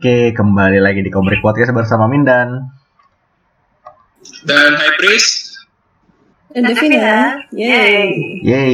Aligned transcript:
Oke, 0.00 0.32
kembali 0.32 0.80
lagi 0.80 1.04
di 1.04 1.12
Komrik 1.12 1.44
Podcast 1.44 1.76
bersama 1.76 2.08
Mindan. 2.08 2.72
Dan 4.48 4.72
High 4.72 4.96
Priest. 4.96 5.60
Dan 6.56 6.72
Devina. 6.72 7.36
Yeay. 7.52 8.40
Yeay. 8.40 8.72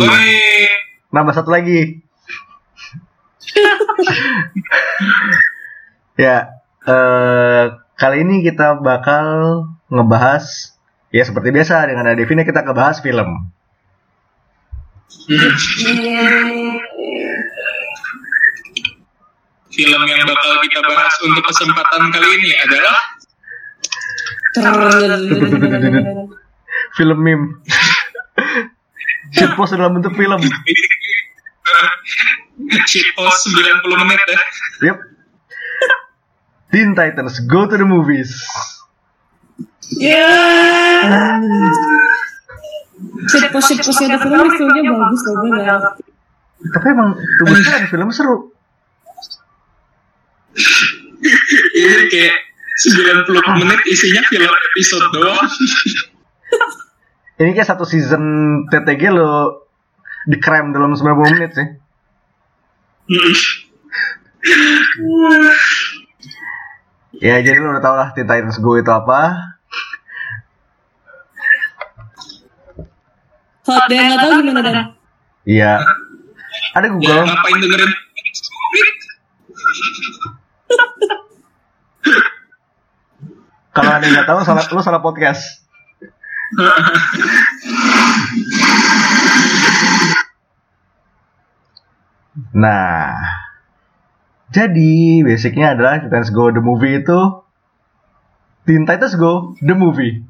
Nambah 1.11 1.35
satu 1.35 1.51
lagi. 1.51 1.98
ya, 6.23 6.62
eh, 6.87 7.65
kali 7.98 8.23
ini 8.23 8.47
kita 8.47 8.79
bakal 8.79 9.27
ngebahas 9.91 10.79
ya 11.11 11.27
seperti 11.27 11.51
biasa 11.51 11.91
dengan 11.91 12.06
ada 12.06 12.15
Devina 12.15 12.47
kita 12.47 12.62
ngebahas 12.62 13.03
film. 13.03 13.51
Film 19.77 20.03
yang 20.09 20.25
bakal 20.25 20.57
kita 20.65 20.80
bahas 20.80 21.15
untuk 21.21 21.45
kesempatan 21.45 22.09
kali 22.09 22.29
ini 22.41 22.51
adalah 22.65 22.97
Film 26.97 27.19
meme. 27.21 27.61
Shitpost 29.37 29.77
dalam 29.77 30.01
bentuk 30.01 30.17
film. 30.17 30.41
Shitpost 32.89 33.53
90 33.53 34.09
menit 34.09 34.25
ya. 34.25 34.41
Yep. 34.89 34.97
Teen 36.72 36.97
Titans 36.97 37.45
Go 37.45 37.69
to 37.69 37.77
the 37.77 37.84
Movies. 37.84 38.33
Yeah. 40.00 41.37
Shit 43.28 43.53
post 43.53 43.69
shit 43.69 43.84
post 43.84 44.00
ada 44.03 44.17
film 44.19 44.48
filmnya 44.56 44.89
bagus 44.89 45.20
loh 45.28 45.34
gue. 45.45 45.61
Tapi 46.72 46.87
emang 46.91 47.12
kebetulan 47.45 47.84
film 47.93 48.09
seru. 48.09 48.56
Ini 51.77 52.05
kayak 52.12 52.37
90 52.77 53.61
menit 53.61 53.81
isinya 53.89 54.23
film 54.29 54.53
episode 54.53 55.07
doang. 55.12 55.49
Ini 57.37 57.51
kayak 57.53 57.69
satu 57.69 57.85
season 57.85 58.25
TTG 58.73 59.12
lo 59.12 59.65
dikrem 60.29 60.73
dalam 60.73 60.93
90 60.93 61.37
menit 61.37 61.51
sih. 61.57 61.69
Ya 67.17 67.41
jadi 67.41 67.57
lo 67.61 67.73
udah 67.73 67.83
tau 67.84 67.97
lah 67.97 68.09
Teen 68.12 68.29
Titans 68.29 68.61
Go 68.61 68.77
itu 68.77 68.93
apa. 68.93 69.57
Kalau 73.67 73.83
ada 73.83 73.95
yang 73.95 74.07
nggak 74.15 74.21
tahu 74.23 74.33
gimana 74.47 74.61
dan? 74.62 74.77
Iya. 75.43 75.73
Ada 76.77 76.87
ya 76.87 76.93
Google. 76.93 77.25
ngapain 77.27 77.59
dengerin 77.59 77.93
Kalau 83.77 83.91
ada 83.92 84.02
yang 84.02 84.16
nggak 84.16 84.27
tahu 84.27 84.41
salah 84.41 84.64
lo 84.72 84.80
salah 84.80 85.02
podcast. 85.05 85.69
Nah, 92.52 93.16
jadi 94.52 95.24
basicnya 95.24 95.72
adalah 95.72 96.04
Titans 96.04 96.28
Go 96.30 96.52
the 96.52 96.60
movie 96.60 97.00
itu 97.00 97.20
Teen 98.69 98.84
Titans 98.84 99.16
Go 99.16 99.56
the 99.59 99.75
movie. 99.75 100.20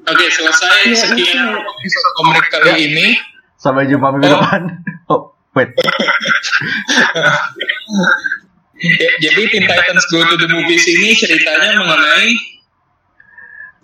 Oke, 0.00 0.26
selesai 0.26 0.86
Iya, 0.86 0.96
sekian 0.96 1.38
iya. 1.44 1.60
episode 1.60 2.10
komik 2.16 2.46
kali 2.48 2.72
ini. 2.88 3.06
Sampai 3.54 3.86
jumpa 3.86 4.10
minggu 4.10 4.26
Oh. 4.26 4.32
depan. 4.38 4.62
Oh, 5.10 5.34
wait. 5.52 5.74
Ya, 8.80 9.12
jadi 9.20 9.42
Teen 9.52 9.68
Titans 9.68 10.08
Go 10.08 10.24
to 10.24 10.40
the 10.40 10.48
Movies 10.48 10.88
ini 10.88 11.12
ceritanya 11.12 11.76
mengenai 11.76 12.32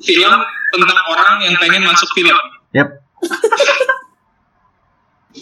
film 0.00 0.40
tentang 0.72 1.00
orang 1.12 1.44
yang 1.44 1.52
pengen 1.60 1.84
masuk 1.84 2.08
film. 2.16 2.32
Yep. 2.72 2.88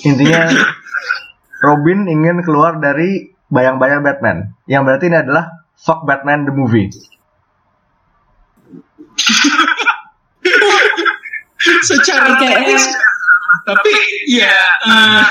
Intinya 0.02 0.50
Robin 1.62 2.10
ingin 2.10 2.42
keluar 2.42 2.82
dari 2.82 3.30
bayang-bayang 3.46 4.02
Batman. 4.02 4.58
Yang 4.66 4.82
berarti 4.90 5.06
ini 5.06 5.22
adalah 5.22 5.70
fuck 5.78 6.02
Batman 6.02 6.50
the 6.50 6.54
movie. 6.54 6.90
Secara 11.86 12.36
teknis, 12.42 12.84
eh. 12.90 12.92
tapi 13.64 13.92
ya 14.28 14.52
eh, 14.84 15.24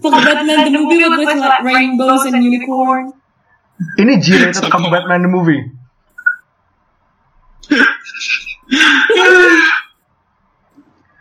Fuck 0.00 0.12
Batman 0.12 0.68
the 0.68 0.72
movie 0.76 1.00
with 1.08 1.40
like 1.40 1.64
rainbows 1.64 2.28
and 2.28 2.44
unicorn. 2.44 3.16
Ini 3.96 4.12
G-rated 4.20 4.68
fuck 4.68 4.86
Batman 4.92 5.24
the 5.24 5.30
movie. 5.32 5.62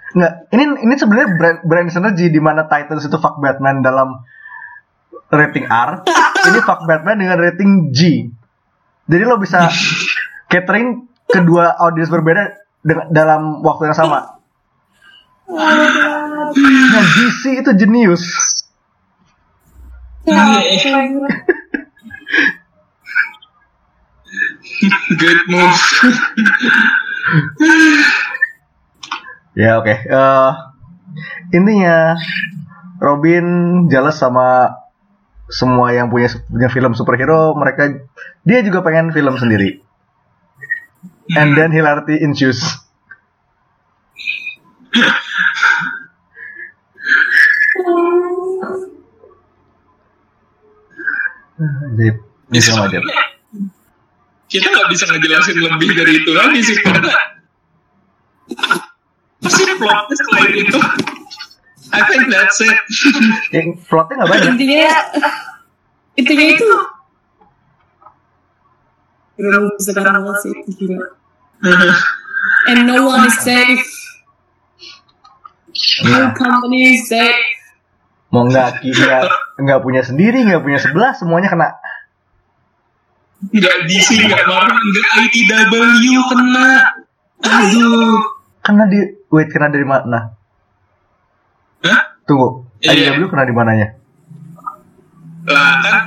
Nggak, 0.10 0.34
ini 0.52 0.64
ini 0.84 0.94
sebenarnya 0.98 1.30
brand, 1.38 1.60
brand 1.64 1.90
synergy 1.94 2.28
di 2.28 2.42
mana 2.44 2.68
Titans 2.68 3.06
itu 3.08 3.18
fuck 3.22 3.40
Batman 3.40 3.80
dalam 3.80 4.20
rating 5.30 5.70
R, 5.70 6.02
ini 6.50 6.60
fuck 6.66 6.84
Batman 6.90 7.22
dengan 7.22 7.38
rating 7.38 7.94
G. 7.94 8.28
Jadi 9.06 9.24
lo 9.24 9.38
bisa 9.38 9.70
catering 10.50 11.06
kedua 11.30 11.78
audiens 11.78 12.10
berbeda 12.10 12.58
dengan, 12.82 13.08
dalam 13.14 13.42
waktu 13.62 13.94
yang 13.94 13.98
sama. 13.98 14.20
Nah, 16.56 17.06
DC 17.06 17.44
itu 17.62 17.72
jenius. 17.78 18.24
good 25.18 25.42
move. 25.50 25.82
Ya 29.58 29.82
oke. 29.82 29.92
Eh, 29.92 30.52
intinya 31.52 32.16
Robin 33.02 33.46
jelas 33.90 34.22
sama 34.22 34.78
semua 35.50 35.90
yang 35.92 36.14
punya 36.14 36.30
punya 36.46 36.70
film 36.70 36.94
superhero, 36.94 37.58
mereka 37.58 37.90
dia 38.46 38.62
juga 38.62 38.86
pengen 38.86 39.10
film 39.12 39.36
sendiri. 39.36 39.82
And 41.34 41.58
then 41.58 41.74
hilarity 41.74 42.22
ensues. 42.22 42.62
Ini 51.60 52.60
sama 52.64 52.88
aja. 52.88 53.00
Kita 54.50 54.66
nggak 54.66 54.90
bisa 54.90 55.04
ngejelasin 55.06 55.58
lebih 55.62 55.90
dari 55.94 56.14
itu 56.26 56.32
lagi 56.34 56.60
sih 56.66 56.78
karena 56.82 57.14
pasti 59.44 59.62
plotnya 59.78 60.16
selain 60.18 60.54
itu. 60.58 60.80
I 61.90 62.02
think 62.06 62.30
that's 62.34 62.58
it. 62.62 62.78
Ya, 63.54 63.62
plotnya 63.86 64.14
nggak 64.24 64.30
banyak. 64.30 64.50
Intinya 64.58 64.94
intinya 66.18 66.46
itu 66.50 66.70
Belum 69.40 69.72
sekarang 69.80 70.20
banget 70.20 70.38
sih 70.44 70.52
itu 70.52 70.72
gila. 70.84 71.08
And 72.70 72.92
no 72.92 73.08
one 73.08 73.24
is 73.24 73.40
safe. 73.40 73.88
No 76.04 76.36
company 76.36 77.00
is 77.00 77.08
safe. 77.08 77.49
Mau 78.30 78.46
nggak 78.46 78.86
nggak 78.86 79.22
nggak 79.58 79.80
punya 79.82 80.02
sendiri, 80.06 80.46
nggak 80.46 80.62
punya 80.62 80.78
sebelah, 80.78 81.18
semuanya 81.18 81.50
kena. 81.50 81.70
Nggak 83.50 83.76
DC, 83.90 84.10
nggak 84.30 84.44
Marvel, 84.46 84.78
nggak 84.78 85.10
ITW 85.34 86.16
kena. 86.30 86.70
Aduh. 87.40 88.20
Kena 88.60 88.86
di 88.86 89.00
wait 89.32 89.50
kena 89.50 89.72
dari 89.72 89.88
mana? 89.88 90.36
Hah? 91.82 92.02
Tunggu. 92.28 92.70
Iya. 92.86 93.18
IDW 93.18 93.26
kena 93.32 93.50
di 93.50 93.56
mananya? 93.56 93.88
Lah 95.50 95.74
kan 95.82 95.98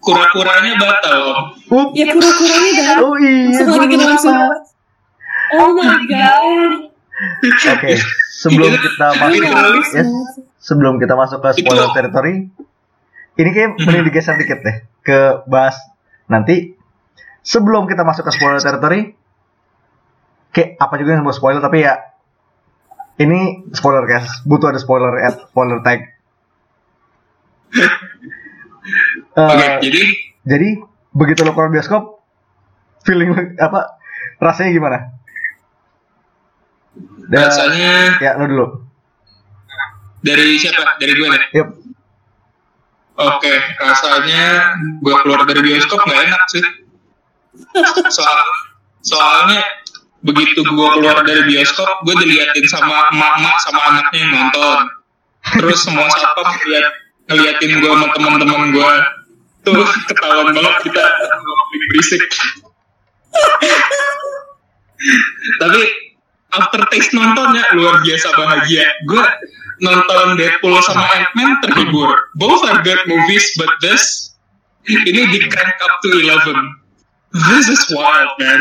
kura-kuranya 0.00 0.72
batal. 0.80 1.20
Up. 1.68 1.88
Ya 1.92 2.08
kura-kuranya 2.14 2.70
dah. 2.80 2.96
Oh 3.04 3.14
iya. 3.20 3.60
Sumur. 4.16 4.56
Oh 5.52 5.68
my 5.76 6.00
god. 6.10 6.96
Oke, 7.16 7.96
sebelum 8.28 8.76
kita 8.76 9.08
masuk 9.16 9.40
yes, 9.40 9.48
banget. 9.48 9.84
Sebelum 10.66 10.98
kita 10.98 11.14
masuk 11.14 11.38
ke 11.38 11.62
spoiler 11.62 11.86
Itu- 11.86 11.94
territory, 11.94 12.34
ini 13.38 13.50
kayak 13.54 13.78
mending 13.78 14.10
digeser 14.10 14.34
dikit 14.34 14.58
deh 14.66 14.76
ke 15.06 15.46
bahas 15.46 15.78
nanti. 16.26 16.74
Sebelum 17.46 17.86
kita 17.86 18.02
masuk 18.02 18.26
ke 18.26 18.34
spoiler 18.34 18.58
territory, 18.58 19.14
kayak 20.50 20.74
apa 20.82 20.98
juga 20.98 21.14
yang 21.14 21.22
mau 21.22 21.30
spoiler 21.30 21.62
tapi 21.62 21.86
ya 21.86 21.94
ini 23.22 23.70
spoiler 23.70 24.02
guys, 24.02 24.42
butuh 24.42 24.74
ada 24.74 24.82
spoiler 24.82 25.14
at 25.22 25.46
spoiler 25.46 25.78
tag. 25.86 26.10
Oke, 29.36 29.68
jadi 29.86 30.02
jadi 30.42 30.68
begitu 31.14 31.46
lo 31.46 31.54
keluar 31.54 31.70
bioskop, 31.70 32.18
feeling 33.06 33.30
apa 33.62 33.94
rasanya 34.42 34.70
gimana? 34.74 34.98
Dan- 37.30 37.46
rasanya 37.46 38.18
ya 38.18 38.34
lo 38.42 38.46
dulu. 38.50 38.66
Dari 40.26 40.58
siapa? 40.58 40.98
Dari 40.98 41.12
gue 41.14 41.28
nih. 41.30 41.42
Yep. 41.54 41.68
Oke, 43.16 43.54
rasanya 43.80 44.76
gue 45.00 45.14
keluar 45.24 45.46
dari 45.46 45.62
bioskop 45.64 46.02
nggak 46.04 46.20
enak 46.28 46.42
sih. 46.52 46.64
Soal, 48.12 48.44
soalnya 49.00 49.64
begitu 50.20 50.60
gue 50.60 50.88
keluar 50.98 51.24
dari 51.24 51.48
bioskop, 51.48 52.04
gue 52.04 52.14
diliatin 52.26 52.66
sama 52.68 53.08
emak-emak 53.14 53.56
sama 53.64 53.80
anaknya 53.94 54.18
yang 54.20 54.32
nonton. 54.36 54.80
Terus 55.46 55.78
semua 55.80 56.10
satpam 56.12 56.44
ngeliat, 56.44 56.86
ngeliatin 57.30 57.70
gue 57.80 57.88
sama 57.88 58.06
teman-teman 58.12 58.74
gue. 58.74 58.92
Tuh 59.64 59.88
ketahuan 60.12 60.52
banget 60.52 60.74
kita 60.84 61.04
berisik. 61.88 62.22
Tapi 65.56 66.05
aftertaste 66.54 67.12
nontonnya 67.16 67.64
luar 67.74 68.02
biasa 68.02 68.28
bahagia. 68.36 68.86
Gue 69.08 69.24
nonton 69.82 70.38
Deadpool 70.38 70.78
sama 70.84 71.04
Ant-Man 71.04 71.60
terhibur. 71.64 72.32
Both 72.38 72.64
are 72.68 72.80
good 72.80 73.00
movies, 73.08 73.44
but 73.58 73.70
this 73.82 74.36
ini 74.86 75.22
di 75.34 75.38
crank 75.50 75.76
up 75.82 75.98
to 76.04 76.08
11. 76.14 76.86
This 77.34 77.66
is 77.68 77.82
wild, 77.90 78.32
man. 78.38 78.60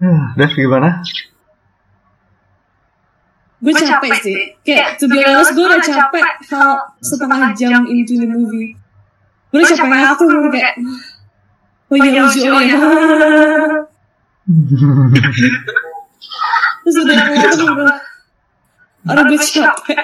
Hmm, 0.00 0.22
Dev 0.36 0.52
gimana? 0.54 1.02
Gue 3.60 3.76
capek 3.76 4.12
sih. 4.24 4.38
Kayak, 4.64 4.96
to 4.96 5.04
be 5.10 5.20
honest, 5.20 5.52
gue 5.52 5.64
udah 5.64 5.82
capek 5.84 6.24
hal 6.48 6.70
setengah 7.04 7.52
jam 7.56 7.84
into 7.88 8.16
the 8.16 8.28
movie. 8.28 8.76
Gue 9.52 9.60
udah 9.60 9.76
capek 9.76 10.00
aku, 10.16 10.22
gue 10.30 10.52
kayak, 10.54 10.74
oh 11.90 11.96
iya 11.98 12.10
lucu, 12.24 12.40
oh 12.48 12.62
iya. 12.62 12.76
Terus 16.80 16.96
udah 17.06 17.16
udah, 17.30 17.98
aduh 19.06 19.24
gue 19.30 19.38
capek. 19.38 19.98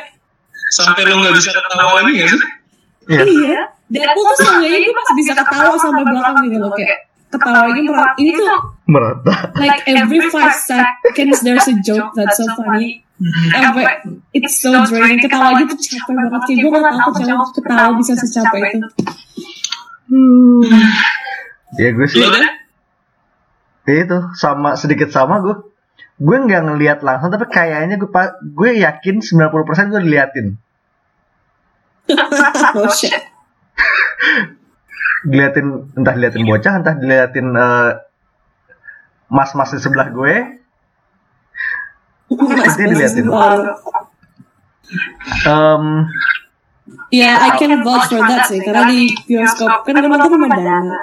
Sampai 0.70 1.02
lu 1.06 1.18
nggak 1.18 1.34
bisa 1.34 1.50
ketawa 1.50 1.98
lagi 1.98 2.10
nggak 2.14 2.28
sih? 2.30 2.40
Iya. 3.06 3.22
Iya, 3.22 3.60
Deadpool 3.86 4.22
tuh 4.34 4.36
seenggaknya 4.42 4.78
gue 4.82 4.94
masih 4.94 5.14
bisa 5.18 5.32
ketawa 5.34 5.74
sampai 5.78 6.02
belakang 6.06 6.36
gitu 6.46 6.58
loh, 6.58 6.70
kayak 6.74 7.06
ketawa 7.30 7.70
lagi 7.70 7.80
merat. 7.86 8.14
Ini 8.18 8.30
tuh 8.34 8.46
Merata. 8.86 9.34
like 9.58 9.82
every 9.90 10.20
five 10.30 10.54
seconds 10.54 11.42
there's 11.42 11.66
a 11.66 11.74
joke 11.82 12.14
that's 12.14 12.38
so 12.38 12.46
funny. 12.54 13.02
Every, 13.56 13.82
it's 14.36 14.62
so 14.62 14.70
draining. 14.86 15.22
Ketawa 15.22 15.58
aja 15.58 15.64
tuh 15.66 15.78
capek 15.78 16.12
banget. 16.14 16.40
Kayak 16.46 16.58
gue 16.62 16.70
gak 16.70 16.94
tau 16.94 17.10
ketawa, 17.14 17.44
ketawa 17.50 17.90
bisa 17.98 18.12
secapek 18.14 18.78
itu. 18.78 18.88
Ya 21.78 21.88
gue 21.94 22.06
sih 22.06 22.22
deh? 22.22 22.52
Ya 23.86 24.02
itu 24.02 24.18
sama 24.34 24.74
sedikit 24.74 25.08
sama 25.14 25.38
gue. 25.40 25.56
Gue 26.18 26.36
nggak 26.42 26.62
ngelihat 26.66 26.98
langsung 27.06 27.30
tapi 27.30 27.46
kayaknya 27.46 27.96
gue 27.96 28.10
gue 28.42 28.70
yakin 28.82 29.22
90% 29.22 29.92
gue 29.94 30.00
diliatin. 30.02 30.46
oh. 32.76 32.90
Diliatin 35.26 35.66
entah 35.98 36.14
diliatin 36.14 36.44
bocah, 36.46 36.72
entah 36.82 36.94
diliatin 36.98 37.46
eh, 37.54 37.90
mas-mas 39.30 39.70
di 39.74 39.80
sebelah 39.82 40.10
gue. 40.10 40.34
Pasti 42.66 42.82
diliatin. 42.86 43.26
Em, 46.86 47.10
Ya, 47.10 47.34
I 47.34 47.58
can 47.58 47.82
vouch 47.82 48.06
for 48.06 48.22
that 48.22 48.46
sih. 48.46 48.62
Karena 48.62 48.86
di 48.86 49.10
bioskop, 49.26 49.82
kan 49.82 49.94
nonton 49.98 50.30
sama 50.30 50.46
Dana. 50.54 50.96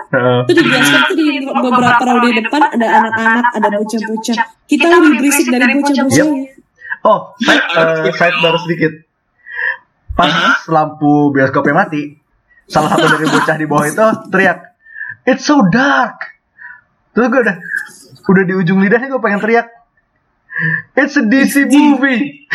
Itu 0.48 0.52
di 0.56 0.64
bioskop 0.64 1.02
tuh 1.12 1.16
di 1.20 1.44
beberapa 1.44 2.02
row 2.08 2.24
di 2.24 2.32
depan 2.40 2.62
ada 2.72 2.88
anak-anak, 3.04 3.46
ada 3.60 3.68
bocah-bocah. 3.68 4.38
Kita 4.64 4.86
lebih 4.88 5.12
berisik 5.20 5.48
dari 5.52 5.66
bocah-bocah. 5.76 6.28
oh, 7.04 7.20
side, 7.36 7.66
eh, 8.08 8.16
side 8.16 8.38
baru 8.40 8.58
sedikit. 8.64 8.92
Pas 10.16 10.32
lampu 10.72 11.36
bioskopnya 11.36 11.76
mati, 11.76 12.16
salah 12.70 12.96
satu 12.96 13.20
dari 13.20 13.28
bocah 13.28 13.56
di 13.60 13.66
bawah 13.68 13.84
itu 13.84 14.08
teriak, 14.32 14.58
"It's 15.28 15.44
so 15.44 15.68
dark." 15.68 16.32
Terus 17.12 17.28
gue 17.28 17.42
udah 17.44 17.58
udah 18.24 18.44
di 18.48 18.54
ujung 18.56 18.80
lidahnya 18.80 19.12
gue 19.12 19.20
pengen 19.20 19.44
teriak, 19.44 19.68
"It's 20.96 21.20
a 21.20 21.28
DC 21.28 21.68
movie." 21.68 22.48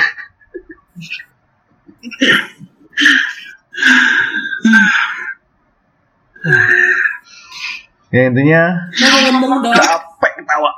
ya 8.14 8.22
intinya 8.30 8.62
Mau 8.98 9.18
ngomong 9.28 9.60
dong. 9.62 9.74
capek 9.76 10.32
ketawa 10.42 10.70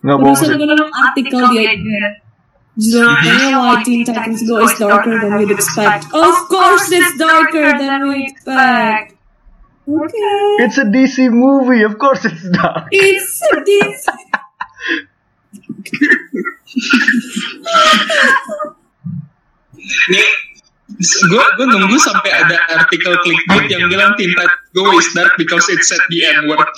nggak 0.00 0.16
bohong 0.16 0.32
sih 0.32 0.48
gue 0.56 0.64
artikel 0.88 1.44
dia. 1.52 1.76
Judulnya 2.80 3.60
Why 3.60 3.84
Teen 3.84 4.00
Titans 4.08 4.40
Go 4.48 4.64
is 4.64 4.72
darker 4.80 5.20
than 5.20 5.36
we'd 5.36 5.52
expect. 5.52 6.08
Of 6.08 6.48
course 6.48 6.88
it's 6.88 7.20
darker 7.20 7.76
than 7.76 8.08
we 8.08 8.24
expect. 8.24 9.20
Okay. 9.84 10.64
It's 10.64 10.80
a 10.80 10.88
DC 10.88 11.28
movie, 11.28 11.84
of 11.84 12.00
course 12.00 12.24
it's 12.24 12.40
dark. 12.48 12.88
It's 12.88 13.44
this. 13.68 14.08
Nih, 20.10 20.26
gue 21.00 21.44
gue 21.56 21.66
nunggu 21.66 21.96
sampai 21.96 22.28
ada 22.28 22.60
artikel 22.76 23.16
clickbait 23.24 23.72
yang 23.72 23.88
bilang 23.88 24.12
Teen 24.20 24.36
Titans 24.36 24.68
Go 24.76 24.92
is 25.00 25.08
dark 25.16 25.32
because 25.40 25.64
it 25.72 25.80
said 25.80 25.98
the 26.12 26.20
N 26.28 26.44
word. 26.44 26.68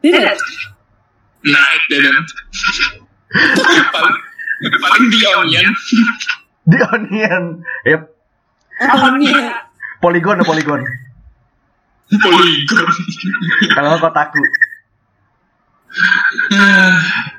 Did 0.00 0.24
it? 0.24 0.40
Nah, 1.44 1.66
it 1.76 1.84
didn't. 1.92 2.28
paling, 3.92 4.16
paling 4.80 5.06
the 5.12 5.20
onion. 5.36 5.68
The 6.66 6.78
Onion. 6.88 7.44
Yep. 7.84 8.02
Apanya? 8.88 9.68
Polygon, 10.00 10.40
Polygon. 10.48 10.80
Polygon. 12.08 12.88
Kalau 13.76 14.00
kotaku. 14.00 14.40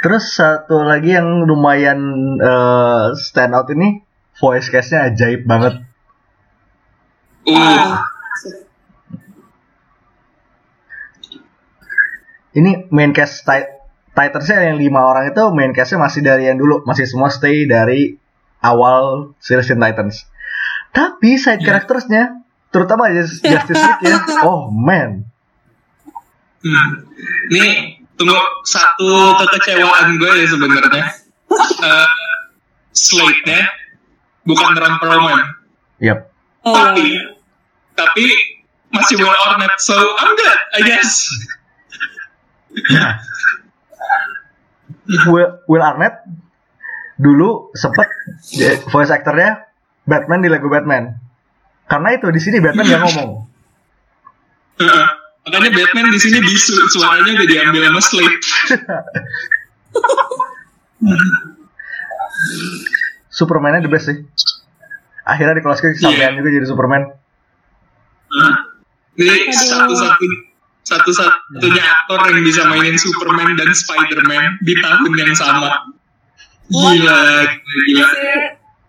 Terus 0.00 0.24
satu 0.32 0.80
lagi 0.80 1.12
yang 1.12 1.44
lumayan 1.44 2.00
eh, 2.40 3.06
stand 3.20 3.52
out 3.52 3.68
ini 3.72 4.00
voice 4.40 4.72
cast-nya 4.72 5.12
ajaib 5.12 5.44
banget. 5.44 5.84
uh, 7.48 8.00
Ini 12.50 12.90
main 12.90 13.14
cast 13.14 13.46
ti- 13.46 13.70
Titans-nya 14.10 14.74
yang 14.74 14.76
lima 14.82 15.06
orang 15.06 15.30
itu 15.30 15.42
main 15.54 15.70
cast-nya 15.70 16.02
masih 16.02 16.20
dari 16.26 16.50
yang 16.50 16.58
dulu, 16.58 16.82
masih 16.82 17.06
semua 17.06 17.30
stay 17.30 17.68
dari 17.70 18.18
awal 18.58 19.32
series 19.38 19.70
Titans. 19.70 20.26
Tapi 20.90 21.38
side 21.38 21.62
characters-nya, 21.62 22.42
terutama 22.74 23.06
Justice 23.14 23.46
League 23.70 24.02
ya, 24.02 24.18
oh 24.50 24.66
man, 24.66 25.30
hmm. 26.66 26.90
Nih, 27.54 27.99
tunggu 28.20 28.36
satu 28.68 29.32
kekecewaan 29.40 30.20
gue 30.20 30.32
ya 30.44 30.46
sebenarnya. 30.52 31.04
Eh, 31.80 32.10
Slate-nya 32.92 33.64
bukan 34.44 34.76
Ron 34.76 34.94
Perlman, 35.00 35.40
yep. 36.04 36.28
Oh, 36.60 36.76
tapi 36.76 37.16
tapi 37.96 38.26
masih 38.92 39.16
Will 39.16 39.30
Arnett, 39.30 39.72
so 39.80 39.96
I'm 39.96 40.36
good, 40.36 40.58
I 40.76 40.80
guess. 40.84 41.32
Nah, 42.92 43.24
Will, 45.32 45.64
Will 45.64 45.80
Arnett 45.80 46.20
dulu 47.16 47.72
sempet 47.72 48.08
jadi 48.52 48.84
voice 48.92 49.12
actornya 49.12 49.70
Batman 50.04 50.44
di 50.44 50.48
Lego 50.52 50.68
Batman. 50.68 51.16
Karena 51.88 52.14
itu 52.14 52.28
di 52.28 52.40
sini 52.42 52.60
Batman 52.60 52.84
nggak 52.84 53.02
ngomong. 53.06 53.30
Makanya 55.48 55.70
Batman 55.72 56.12
di 56.12 56.20
sini 56.20 56.38
bisu 56.44 56.76
suaranya 56.92 57.32
udah 57.32 57.48
diambil 57.48 57.82
sama 57.88 58.00
Slate. 58.04 58.44
Superman-nya 63.32 63.80
the 63.80 63.90
best 63.90 64.06
sih. 64.10 64.20
Akhirnya 65.24 65.56
di 65.56 65.62
close 65.64 65.80
sampean 65.96 66.36
juga 66.36 66.50
jadi 66.52 66.66
Superman. 66.68 67.08
Ini 69.16 69.32
Aduh. 69.48 69.52
satu-satu 69.54 70.26
satu-satunya 70.80 71.84
aktor 71.86 72.18
yang 72.34 72.42
bisa 72.42 72.66
mainin 72.66 72.98
Superman 72.98 73.54
dan 73.54 73.70
Spider-Man 73.70 74.58
di 74.64 74.74
tahun 74.80 75.12
yang 75.14 75.36
sama. 75.38 75.94
Gila, 76.70 77.22
gila. 77.86 78.06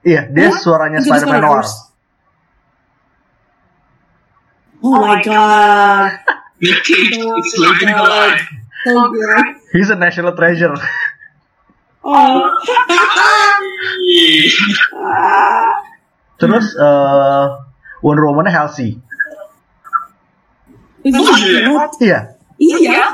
Iya, 0.02 0.22
dia 0.34 0.50
suaranya 0.58 0.98
Spider-Man 1.00 1.42
Noir. 1.46 1.66
Oh 4.82 4.98
my 4.98 5.22
god. 5.22 6.41
Nick 6.62 6.84
Cage 6.86 7.18
is 7.18 7.56
living 7.58 7.90
good. 7.90 8.38
He's 9.74 9.90
a 9.90 9.96
national 9.96 10.36
treasure. 10.36 10.76
Oh. 12.04 12.50
Terus 16.42 16.74
eh 16.74 17.46
Wonder 18.02 18.26
Woman-nya 18.26 18.50
Halsey. 18.54 18.98
Oh, 21.06 21.38
iya. 22.02 22.34
Iya. 22.58 23.06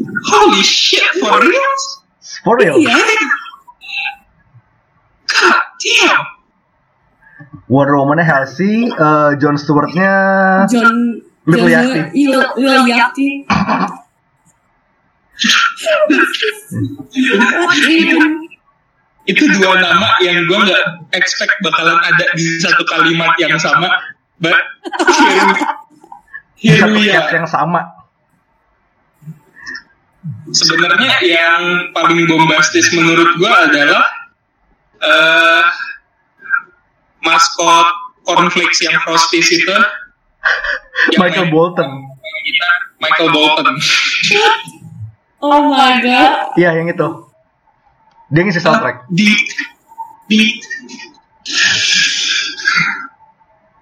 Holy 0.00 0.62
shit, 0.64 1.04
for 1.20 1.40
real? 1.40 1.72
For 2.44 2.54
real. 2.60 2.76
Iya. 2.80 2.96
God 5.28 5.60
damn. 5.80 6.24
Wonder 7.68 7.96
Woman-nya 7.96 8.24
Halsey, 8.24 8.88
eh, 8.92 9.30
John 9.40 9.56
Stewart-nya 9.56 10.12
John 10.68 11.24
Little 11.50 11.68
John 11.68 11.90
Yachty. 11.90 12.22
Little 12.30 12.52
Little 12.56 12.86
Yachty. 12.86 13.30
What 17.66 17.78
even? 17.88 18.50
Itu 19.28 19.44
dua 19.52 19.78
nama 19.78 20.18
yang 20.24 20.48
gue 20.48 20.58
nggak 20.58 20.84
expect 21.14 21.54
bakalan 21.62 22.00
ada 22.00 22.26
di 22.34 22.44
satu 22.58 22.82
kalimat 22.88 23.36
yang 23.38 23.54
sama. 23.60 23.88
But 24.40 24.56
here 26.56 26.88
we 26.88 27.12
are. 27.12 27.28
yang 27.28 27.46
sama. 27.46 27.84
Sebenarnya 30.50 31.20
yang 31.24 31.92
paling 31.94 32.26
bombastis 32.26 32.90
menurut 32.96 33.36
gue 33.38 33.52
adalah 33.52 34.04
eh 35.00 35.64
maskot 37.24 37.88
cornflakes 38.24 38.80
yang 38.84 38.96
frosties 39.04 39.48
itu. 39.52 39.76
Michael 41.18 41.48
Bolton. 41.50 41.90
Michael 43.00 43.30
Bolton. 43.32 43.66
Oh 45.40 45.72
my 45.72 45.96
god. 46.04 46.52
Iya, 46.60 46.76
yang 46.76 46.92
itu. 46.92 47.08
Dia 48.30 48.42
ngisi 48.44 48.60
soundtrack. 48.60 49.08
di 49.10 49.32
di 50.30 50.40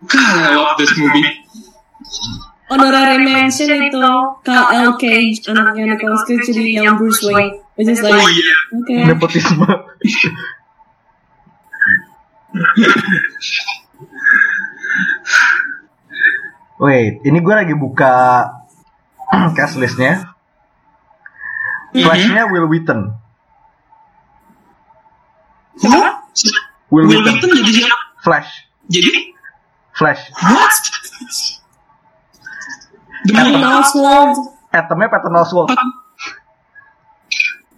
God, 0.09 0.35
I 0.39 0.55
love 0.57 0.79
this 0.81 0.95
movie. 0.97 1.27
Honorary 2.69 3.19
mention 3.21 3.69
itu 3.73 4.01
Kyle 4.45 4.69
L. 4.73 4.93
Cage, 5.01 5.41
anaknya 5.51 5.97
Nicolas 5.97 6.23
Cage 6.25 6.49
jadi 6.53 6.85
yang 6.85 6.97
Bruce 6.97 7.25
Wayne. 7.27 7.61
Which 7.77 7.89
is 7.91 8.01
like, 8.01 8.17
Oh 8.17 8.29
iya. 8.29 8.57
okay. 8.81 9.03
Nepotisme. 9.09 9.67
Wait, 16.79 17.27
ini 17.27 17.39
gue 17.43 17.55
lagi 17.55 17.75
buka 17.75 18.47
cast 19.59 19.75
listnya. 19.83 20.31
Flashnya 21.91 22.47
Will 22.55 22.71
Wheaton. 22.71 23.11
Hah? 25.83 26.23
Will, 26.91 27.07
Will 27.07 27.19
Wheaton. 27.19 27.35
Wheaton 27.35 27.51
jadi 27.51 27.71
siapa? 27.83 27.97
Flash. 28.23 28.51
Jadi 28.87 29.35
Flash. 29.95 30.23
what? 30.39 30.75
Demi 33.27 33.35
Patton? 33.35 33.63
Oswald. 33.83 34.37
Atomnya 34.71 35.09
Patton 35.11 35.35
Oswalt. 35.35 35.69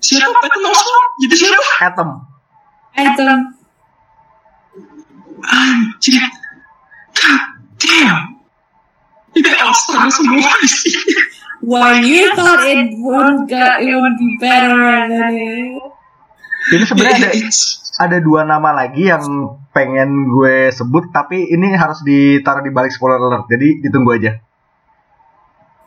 Siapa 0.04 0.28
Patton 0.28 0.64
Oswalt? 0.68 1.10
Jadi 1.24 1.34
siapa? 1.40 1.64
Atom. 1.88 2.08
Item. 3.00 3.38
Anjir. 5.40 6.20
God 7.16 7.42
damn. 7.80 8.39
Itu 9.34 9.50
All-Star 9.50 10.10
semua 10.10 10.54
sih. 10.66 10.94
When 11.60 12.08
you 12.08 12.32
thought 12.32 12.64
it 12.64 12.96
would 12.96 13.46
get, 13.46 13.84
it 13.84 13.92
would 13.92 14.16
be 14.16 14.30
better 14.40 14.74
than 15.06 15.32
it. 15.36 15.76
Ini 16.70 16.84
sebenarnya 16.84 17.28
ada 17.28 17.32
ada 18.00 18.18
dua 18.24 18.48
nama 18.48 18.72
lagi 18.72 19.12
yang 19.12 19.20
pengen 19.76 20.32
gue 20.32 20.72
sebut 20.72 21.12
tapi 21.12 21.52
ini 21.52 21.76
harus 21.76 22.00
ditaruh 22.00 22.64
di 22.64 22.72
balik 22.72 22.92
spoiler 22.92 23.20
alert. 23.20 23.44
Jadi 23.48 23.84
ditunggu 23.84 24.10
aja. 24.16 24.32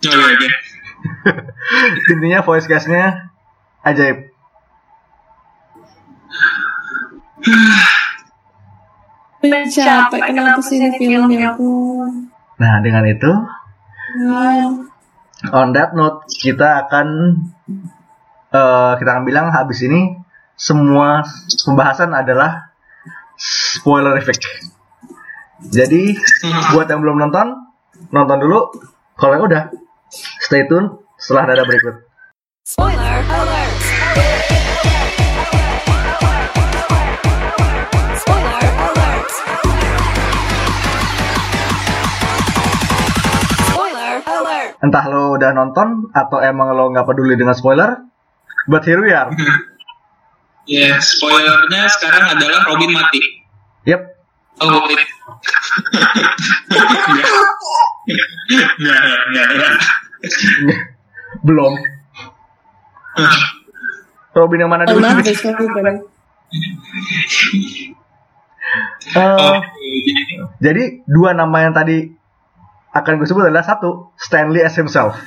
Oke, 0.04 0.14
oke. 0.14 0.50
Intinya 2.14 2.46
voice 2.46 2.70
cast-nya 2.70 3.34
ajaib. 3.82 4.30
Capek, 9.44 10.22
kenapa 10.32 10.62
sih 10.64 10.80
ini 10.80 10.96
filmnya 10.96 11.52
aku? 11.52 11.72
Nah, 12.60 12.74
dengan 12.86 13.04
itu 13.10 13.32
Nah, 14.14 14.70
on 15.58 15.74
that 15.74 15.98
note 15.98 16.30
kita 16.30 16.86
akan 16.86 17.08
eh, 18.54 18.94
kita 19.02 19.10
akan 19.10 19.26
bilang 19.26 19.50
habis 19.50 19.82
ini 19.82 20.22
semua 20.54 21.26
pembahasan 21.66 22.14
adalah 22.14 22.70
spoiler 23.34 24.14
effect. 24.22 24.46
Jadi 25.66 26.14
buat 26.76 26.86
yang 26.92 27.02
belum 27.02 27.18
nonton, 27.26 27.58
nonton 28.14 28.38
dulu. 28.38 28.70
Kalau 29.18 29.34
yang 29.40 29.46
udah, 29.50 29.64
stay 30.44 30.70
tune 30.70 31.02
setelah 31.18 31.50
nada 31.50 31.64
berikut. 31.66 32.06
Spoiler 32.68 33.18
alert! 33.34 35.03
Entah 44.84 45.04
lo 45.08 45.32
udah 45.34 45.52
nonton 45.56 46.12
atau 46.12 46.44
emang 46.44 46.76
lo 46.76 46.92
nggak 46.92 47.08
peduli 47.08 47.40
dengan 47.40 47.56
spoiler, 47.56 48.04
but 48.68 48.84
here 48.84 49.00
we 49.00 49.12
are. 49.12 49.32
Ya, 50.64 50.96
spoilernya 50.96 51.92
sekarang 51.92 52.40
adalah 52.40 52.64
Robin 52.64 52.96
mati. 52.96 53.20
Yep, 53.84 54.00
Oh, 54.64 54.80
wait. 54.88 54.96
Belum. 61.44 61.76
Robin 64.34 64.60
yang 64.64 64.72
mana 64.72 64.88
dulu? 64.88 65.04
love 65.04 65.20
this 65.20 65.44
movie. 65.44 65.68
Eh, 65.68 66.00
Oh, 69.14 69.62
jadi 70.58 71.06
dua 71.06 71.36
nama 71.36 71.60
yang 71.60 71.76
tadi 71.76 72.08
akan 72.94 73.18
gue 73.18 73.28
sebut 73.28 73.50
adalah 73.50 73.66
satu 73.66 74.14
Stanley 74.16 74.62
as 74.62 74.78
himself. 74.78 75.18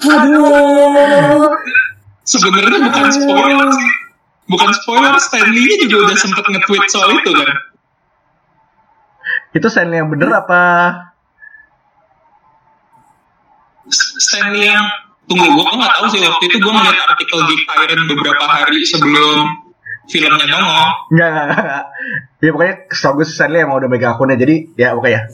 Aduh. 0.00 1.52
Sebenarnya 2.24 2.80
bukan 2.90 3.06
spoiler 3.12 3.68
sih. 3.70 3.90
Bukan 4.46 4.70
spoiler, 4.78 5.14
Stanley-nya 5.18 5.76
juga 5.84 6.10
udah 6.10 6.16
sempet 6.16 6.44
nge-tweet 6.46 6.84
soal 6.88 7.12
itu 7.12 7.30
kan. 7.34 7.50
Itu 9.52 9.66
Stanley 9.68 10.00
yang 10.00 10.08
bener 10.08 10.32
apa? 10.32 10.62
Stanley 13.92 14.66
yang 14.66 14.86
tunggu 15.26 15.44
gue 15.44 15.64
nggak 15.66 15.92
tahu 15.98 16.06
sih 16.14 16.22
waktu 16.22 16.44
itu 16.46 16.56
gue 16.62 16.72
ngeliat 16.72 16.98
artikel 17.10 17.38
Geek 17.42 17.62
Iron 17.66 18.00
beberapa 18.06 18.44
hari 18.46 18.86
sebelum 18.86 19.66
filmnya 20.06 20.46
nongol. 20.46 20.88
Enggak, 21.10 21.28
enggak, 21.30 21.44
enggak. 21.50 21.84
Ya 22.42 22.50
pokoknya 22.54 22.74
setahu 22.94 23.12
gue 23.22 23.26
Stanley 23.26 23.60
emang 23.66 23.76
udah 23.82 23.90
megang 23.90 24.14
akunnya 24.14 24.38
jadi 24.38 24.56
ya 24.78 24.94
oke 24.94 25.10
ya. 25.10 25.26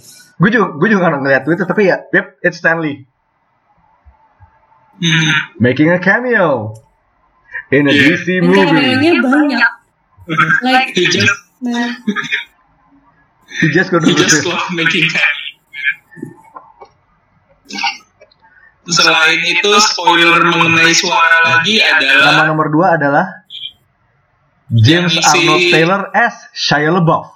Gue 0.42 0.50
juga 0.50 0.74
gue 0.74 0.88
juga 0.90 1.06
nggak 1.06 1.22
ngeliat 1.22 1.42
Twitter 1.46 1.62
tapi 1.64 1.86
ya, 1.86 2.02
yep, 2.10 2.34
it's 2.42 2.58
Stanley 2.58 3.06
Hmm. 4.92 5.30
making 5.58 5.88
a 5.88 5.98
cameo 5.98 6.74
in 7.70 7.86
a 7.86 7.90
Yeah. 7.90 8.12
DC 8.12 8.26
movie. 8.38 8.60
kameranya 8.60 9.12
banyak. 9.18 9.70
Like, 10.62 10.94
He 10.94 11.06
just 11.08 11.32
man. 11.58 11.90
He 13.58 13.66
just 13.70 13.90
got 13.90 14.02
he 14.02 14.14
just 14.14 14.42
love 14.42 14.62
making 14.74 15.06
cameo. 15.06 15.40
Selain 18.84 19.38
itu 19.38 19.70
spoiler 19.80 20.42
mengenai 20.42 20.90
suara 20.90 21.38
lagi 21.46 21.78
Nama 21.78 21.98
adalah 21.98 22.44
nomor 22.50 22.66
dua 22.68 22.98
adalah 22.98 23.26
James 24.68 25.14
Arnold 25.18 25.62
Taylor 25.70 26.10
as 26.12 26.34
Shia 26.50 26.90
LaBeouf. 26.90 27.30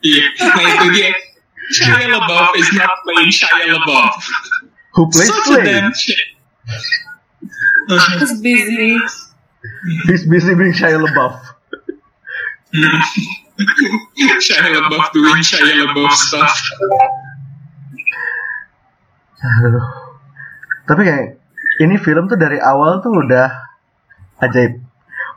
Iya, 0.00 0.24
nah 0.56 0.64
itu 0.76 0.86
dia. 0.92 1.08
Shia 1.70 2.02
LaBeouf 2.10 2.56
is 2.58 2.68
not 2.74 2.90
playing 3.06 3.30
Shia 3.30 3.64
LaBeouf. 3.70 4.14
Who 4.94 5.10
plays 5.10 5.28
Such 5.28 5.38
a 5.38 5.44
Slade? 5.54 5.64
damn 5.64 5.94
shit. 5.94 6.26
He's 7.88 8.40
busy. 8.42 8.98
He's 10.06 10.26
busy 10.26 10.54
being 10.54 10.74
Shia 10.74 10.98
LaBeouf. 10.98 11.36
Shia 14.42 14.66
LaBeouf 14.66 15.06
doing 15.14 15.42
Shia 15.46 15.62
LaBeouf 15.62 16.12
stuff. 16.12 16.54
Aduh. 19.40 19.86
Tapi 20.90 21.02
kayak 21.06 21.38
ini 21.80 21.94
film 22.02 22.26
tuh 22.26 22.34
dari 22.34 22.58
awal 22.58 22.98
tuh 22.98 23.14
udah 23.14 23.46
ajaib. 24.42 24.82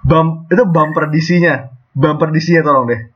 Bump 0.01 0.49
itu 0.49 0.65
bumper 0.65 1.13
DC-nya. 1.13 1.69
Bumper 1.93 2.33
DC-nya 2.33 2.65
tolong 2.65 2.89
deh. 2.89 3.12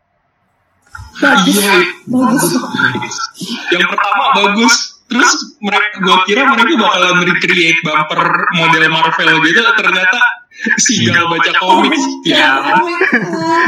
Bagus. 1.18 1.58
Iya, 1.58 1.74
Bagus. 2.08 2.46
yang 3.74 3.86
pertama 3.90 4.24
bagus. 4.38 4.76
Terus 5.08 5.32
mereka, 5.64 6.04
gue 6.04 6.18
kira 6.28 6.42
mereka 6.52 6.74
bakalan 6.84 7.24
recreate 7.24 7.80
bumper 7.80 8.22
model 8.60 8.84
Marvel 8.92 9.40
gitu, 9.40 9.62
ternyata 9.80 10.20
Sigal 10.82 11.30
baca 11.30 11.52
komik. 11.64 11.94
Ya, 12.26 12.60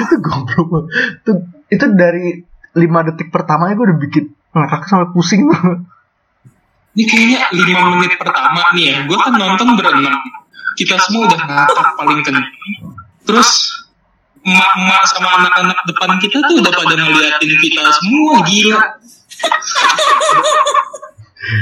itu 0.03 0.15
goblok. 0.20 0.89
Itu, 1.22 1.32
itu 1.70 1.86
dari 1.94 2.44
5 2.75 3.08
detik 3.13 3.29
pertamanya 3.29 3.77
gue 3.77 3.86
udah 3.94 4.00
bikin 4.01 4.25
ngakak 4.53 4.89
sampai 4.89 5.10
pusing 5.13 5.46
banget. 5.46 5.79
ini 6.98 7.06
kayaknya 7.06 7.39
lima 7.53 7.82
menit 7.96 8.18
pertama 8.18 8.74
nih 8.74 8.91
ya 8.91 8.98
gue 9.06 9.18
kan 9.18 9.34
nonton 9.38 9.77
berenam 9.77 10.20
kita 10.74 10.98
semua 10.98 11.29
udah 11.29 11.39
ngakak 11.39 11.88
paling 11.96 12.20
kenceng 12.25 12.50
terus 13.24 13.79
emak-emak 14.50 15.03
sama 15.13 15.29
anak-anak 15.38 15.79
depan 15.86 16.18
kita 16.18 16.38
tuh 16.50 16.56
udah 16.58 16.74
pada 16.74 16.94
ngeliatin 16.98 17.53
kita 17.62 17.82
semua 18.01 18.36
gila 18.50 18.82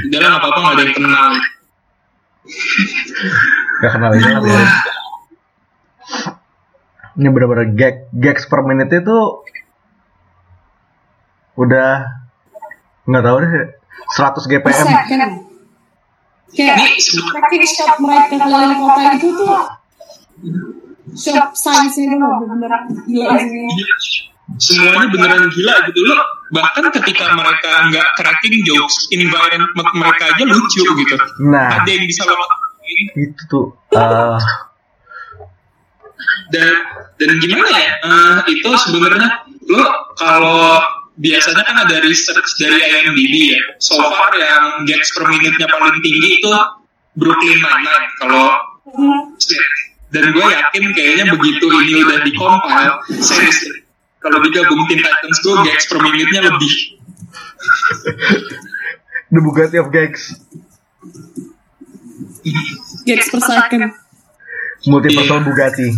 udah 0.08 0.18
lah 0.24 0.30
apa-apa 0.40 0.58
nggak 0.58 0.74
ada 0.74 0.82
yang 0.82 0.96
kenal 0.96 1.32
Gak 3.78 3.92
kenal 3.94 4.10
ini 4.16 4.24
ya. 4.24 4.64
Ini 7.18 7.28
bener-bener 7.34 7.66
gag 7.74 8.08
gags 8.14 8.46
per 8.46 8.62
menitnya 8.62 9.02
tuh 9.02 9.42
udah 11.58 12.22
nggak 13.04 13.22
tahu 13.22 13.36
deh 13.42 13.50
100 14.16 14.50
GPM. 14.50 14.86
Kayak 16.48 16.76
tracking 17.04 17.66
shot 17.68 18.00
mereka 18.00 18.40
keliling 18.40 18.80
kota 18.80 19.10
itu 19.20 19.28
tuh 19.36 19.52
shot 21.16 21.52
science 21.54 21.96
itu 21.96 22.16
loh 22.16 22.42
bener 22.44 22.72
gila 23.06 23.36
sih. 23.40 24.28
semuanya 24.56 25.12
beneran 25.12 25.44
gila 25.52 25.74
gitu 25.92 26.00
loh. 26.08 26.20
Bahkan 26.48 26.84
ketika 27.00 27.36
mereka 27.36 27.72
nggak 27.92 28.08
cracking 28.16 28.64
jokes 28.64 29.08
environment 29.12 29.68
mereka 29.92 30.32
aja 30.32 30.44
lucu 30.48 30.82
gitu. 30.82 31.16
Nah, 31.44 31.84
ada 31.84 31.88
yang 31.88 32.04
bisa 32.08 32.24
lewat 32.24 32.48
itu 32.88 33.42
tuh 33.52 33.68
eh, 33.92 34.40
dan 36.48 36.68
dan 37.20 37.30
gimana 37.36 37.68
ya? 37.68 37.92
Eh, 38.00 38.38
itu 38.56 38.70
sebenarnya 38.88 39.44
lo 39.68 39.84
kalau 40.16 40.80
biasanya 41.18 41.62
kan 41.66 41.76
ada 41.84 41.96
research 42.00 42.48
dari 42.56 42.78
IMDb 42.78 43.52
ya. 43.52 43.62
So 43.82 44.00
far 44.00 44.32
yang 44.32 44.88
gags 44.88 45.12
per 45.12 45.28
minute-nya 45.28 45.68
paling 45.68 46.00
tinggi 46.00 46.40
itu 46.40 46.48
Brooklyn 47.18 47.58
Nine-Nine. 47.60 48.08
Kalau 48.22 48.46
dan 50.08 50.24
gue 50.32 50.46
yakin 50.46 50.84
kayaknya 50.96 51.24
begitu 51.36 51.66
ini 51.68 52.00
udah 52.00 52.18
dikompil 52.24 52.90
serius 53.20 53.60
kalau 54.18 54.40
digabung 54.42 54.82
Teen 54.88 55.04
Titans 55.04 55.38
Go 55.44 55.60
gags 55.62 55.84
per 55.86 55.98
minute-nya 56.00 56.48
lebih 56.48 56.72
The 59.28 59.40
Bugatti 59.44 59.76
of 59.76 59.92
Gags, 59.92 60.40
Gags 63.04 63.28
per 63.28 63.40
second. 63.44 63.92
multiversal 64.88 65.44
Bugatti. 65.44 65.92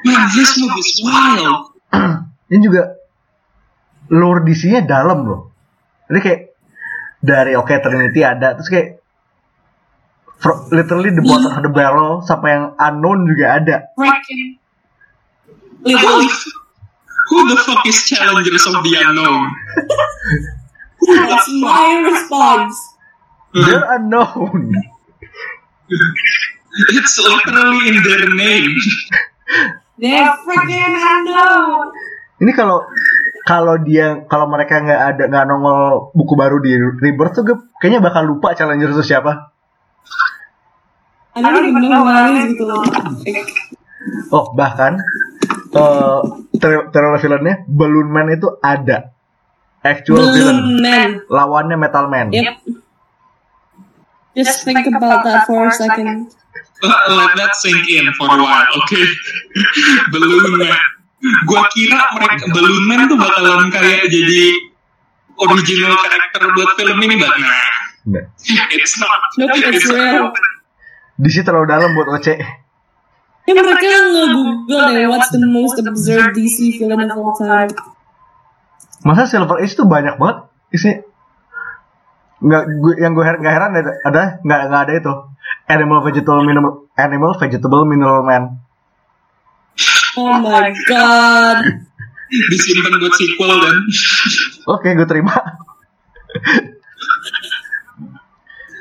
Man, 0.00 0.26
this 0.32 0.56
movie 0.56 0.80
is 0.80 0.96
wild. 1.04 1.76
Ini 2.48 2.58
juga 2.64 2.96
lore 4.08 4.40
DC-nya 4.48 4.88
dalam 4.88 5.28
loh. 5.28 5.52
Jadi 6.08 6.18
kayak 6.24 6.40
dari 7.20 7.52
oke 7.54 7.72
Trinity 7.72 8.24
ada 8.24 8.56
terus 8.56 8.68
kayak 8.68 8.88
fro- 10.40 10.64
literally 10.72 11.12
the 11.12 11.20
bottom 11.20 11.52
of 11.52 11.60
the 11.60 11.72
barrel 11.72 12.24
sampai 12.24 12.56
yang 12.56 12.66
unknown 12.80 13.28
juga 13.28 13.60
ada. 13.60 13.76
Who 15.80 15.92
the, 15.96 16.28
who 17.28 17.38
the 17.48 17.56
fuck 17.60 17.84
is 17.88 18.04
challengers 18.04 18.64
of 18.68 18.80
the 18.84 18.92
unknown? 19.00 19.48
That's 21.00 21.48
my 21.60 22.04
response. 22.04 22.76
They're 23.52 23.84
unknown. 23.96 24.76
It's 25.88 27.14
literally 27.18 27.80
in 27.88 27.96
their 28.04 28.28
name. 28.28 28.76
They're 30.00 30.32
freaking 30.44 30.94
unknown. 30.96 31.92
Ini 32.40 32.52
kalau 32.56 32.84
kalau 33.50 33.74
dia 33.82 34.22
kalau 34.30 34.46
mereka 34.46 34.78
nggak 34.78 35.02
ada 35.10 35.24
nggak 35.26 35.44
nongol 35.50 36.14
buku 36.14 36.38
baru 36.38 36.62
di 36.62 36.70
Rebirth 36.78 37.34
tuh 37.34 37.42
gue 37.42 37.58
kayaknya 37.82 37.98
bakal 37.98 38.22
lupa 38.30 38.54
challenger 38.54 38.94
itu 38.94 39.02
siapa. 39.02 39.50
Is 41.34 42.46
gitu 42.54 42.62
loh. 42.70 42.86
Oh 44.30 44.54
bahkan 44.54 45.02
uh, 45.74 46.22
teror 46.94 47.18
villainnya 47.18 47.66
Balloon 47.66 48.06
Man 48.14 48.30
itu 48.30 48.54
ada 48.62 49.10
actual 49.82 50.30
villain 50.30 50.54
Balloon 50.54 50.78
Man. 50.78 51.10
lawannya 51.26 51.74
Metal 51.74 52.06
Man. 52.06 52.30
Yep. 52.30 52.54
Just 54.38 54.62
think 54.62 54.86
about 54.86 55.26
that 55.26 55.50
for 55.50 55.66
a 55.66 55.74
second. 55.74 56.30
Let 57.18 57.34
that 57.34 57.58
sink 57.58 57.82
in 57.90 58.06
for 58.14 58.30
a 58.30 58.38
while, 58.38 58.70
okay? 58.78 59.04
Balloon 60.14 60.54
Man. 60.54 60.99
Gua 61.44 61.68
kira 61.68 62.00
mereka 62.16 62.48
Balloon 62.48 62.84
Man 62.88 63.04
tuh 63.04 63.16
bakalan 63.20 63.68
kayak 63.68 64.08
jadi 64.08 64.42
original 65.36 65.94
karakter 66.00 66.42
buat 66.56 66.70
film 66.80 66.98
ini, 67.04 67.14
but 67.20 67.32
nah, 67.36 67.68
Nggak. 68.08 68.24
it's 68.72 68.96
not. 68.96 69.20
Nope, 69.36 69.60
it's 69.68 69.84
real. 69.88 70.32
Di 71.20 71.28
situ 71.28 71.44
terlalu 71.44 71.68
dalam 71.68 71.92
buat 71.92 72.08
Oce. 72.16 72.40
Ya 73.44 73.52
mereka 73.56 73.82
nge-google 73.82 74.84
deh 74.96 75.06
what's 75.08 75.28
the 75.32 75.40
most 75.44 75.76
absurd 75.80 76.32
DC 76.36 76.80
villain 76.80 77.08
of 77.08 77.20
all 77.20 77.36
time. 77.36 77.72
Masa 79.04 79.24
Silver 79.28 79.60
Age 79.60 79.76
tuh 79.76 79.88
banyak 79.88 80.20
banget 80.20 80.48
isi 80.70 80.92
nggak 82.40 82.62
gue 82.80 82.94
yang 82.96 83.12
gue 83.12 83.20
heran, 83.20 83.40
nggak 83.44 83.52
heran 83.52 83.70
ada 83.76 83.92
ada 84.00 84.22
nggak 84.40 84.60
nggak 84.72 84.82
ada 84.88 84.92
itu 84.96 85.12
animal 85.68 86.00
vegetable 86.00 86.40
mineral 86.40 86.88
animal 86.96 87.36
vegetable 87.36 87.84
mineral 87.84 88.24
man 88.24 88.64
Oh 90.20 90.36
my 90.36 90.68
god. 90.84 91.64
Disimpan 92.28 92.92
buat 93.00 93.14
sequel 93.16 93.52
dan. 93.56 93.76
Oke 94.68 94.88
gue 94.92 95.08
terima. 95.08 95.32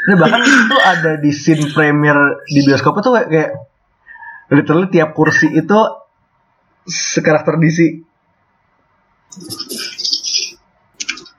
Ini 0.03 0.15
bahkan 0.19 0.41
itu 0.43 0.77
ada 0.83 1.11
di 1.15 1.31
scene 1.31 1.71
premiere 1.71 2.43
di 2.49 2.59
bioskop 2.65 2.99
itu 2.99 3.09
kayak, 3.13 3.27
kayak 3.31 3.51
literally 4.51 4.89
tiap 4.91 5.15
kursi 5.15 5.47
itu 5.53 5.79
sekarakter 6.83 7.55
DC 7.61 8.03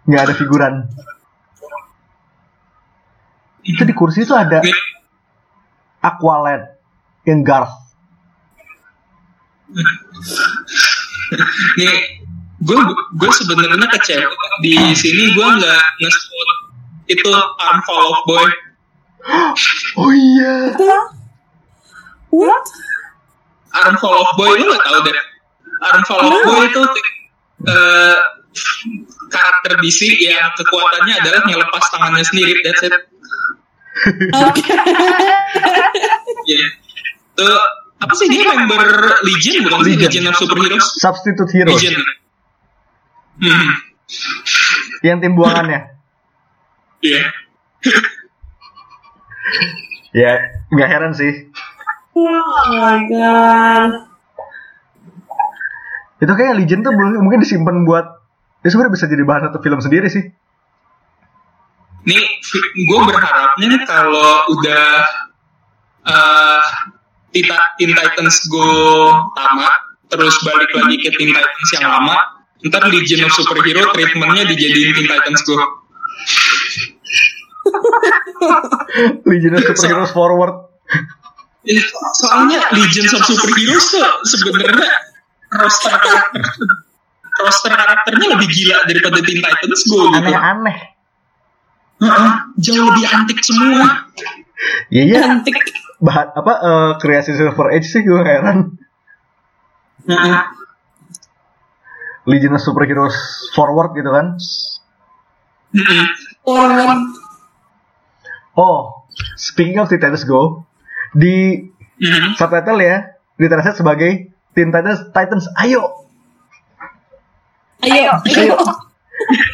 nggak 0.08 0.22
ada 0.24 0.34
figuran. 0.34 0.74
Itu 3.60 3.84
di 3.84 3.92
kursi 3.92 4.24
itu 4.24 4.32
ada 4.32 4.64
Aqualad 6.00 6.80
yang 7.28 7.44
Garth 7.44 7.89
nih 11.78 11.96
gue 12.60 12.80
gue 13.16 13.30
sebenarnya 13.32 13.86
kecewa 13.96 14.44
di 14.60 14.76
sini 14.92 15.32
gue 15.32 15.48
nggak 15.58 15.84
nge-spot 16.02 16.48
itu 17.08 17.30
of 17.30 18.20
Boy 18.26 18.50
oh 19.98 20.12
iya 20.12 20.74
What? 22.30 22.62
Armful 23.74 24.14
of 24.14 24.30
Boy 24.38 24.54
lu 24.54 24.70
gak 24.70 24.82
tau 24.86 25.00
deh 25.02 25.18
Armful 25.90 26.18
of 26.20 26.34
Boy 26.46 26.66
itu 26.70 26.82
eh, 27.66 28.18
karakter 29.30 29.78
DC 29.82 30.00
yang 30.20 30.50
kekuatannya 30.58 31.14
adalah 31.22 31.40
ngelepas 31.46 31.84
tangannya 31.90 32.24
sendiri 32.26 32.60
that's 32.66 32.82
it 32.86 32.94
Okay. 34.00 34.76
Iya. 36.48 36.66
Tuh, 37.36 37.60
apa 38.00 38.12
sih 38.14 38.26
dia 38.26 38.48
member 38.48 38.80
Legion 39.22 39.60
bukan 39.62 39.78
sih 39.82 39.92
Legion. 39.94 40.08
Legion 40.08 40.24
of 40.26 40.36
Superheroes 40.36 40.86
substitute 40.96 41.50
hero 41.52 41.70
Legion 41.70 41.94
hmm. 43.38 43.70
yang 45.02 45.18
tim 45.18 45.32
buangannya 45.34 45.92
Iya. 47.00 47.24
ya 50.12 50.32
nggak 50.68 50.88
heran 50.88 51.12
sih 51.12 51.48
Oh 52.12 52.36
my 52.68 53.00
god. 53.06 53.92
itu 56.18 56.28
kayak 56.28 56.58
Legend 56.58 56.82
tuh 56.82 56.92
belum- 56.92 57.22
mungkin 57.22 57.40
disimpan 57.40 57.80
buat 57.82 58.20
ya 58.60 58.68
sebenarnya 58.68 58.92
bisa 58.92 59.06
jadi 59.06 59.22
bahan 59.22 59.42
satu 59.48 59.58
film 59.58 59.80
sendiri 59.80 60.08
sih 60.08 60.24
Nih, 62.00 62.16
gue 62.80 63.00
berharapnya 63.04 63.66
nih 63.70 63.82
kalau 63.84 64.32
udah 64.50 64.88
uh, 66.02 66.60
Teen 67.30 67.90
Titans 67.94 68.36
Go 68.50 68.66
tamat, 69.38 69.74
terus 70.10 70.34
balik 70.42 70.70
lagi 70.74 70.96
ke 70.98 71.10
Teen 71.14 71.30
Titans 71.30 71.70
yang 71.78 71.86
lama, 71.90 72.16
ntar 72.66 72.90
Legion 72.90 73.26
of 73.26 73.32
Superhero 73.32 73.88
treatmentnya 73.94 74.44
dijadiin 74.50 74.90
Teen 74.94 75.06
Titans 75.06 75.42
Go. 75.46 75.56
Legend 79.28 79.54
of 79.60 79.62
Superheroes 79.76 80.12
Forward 80.16 80.54
Soalnya 82.18 82.58
Legion 82.74 83.06
of 83.14 83.22
Superheroes 83.22 83.86
tuh 83.92 84.08
sebenarnya 84.26 84.90
roster 85.54 85.92
karakter 85.92 86.42
roster 87.40 87.72
karakternya 87.72 88.26
lebih 88.38 88.48
gila 88.48 88.76
daripada 88.88 89.18
Teen 89.22 89.40
Titans 89.44 89.82
Go 89.86 90.08
gitu. 90.10 90.18
aneh-aneh 90.18 90.78
Heeh, 92.00 92.32
jauh 92.64 92.80
lebih 92.88 93.04
antik 93.12 93.44
semua. 93.44 94.08
Iya 94.88 95.02
iya 95.04 95.20
Cantik. 95.20 95.52
Bahan 96.00 96.32
apa 96.32 96.52
eh, 96.60 96.90
kreasi 96.98 97.36
Silver 97.36 97.70
Age 97.70 97.86
sih 97.86 98.00
gue 98.00 98.20
heran 98.24 98.80
Heeh. 100.08 100.42
Legion 102.24 102.56
of 102.56 102.60
Superheroes 102.60 103.16
Forward 103.52 103.92
gitu 103.96 104.08
kan. 104.08 104.36
Forward. 106.44 107.00
Oh, 108.54 109.04
speaking 109.36 109.80
of 109.80 109.88
Teen 109.88 110.00
Titans 110.00 110.24
Go, 110.24 110.64
di 111.12 111.68
Mhm. 112.00 112.36
subtitle 112.36 112.80
ya 112.80 112.96
ditranslate 113.36 113.76
sebagai 113.76 114.10
Teen 114.52 114.68
Titans 114.68 115.00
Titans 115.12 115.46
Ayo. 115.60 116.08
Ayo, 117.80 118.20
ayo. 118.20 118.56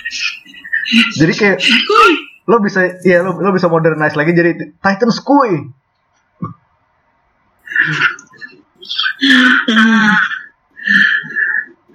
Jadi 1.18 1.32
kayak 1.35 1.59
lo 2.46 2.62
bisa 2.62 2.87
ya 3.02 3.22
lo, 3.22 3.35
lo 3.35 3.50
bisa 3.50 3.66
modernize 3.66 4.14
lagi 4.14 4.30
jadi 4.30 4.78
Titans 4.78 5.18
Kuy. 5.22 5.70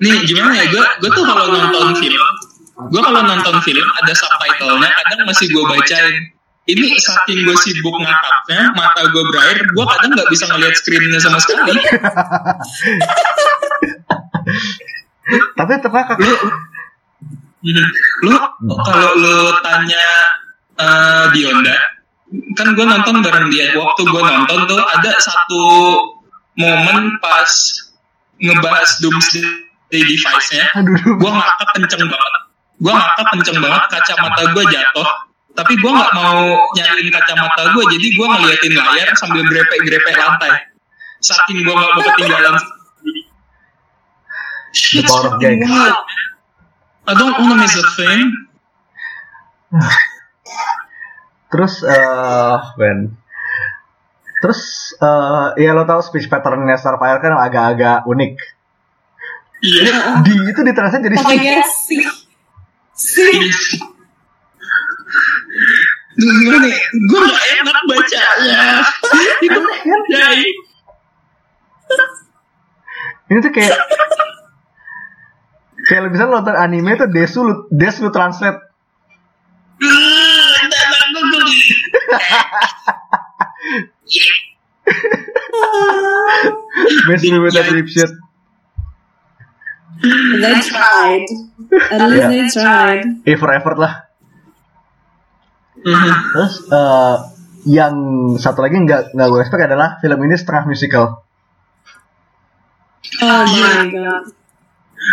Nih 0.02 0.16
gimana 0.26 0.54
ya? 0.58 0.66
Gue 0.74 0.84
gue 1.02 1.10
tuh 1.14 1.24
kalau 1.24 1.46
nonton 1.54 1.94
film 2.02 2.26
gue 2.82 2.98
kalau 2.98 3.22
nonton 3.22 3.62
film 3.62 3.88
ada 4.02 4.14
subtitlenya 4.18 4.90
kadang 4.90 5.20
masih 5.30 5.46
gue 5.54 5.64
bacain. 5.64 6.34
Ini 6.62 6.94
saking 6.98 7.46
gue 7.46 7.58
sibuk 7.58 7.94
ngakaknya 7.94 8.74
mata 8.74 9.06
gue 9.10 9.24
berair 9.30 9.58
gue 9.62 9.86
kadang 9.86 10.10
nggak 10.18 10.30
bisa 10.30 10.46
ngeliat 10.50 10.74
screennya 10.78 11.20
sama 11.22 11.38
sekali. 11.42 11.78
Tapi 15.58 15.72
ternyata 15.78 16.14
lu 16.18 16.34
lu 18.26 18.38
kalau 18.66 19.10
lu 19.22 19.54
tanya 19.62 20.06
eh, 20.82 21.26
Dionda 21.38 22.01
kan 22.56 22.68
gue 22.72 22.86
nonton 22.86 23.16
bareng 23.20 23.48
dia. 23.52 23.76
Waktu 23.76 24.02
gue 24.08 24.22
nonton 24.24 24.60
tuh 24.68 24.80
ada 24.80 25.12
satu 25.20 25.64
momen 26.56 27.20
pas 27.20 27.50
ngebahas 28.40 28.90
Doomsday 29.04 29.46
device-nya. 29.92 30.66
Gue 31.20 31.32
ngakak 31.32 31.70
kenceng 31.76 32.08
banget. 32.08 32.34
Gue 32.82 32.94
ngakak 32.96 33.26
kenceng 33.36 33.58
banget 33.60 33.84
kacamata 33.92 34.42
gue 34.56 34.64
jatuh. 34.72 35.10
Tapi 35.52 35.74
gue 35.76 35.92
nggak 35.92 36.12
mau 36.16 36.40
nyariin 36.80 37.12
kacamata 37.12 37.76
gue 37.76 37.84
jadi 38.00 38.08
gue 38.16 38.28
ngeliatin 38.28 38.74
layar 38.74 39.10
sambil 39.20 39.44
grepe-grepe 39.44 40.12
lantai. 40.16 40.72
Saking 41.20 41.68
gue 41.68 41.76
nggak 41.76 41.92
mau 41.92 42.02
ketinggalan. 42.16 42.56
The 44.72 45.04
power 45.04 45.36
of. 45.36 45.44
I 47.02 47.14
don't 47.18 47.36
wanna 47.36 47.60
miss 47.60 47.76
a 47.76 47.84
thing 47.98 48.32
Terus 51.52 51.74
eh 51.84 52.58
Ben. 52.80 53.12
Terus 54.42 54.62
eh 54.98 55.48
ya 55.60 55.76
lo 55.76 55.84
tau 55.84 56.00
speech 56.00 56.32
patternnya 56.32 56.80
Starfire 56.80 57.20
kan 57.20 57.36
agak-agak 57.36 58.08
unik. 58.08 58.34
iya. 59.62 59.96
Di 60.26 60.34
itu 60.48 60.60
ditranslate 60.64 61.04
jadi 61.12 61.16
Makanya 61.20 61.62
sih. 61.68 62.04
Sih. 62.96 63.84
gimana 66.12 66.68
ya 66.68 66.80
gue 66.92 67.20
gak 67.24 67.46
enak 67.66 67.84
bacanya. 67.88 68.62
itu 69.48 69.60
jadi 70.12 70.44
ini 73.32 73.40
tuh 73.40 73.52
kayak 73.56 73.80
kayak 75.88 76.02
lo 76.04 76.10
bisa 76.12 76.28
nonton 76.28 76.52
anime 76.52 77.00
tuh 77.00 77.08
Desu 77.08 77.48
lu, 77.48 77.54
Des 77.72 77.96
lu 78.04 78.12
translate. 78.12 78.60
Geli 79.80 80.21
Best 87.08 87.24
me 87.24 87.40
with 87.40 87.54
that 87.54 87.72
rip 87.72 87.88
shit. 87.88 88.12
They 90.02 90.56
tried. 90.66 91.28
At 91.92 92.10
least 92.10 92.28
they 92.28 92.44
tried. 92.50 93.06
Eh 93.28 93.38
effort 93.38 93.78
lah. 93.78 93.94
Mhm. 95.82 96.12
Terus 96.34 96.54
eh 96.70 97.18
yang 97.70 97.96
satu 98.42 98.66
lagi 98.66 98.82
nggak 98.82 99.14
nggak 99.14 99.28
gue 99.30 99.40
expect 99.42 99.70
adalah 99.70 100.02
film 100.02 100.18
ini 100.26 100.34
setengah 100.34 100.66
musical. 100.66 101.22
Oh 103.22 103.46
my 103.46 103.86
god. 103.90 104.26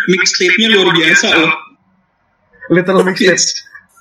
mixtape-nya 0.05 0.69
luar 0.69 0.93
biasa 0.93 1.33
loh 1.33 1.49
Little 2.69 3.01
Mix 3.09 3.25
It. 3.25 3.41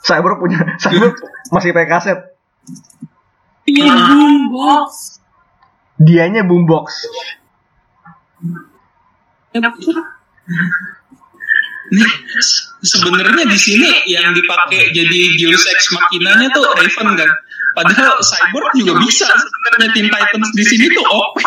Cyber 0.03 0.35
punya 0.35 0.59
Cyber 0.79 1.15
masih 1.51 1.71
pakai 1.71 1.87
kaset. 1.87 2.19
Punya 3.67 3.93
boombox. 3.95 5.19
Dianya 5.97 6.41
boombox. 6.45 6.87
nih 11.87 12.11
sebenarnya 12.83 13.47
di 13.47 13.55
sini 13.55 13.89
yang 14.11 14.35
dipakai 14.35 14.91
jadi 14.91 15.19
Deus 15.39 15.63
Ex 15.71 15.87
Machina-nya 15.95 16.51
tuh 16.51 16.67
Raven 16.75 17.15
kan 17.15 17.31
padahal 17.71 18.19
Cyborg 18.19 18.75
juga 18.75 18.99
bisa 18.99 19.23
sebenarnya 19.23 19.95
Teen 19.95 20.11
Titans 20.11 20.51
di 20.51 20.63
sini 20.67 20.85
tuh 20.91 21.07
OP 21.07 21.39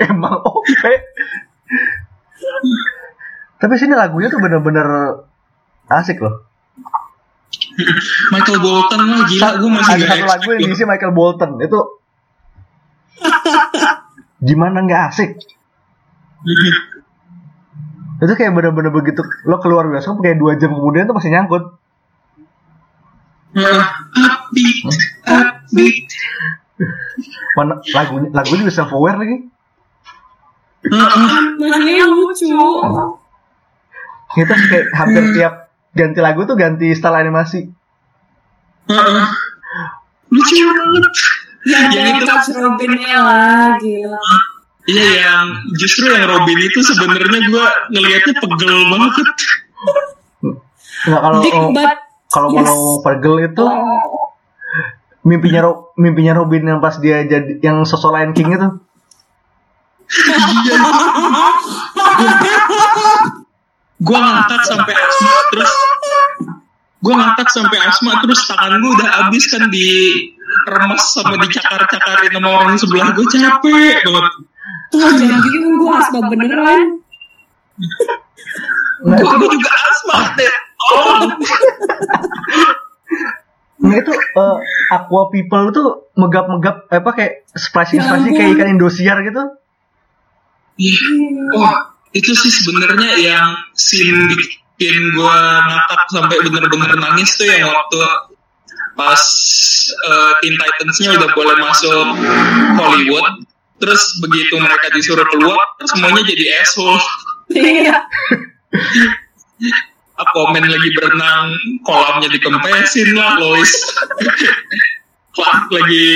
Emang 0.00 0.40
oke. 0.40 0.92
Tapi 3.60 3.74
sini 3.76 3.92
lagunya 3.92 4.32
tuh 4.32 4.40
bener-bener 4.40 4.88
asik 5.92 6.24
loh. 6.24 6.48
Michael 8.32 8.58
Bolton 8.60 9.00
lah 9.06 9.20
gila 9.26 9.48
gue 9.58 9.70
masih 9.70 9.92
Ada 9.94 10.06
satu 10.06 10.26
lagu 10.26 10.48
yang 10.52 10.60
expect 10.60 10.70
diisi 10.70 10.84
Michael 10.86 11.14
Bolton 11.14 11.50
itu 11.60 11.80
gimana 14.48 14.80
nggak 14.84 15.02
asik? 15.12 15.30
Itu 18.20 18.36
kayak 18.36 18.52
bener-bener 18.52 18.92
begitu 18.92 19.24
lo 19.48 19.56
keluar 19.64 19.88
bioskop 19.88 20.20
kayak 20.20 20.36
dua 20.36 20.52
jam 20.60 20.76
kemudian 20.76 21.08
tuh 21.08 21.16
masih 21.16 21.32
nyangkut. 21.32 21.72
Upbeat 23.56 24.78
upbeat 25.24 26.08
Mana 27.56 27.80
lagunya 27.96 28.28
lagunya 28.28 28.68
self 28.68 28.92
aware 28.92 29.16
lagi. 29.16 29.48
Heeh. 30.84 31.40
Masih 31.60 32.04
lucu. 32.08 32.60
Kita 34.36 34.54
kayak 34.68 34.86
hampir 34.94 35.24
tiap 35.32 35.59
ganti 35.90 36.18
lagu 36.18 36.44
tuh 36.44 36.54
ganti 36.54 36.92
style 36.92 37.16
animasi. 37.16 37.64
Heeh. 38.86 39.24
lucu 40.30 40.54
banget 40.62 41.04
Ya, 41.60 41.76
Yang 41.92 41.92
yang 41.92 42.16
itu- 42.24 42.56
Robinnya 42.56 43.18
lah, 43.20 43.76
gila. 43.76 44.16
Iya 44.88 45.06
yang 45.20 45.44
justru 45.76 46.08
yang 46.08 46.24
Robin 46.24 46.56
itu 46.56 46.80
sebenarnya 46.80 47.40
gue 47.44 47.64
ngelihatnya 47.92 48.32
pegel 48.34 48.76
banget. 48.88 49.12
Nggak 51.04 51.20
kalau 51.20 51.38
Dick, 51.44 51.52
mau- 51.52 51.70
but 51.70 51.98
kalau 52.26 52.48
yes. 52.48 52.56
mau 52.56 52.64
ngomong 52.72 52.98
pegel 53.04 53.34
itu 53.44 53.64
mimpinya 55.20 55.60
Ro- 55.62 55.92
mimpinya 55.94 56.32
Robin 56.32 56.64
yang 56.64 56.80
pas 56.80 56.96
dia 56.96 57.22
jadi 57.22 57.60
yang 57.60 57.84
sosok 57.84 58.16
Lion 58.16 58.32
King 58.32 58.56
itu. 58.56 58.68
Gue 64.00 64.16
ngangkat 64.16 64.60
sampai 64.64 64.94
asma 64.96 65.32
terus 65.52 65.72
gue 67.00 67.14
ngangkat 67.16 67.48
sampai 67.48 67.78
asma 67.84 68.12
terus 68.24 68.40
tangan 68.48 68.80
gue 68.80 68.92
udah 68.96 69.08
habis 69.08 69.44
kan 69.48 69.68
di 69.68 69.88
remes 70.68 71.04
sama 71.04 71.36
dicakar-cakarin 71.44 72.32
sama 72.32 72.48
orang 72.48 72.76
sebelah 72.80 73.12
gue 73.12 73.26
capek 73.28 74.00
banget. 74.04 74.34
tuh 74.90 75.06
jangan 75.20 75.38
gitu 75.44 75.68
gue 75.68 75.92
asma 75.92 76.20
beneran. 76.32 76.80
Nah 79.00 79.16
Gue 79.16 79.32
itu, 79.36 79.46
juga 79.56 79.70
asma 79.72 80.18
deh. 80.36 80.54
Oh, 80.80 81.22
nah 83.80 83.94
itu 84.00 84.12
eh, 84.16 84.56
Aqua 84.96 85.22
People 85.28 85.72
tuh 85.76 86.08
megap-megap 86.16 86.88
apa 86.88 87.10
kayak 87.12 87.32
splashing 87.52 88.00
Ya 88.00 88.16
kayak 88.16 88.56
ikan 88.56 88.68
Indosiar 88.76 89.20
gitu. 89.24 89.44
iya. 90.80 91.00
Oh, 91.52 91.89
itu 92.10 92.32
sih 92.34 92.50
sebenarnya 92.50 93.10
yang 93.22 93.46
scene 93.78 94.34
bikin 94.34 94.96
gue 95.14 95.38
ngakak 95.70 96.02
sampai 96.10 96.36
bener-bener 96.42 96.90
nangis 96.98 97.30
tuh 97.38 97.46
yang 97.46 97.70
waktu 97.70 98.00
pas 98.98 99.22
eh, 99.94 100.32
Teen 100.42 100.54
Titans-nya 100.58 101.16
udah 101.16 101.30
boleh 101.32 101.56
masuk 101.62 102.06
Hollywood. 102.76 103.46
Terus 103.80 104.02
begitu 104.20 104.60
mereka 104.60 104.92
disuruh 104.92 105.24
keluar 105.32 105.56
semuanya 105.88 106.20
jadi 106.20 106.44
asshole. 106.60 107.00
Iya. 107.50 107.96
Aquaman 110.20 110.68
lagi 110.68 110.90
berenang 110.92 111.56
kolamnya 111.80 112.28
dikempesin 112.28 113.16
lah 113.16 113.40
Lois 113.40 113.72
Clark 115.32 115.64
lagi 115.72 116.08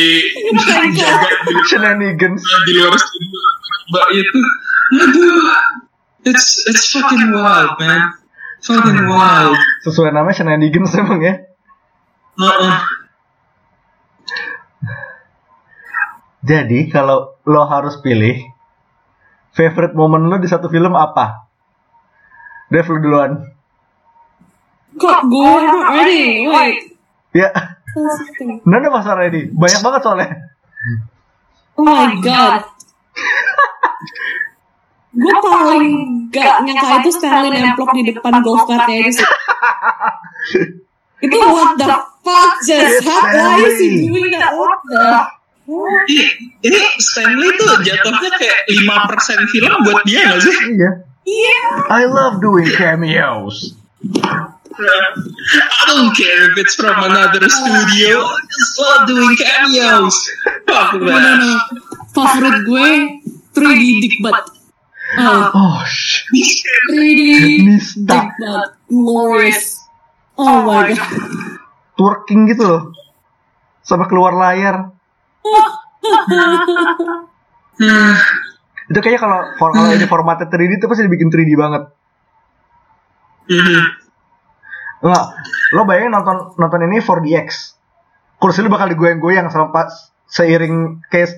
jaga 0.68 1.90
di, 1.96 2.06
di 2.68 2.72
luar 2.76 2.94
studio. 3.00 3.40
Mbak 3.88 4.08
itu 4.12 4.40
aduh 4.94 5.44
it's 6.24 6.64
it's 6.66 6.92
fucking 6.92 7.32
wild 7.32 7.76
man 7.80 8.12
fucking 8.64 9.04
wild 9.08 9.56
Sesuai 9.84 10.16
namanya 10.16 10.40
Shenanigans 10.40 10.96
emang 10.96 11.20
ya. 11.20 11.44
Heeh. 12.40 12.76
Jadi 16.44 16.88
kalau 16.88 17.36
lo 17.44 17.62
harus 17.68 18.00
pilih 18.00 18.48
favorite 19.52 19.92
moment 19.92 20.24
lo 20.28 20.40
di 20.40 20.48
satu 20.48 20.72
film 20.72 20.96
apa? 20.96 21.44
Dev 22.72 22.88
lu 22.88 22.98
duluan. 23.04 23.32
Kok 24.96 25.20
gue 25.28 25.52
not 25.68 25.86
ready? 25.92 26.48
Wait. 26.48 26.96
Ya, 27.36 27.50
nggak 28.64 28.80
ada 28.80 28.88
masalah 28.88 29.28
ini. 29.28 29.52
Banyak 29.52 29.80
banget 29.84 30.00
soalnya. 30.00 30.28
Oh 31.76 31.84
my 31.84 32.16
god. 32.24 32.62
Gue 35.14 35.34
paling 35.38 35.86
gak 36.28 36.66
nyangka 36.66 36.98
itu 37.00 37.10
Stanley 37.14 37.54
nemplok 37.54 37.94
di 37.94 38.02
depan 38.10 38.42
golf 38.42 38.66
cartnya 38.66 39.06
itu 39.06 39.22
sih. 39.22 39.28
itu 41.22 41.36
what 41.38 41.78
the 41.78 41.86
fuck 42.20 42.52
just 42.66 43.06
happened? 43.06 43.62
Why 43.62 43.62
is 43.64 43.78
he 43.78 44.10
doing 44.10 44.34
that? 44.34 44.52
What 44.52 44.82
the? 44.90 45.06
Ih, 46.10 46.28
ini 46.60 46.80
Stanley 47.00 47.54
tuh 47.56 47.80
jatuhnya 47.80 48.30
kayak 48.36 48.58
5% 48.68 49.52
film 49.54 49.72
buat 49.86 50.02
dia 50.04 50.34
gak 50.34 50.40
sih? 50.44 50.56
Iya. 50.76 50.90
Iya. 51.24 51.60
I 51.88 52.04
love 52.04 52.42
doing 52.44 52.68
cameos. 52.76 53.72
I 54.74 55.82
don't 55.86 56.10
care 56.12 56.50
if 56.50 56.58
it's 56.58 56.74
from 56.74 56.98
another 56.98 57.46
studio. 57.46 58.26
I 58.26 58.40
just 58.50 58.74
love 58.76 59.02
doing 59.06 59.32
cameos. 59.38 60.14
Fuck 60.66 60.98
No, 60.98 61.06
no, 61.06 61.14
that. 61.14 61.38
no. 61.40 61.54
Favorit 62.12 62.58
gue 62.66 62.86
3D 63.54 63.82
Dickbutt. 64.02 64.53
Oh, 65.18 65.42
Oh, 65.54 65.78
shh. 65.86 66.26
3D 66.90 67.20
Nista. 67.64 68.30
Glorious. 68.90 69.84
Oh 70.34 70.66
my 70.66 70.90
god. 70.90 71.14
Twerking 71.94 72.50
gitu 72.50 72.62
loh. 72.66 72.82
Sampai 73.86 74.10
keluar 74.10 74.34
layar. 74.34 74.90
Hmm. 77.78 78.14
Itu 78.90 79.00
kayaknya 79.00 79.20
kalau 79.24 79.40
kalau 79.56 79.72
ini 79.96 80.04
formatnya 80.04 80.44
3D 80.44 80.76
itu 80.76 80.84
pasti 80.84 81.08
dibikin 81.08 81.32
3D 81.32 81.56
banget. 81.56 81.88
Enggak, 85.00 85.24
lo 85.72 85.82
bayangin 85.88 86.12
nonton 86.12 86.52
nonton 86.60 86.84
ini 86.84 87.00
4DX. 87.00 87.48
Kursi 88.36 88.60
lu 88.60 88.68
bakal 88.68 88.92
digoyang-goyang 88.92 89.48
sama 89.48 89.72
pas 89.72 89.88
seiring 90.28 91.00
kayak 91.08 91.32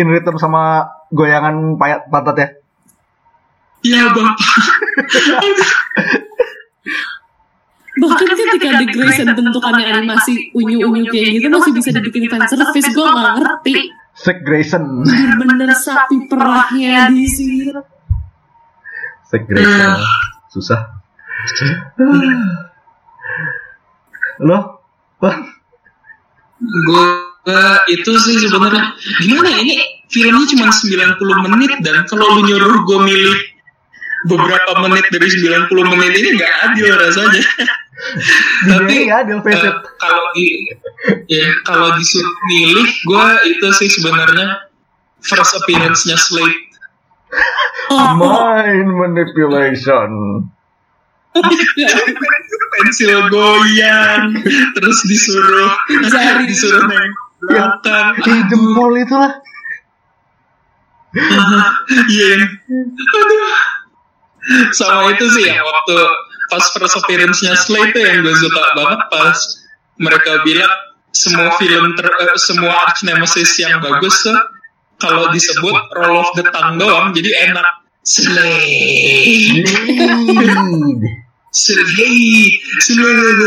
in 0.00 0.08
rhythm 0.08 0.40
sama 0.40 0.88
goyangan 1.12 1.76
payat 1.76 2.08
pantatnya. 2.08 2.56
Ya 2.56 2.65
bapak. 3.84 4.34
Bahkan 7.96 8.28
ketika 8.28 8.68
The 8.76 8.86
Grayson 8.92 9.28
bentukannya 9.32 9.88
animasi 9.88 10.52
unyu-unyu 10.52 11.08
kayak 11.08 11.40
gitu 11.40 11.48
masih 11.48 11.72
bisa 11.72 11.88
dibikin 11.96 12.28
fan 12.28 12.44
service, 12.44 12.92
gue 12.92 13.04
gak 13.08 13.34
ngerti. 13.40 13.72
Zack 14.16 14.44
Grayson. 14.44 14.84
Bener-bener 15.04 15.72
sapi 15.72 16.28
perahnya 16.28 17.08
di 17.08 17.24
sini. 17.24 17.72
Zack 19.28 19.48
Grayson. 19.48 19.96
Susah. 20.52 20.80
lo? 24.44 24.58
Bang? 25.16 25.40
Gue 26.60 27.04
itu 27.88 28.12
sih 28.18 28.36
sebenarnya 28.42 28.92
gimana 29.22 29.48
ya, 29.54 29.58
ini 29.62 29.78
filmnya 30.10 30.44
cuma 30.50 30.66
90 30.68 31.54
menit 31.54 31.72
dan 31.80 32.02
kalau 32.10 32.36
lu 32.36 32.40
nyuruh 32.42 32.82
gue 32.82 32.98
milih 33.06 33.36
beberapa 34.24 34.72
menit 34.80 35.04
dari 35.12 35.28
90 35.28 35.92
menit 35.92 36.12
ini 36.16 36.28
nggak 36.40 36.54
adil 36.64 36.88
rasanya. 36.96 37.44
Tapi 38.70 39.08
ya, 39.08 39.24
Adil 39.24 39.40
it. 39.40 39.76
kalau 39.96 40.24
di 40.36 40.46
ya 41.26 41.48
kalau 41.64 41.96
disuruh 41.96 42.36
milih 42.46 42.88
gue 43.02 43.26
itu 43.48 43.66
sih 43.72 43.88
sebenarnya 43.88 44.68
first 45.20 45.56
appearance-nya 45.56 46.16
Slade 46.16 46.64
Oh, 47.86 48.18
Mind 48.18 48.90
manipulation. 48.92 50.10
pensil 52.72 53.28
goyang 53.28 54.36
terus 54.72 54.98
disuruh 55.04 55.72
Jari. 56.04 56.44
disuruh 56.44 56.84
neng 56.84 57.12
belakang 57.40 58.12
Di 58.20 58.32
jempol 58.48 58.92
itulah. 58.96 59.32
iya 62.08 62.28
aduh 62.90 63.40
sama 64.78 65.10
itu 65.10 65.26
sih 65.30 65.44
yang 65.50 65.64
waktu 65.64 65.96
pas 66.46 66.64
first 66.74 66.96
appearance-nya 67.02 67.58
Slade 67.58 67.90
tuh 67.90 68.02
yang 68.02 68.22
gue 68.22 68.34
suka 68.38 68.62
banget 68.78 69.00
pas 69.10 69.38
mereka 69.98 70.42
bilang 70.46 70.70
semua 71.10 71.50
film 71.56 71.96
ter, 71.96 72.06
eh, 72.06 72.38
semua 72.38 72.72
arch 72.86 73.02
nemesis 73.02 73.50
yang 73.58 73.80
bagus 73.82 74.22
tuh 74.22 74.38
kalau 74.96 75.28
disebut 75.32 75.74
roll 75.96 76.20
of 76.22 76.30
the 76.36 76.44
tongue 76.48 76.80
doang 76.80 77.12
jadi 77.12 77.52
enak. 77.52 77.84
Slade 78.06 79.66
Lead. 79.66 81.02
Slade 81.50 82.54
Slade 82.78 83.42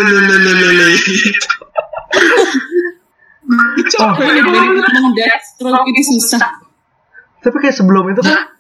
capek. 3.90 4.28
banget 4.46 4.86
Emang 4.94 5.14
Deathstroke 5.18 5.88
itu 5.90 6.02
susah. 6.16 6.44
Tapi 7.40 7.56
kayak 7.64 7.76
sebelum 7.76 8.12
itu 8.12 8.22
kan 8.22 8.59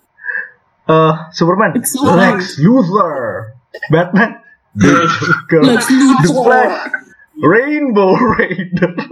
eh 0.89 1.13
Superman, 1.30 1.78
It's. 1.78 1.93
Lex 1.93 2.58
Luthor, 2.58 3.54
Batman, 3.93 4.41
The 4.73 5.06
Joker, 5.06 5.62
Lex 5.62 5.86
Luthor. 5.93 6.25
The 6.25 6.34
Flash, 6.34 6.78
Rainbow 7.38 8.17
Raider. 8.17 8.93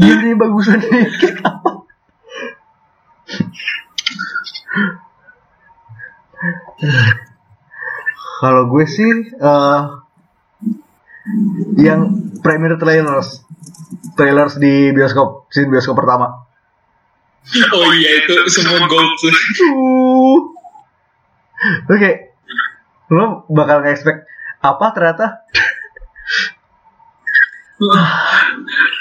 Ini 0.00 0.32
bagusan 0.34 0.80
dikit 0.80 1.44
apa? 1.44 1.70
Kalau 8.40 8.62
gue 8.72 8.84
sih 8.88 9.12
eh 9.36 9.82
yang 11.76 12.32
premiere 12.40 12.80
trailers 12.80 13.44
trailers 14.16 14.56
di 14.56 14.88
bioskop 14.96 15.52
scene 15.52 15.68
bioskop 15.68 16.00
pertama 16.00 16.49
oh 17.76 17.90
iya 17.96 18.10
itu 18.22 18.34
semua 18.52 18.84
gold 18.86 19.12
tuh 19.18 19.34
Uh. 19.64 20.38
Oke. 21.92 22.10
Lo 23.12 23.44
bakal 23.52 23.84
nge-expect 23.84 24.24
apa 24.64 24.86
ternyata? 24.96 25.26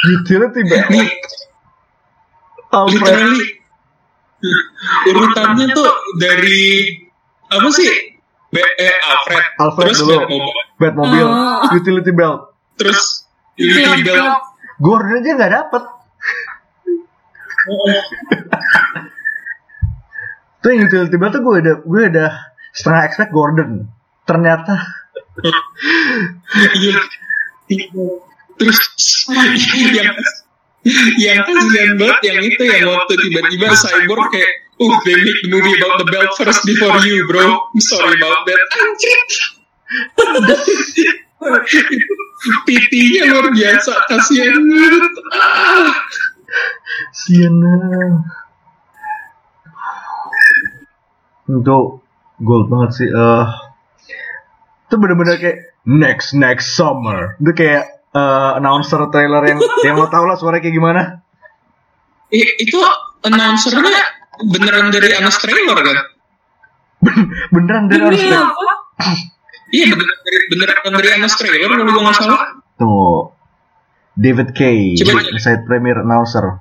Utility 0.07 0.61
belt. 0.67 0.87
nih 0.91 1.07
Alfred. 2.69 3.01
literally 3.01 3.43
urutannya 5.09 5.67
tuh 5.75 5.91
dari 6.15 6.95
apa 7.51 7.67
sih 7.75 7.91
B 8.49 8.55
eh, 8.55 8.95
Alfred, 9.03 9.45
Alfred 9.59 9.85
terus 9.91 9.99
dulu. 9.99 10.15
Batmobile, 10.15 10.55
Batmobile. 10.79 11.27
Oh. 11.27 11.75
Utility 11.75 12.11
belt. 12.15 12.41
terus 12.79 13.27
Utility 13.59 14.03
Belt 14.07 14.49
Gordon 14.79 15.19
aja 15.19 15.29
nggak 15.35 15.53
dapet. 15.53 15.83
Tuh 20.59 20.71
yang 20.75 20.91
belt 20.91 21.31
tuh 21.31 21.39
gue 21.39 21.55
udah 21.63 21.75
gue 21.87 22.01
udah 22.11 22.31
setengah 22.75 23.01
expect 23.07 23.31
Gordon. 23.31 23.87
Ternyata 24.27 24.75
Iya. 26.79 26.99
terus 28.57 28.79
yang 29.95 30.11
yang 31.21 31.37
kasihan 31.45 31.93
banget 31.95 32.19
yang 32.25 32.39
itu 32.43 32.63
yang 32.65 32.89
waktu 32.89 33.13
tiba-tiba 33.13 33.67
cyborg 33.77 34.27
kayak 34.33 34.51
oh 34.81 34.95
they 35.05 35.15
make 35.21 35.39
the 35.45 35.49
movie 35.53 35.75
about 35.77 36.01
the 36.01 36.07
belt 36.09 36.33
first 36.35 36.65
before 36.65 36.97
you 37.05 37.23
bro 37.29 37.69
I'm 37.71 37.79
sorry 37.83 38.17
about 38.17 38.43
that 38.49 38.59
pipinya 42.67 43.21
luar 43.31 43.47
biasa 43.53 43.91
kasihan 44.11 44.59
banget. 44.59 45.13
Siana. 47.11 47.75
Untuk 51.49 52.05
gold 52.39 52.67
banget 52.69 52.91
sih. 52.95 53.09
eh 53.09 53.45
itu 54.89 54.95
bener-bener 54.97 55.37
kayak 55.37 55.57
next 55.85 56.33
next 56.33 56.73
summer. 56.73 57.37
Itu 57.37 57.53
kayak 57.53 57.83
eh, 58.09 58.51
announcer 58.57 59.01
trailer 59.09 59.41
yang 59.43 59.59
yang 59.85 59.95
lo 59.95 60.07
tau 60.07 60.25
lah 60.25 60.37
suaranya 60.37 60.61
kayak 60.61 60.75
gimana. 60.75 61.01
I- 62.29 62.57
itu 62.59 62.77
announcernya 63.21 64.03
beneran 64.39 64.93
dari 64.93 65.11
Anas 65.11 65.35
Trailer 65.35 65.75
kan 65.75 65.97
Beneran 67.49 67.89
dari 67.89 68.05
Ini 68.15 68.31
apa? 68.31 68.73
iya 69.69 69.89
beneran 69.91 70.19
dari 70.21 70.37
beneran 70.47 70.91
dari 70.93 71.09
Anas 71.11 71.33
Trailer 71.35 71.59
kalau 71.67 71.83
gue 71.83 71.99
nggak 71.99 72.15
salah 72.15 72.41
Tuh. 72.77 73.33
David 74.19 74.51
K. 74.51 74.61
Coba. 74.99 75.23
Side 75.39 75.63
premier 75.63 76.03
announcer. 76.03 76.59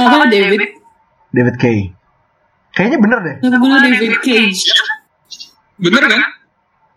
Apa 0.00 0.24
David? 0.32 0.80
David 1.28 1.56
K. 1.60 1.92
Kayaknya 2.72 2.98
bener 3.04 3.18
deh. 3.20 3.36
Nama 3.44 3.56
gue 3.60 3.78
David 3.92 4.16
Cage. 4.24 4.64
bener 5.78 6.02
kan 6.10 6.22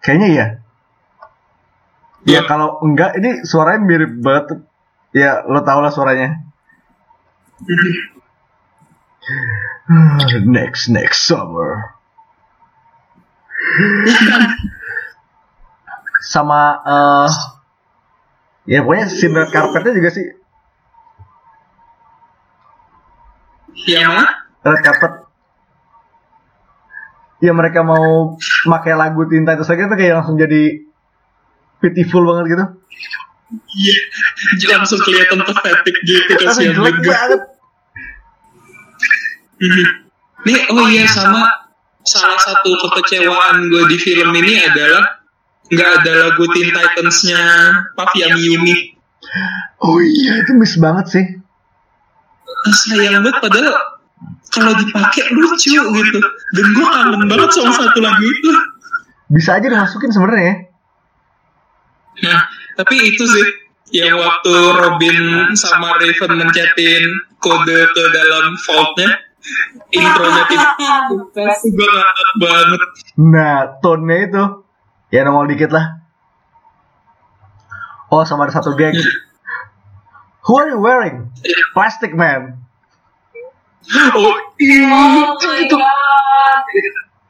Kayaknya 0.02 0.28
iya. 0.32 0.46
Ya 2.26 2.32
Iya. 2.38 2.42
kalau 2.46 2.78
enggak 2.82 3.18
ini 3.20 3.44
suaranya 3.44 3.82
mirip 3.84 4.14
banget. 4.22 4.64
Ya 5.12 5.44
lo 5.44 5.60
tau 5.62 5.84
lah 5.84 5.92
suaranya. 5.92 6.40
next 10.48 10.88
next 10.88 11.28
summer. 11.28 11.98
Sama 16.22 16.78
eh 16.86 17.30
ya 18.70 18.86
pokoknya 18.86 19.06
scene 19.10 19.34
red 19.34 19.50
carpetnya 19.50 19.94
juga 19.98 20.10
sih 20.14 20.26
mana? 23.90 24.26
red 24.62 24.82
carpet. 24.86 25.14
Ya 27.42 27.52
mereka 27.58 27.82
mau 27.82 28.38
pakai 28.70 28.94
lagu 28.94 29.26
Teen 29.26 29.42
Titans 29.42 29.66
lagi 29.66 29.90
tuh 29.90 29.98
kayak 29.98 30.14
langsung 30.22 30.38
jadi 30.38 30.86
pitiful 31.82 32.22
banget 32.22 32.46
gitu. 32.54 32.66
Iya. 33.82 33.96
Langsung 34.78 35.02
kelihatan 35.02 35.42
pathetic 35.42 35.96
gitu 36.06 36.32
kasihan 36.38 36.78
jelek 36.78 37.02
banget. 37.02 37.10
banget. 37.10 37.42
Mhm. 39.62 39.86
Nih, 40.42 40.60
oh 40.74 40.90
iya 40.90 41.06
sama 41.06 41.46
salah 42.02 42.38
satu 42.42 42.74
kekecewaan 42.78 43.70
gue 43.70 43.84
di 43.90 43.98
film 44.02 44.34
ini 44.34 44.58
adalah 44.66 45.21
nggak 45.72 45.90
ada 46.04 46.12
lagu 46.28 46.44
Teen 46.52 46.70
Titans-nya 46.76 47.42
Puffy 47.96 48.28
Yumi. 48.28 48.76
Oh 49.80 49.98
iya 50.04 50.44
itu 50.44 50.52
miss 50.60 50.76
banget 50.76 51.06
sih. 51.08 51.26
Sayang 52.68 53.24
banget 53.24 53.40
padahal 53.40 53.74
kalau 54.52 54.74
dipakai 54.76 55.32
lucu 55.32 55.80
gitu. 55.80 56.20
Dan 56.54 56.66
gue 56.76 56.86
kangen 56.86 57.24
banget 57.32 57.50
sama 57.56 57.72
satu 57.72 58.00
lagu 58.04 58.22
itu. 58.22 58.52
Bisa 59.32 59.56
aja 59.58 59.68
dimasukin 59.72 60.12
sebenarnya. 60.12 60.44
ya. 60.44 60.56
Nah, 62.28 62.40
tapi 62.76 63.16
itu 63.16 63.24
sih 63.24 63.48
yang 63.96 64.20
waktu 64.20 64.52
Robin 64.52 65.18
sama 65.56 65.96
Raven 66.00 66.32
mencetin 66.36 67.04
kode 67.40 67.80
ke 67.92 68.04
dalam 68.12 68.56
vaultnya 68.68 69.12
intronya 69.92 70.44
Best. 71.34 71.66
gue 71.68 71.90
ngakak 71.90 72.32
banget 72.40 72.82
Nah, 73.20 73.58
tone-nya 73.82 74.18
itu 74.30 74.44
ya 75.12 75.28
nongol 75.28 75.52
dikit 75.52 75.76
lah. 75.76 76.02
Oh, 78.12 78.28
sama 78.28 78.48
ada 78.48 78.56
satu 78.56 78.76
gag. 78.76 78.96
Who 80.48 80.54
are 80.58 80.68
you 80.74 80.80
wearing? 80.82 81.32
Plastic 81.76 82.12
Man. 82.12 82.60
oh 83.92 84.38
iya 84.62 84.86
Oh 84.94 85.34
my 85.42 85.64
god. 85.66 86.64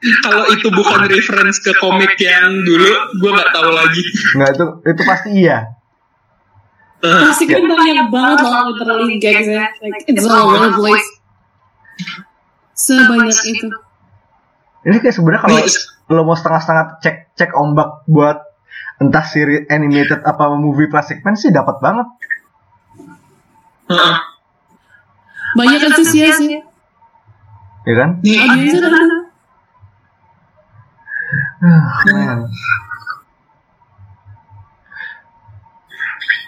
kalau 0.02 0.44
itu 0.52 0.68
bukan 0.68 1.08
reference 1.08 1.62
ke 1.62 1.72
komik 1.80 2.18
yang 2.20 2.60
dulu 2.66 2.90
gue 3.22 3.30
nggak 3.32 3.50
tahu 3.54 3.70
lagi 3.72 4.02
Nggak 4.34 4.50
itu 4.52 4.64
itu 4.84 5.02
pasti 5.06 5.28
iya. 5.32 5.58
Pasti 7.02 7.46
kan 7.50 7.62
banyak 7.66 8.08
banget 8.10 8.38
loh 8.46 8.70
literally 8.70 9.18
ya. 9.18 9.66
Like, 9.82 10.06
it's 10.06 10.22
all 10.22 10.54
over 10.54 10.70
the 10.70 10.70
place. 10.78 11.08
Sebanyak 12.78 13.38
itu. 13.46 13.66
Ini 14.86 14.96
kayak 15.02 15.14
sebenarnya 15.14 15.40
kalau. 15.42 15.58
Lo 16.12 16.22
mau 16.28 16.36
setengah-setengah 16.36 17.00
cek 17.00 17.16
cek 17.34 17.50
ombak 17.56 18.04
buat 18.04 18.38
entah 19.00 19.24
series 19.24 19.66
animated 19.72 20.20
apa 20.22 20.52
movie 20.54 20.86
Plastic 20.86 21.24
Man 21.24 21.34
sih 21.34 21.50
dapat 21.50 21.80
banget. 21.80 22.06
Heeh. 23.90 24.16
Banyak 25.56 25.80
ya. 25.84 26.62
Ya 27.82 27.94
kan? 27.98 28.10
Audiensnya 28.22 28.88
udah 28.88 29.00
ada. 29.02 29.18
Ah, 31.62 31.86
man. 32.10 32.40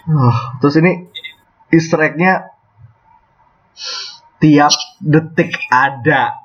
Uh, 0.05 0.37
terus 0.61 0.77
ini 0.85 1.09
Easter 1.73 1.97
egg-nya 2.05 2.53
tiap 4.39 4.75
detik 5.01 5.57
ada. 5.73 6.37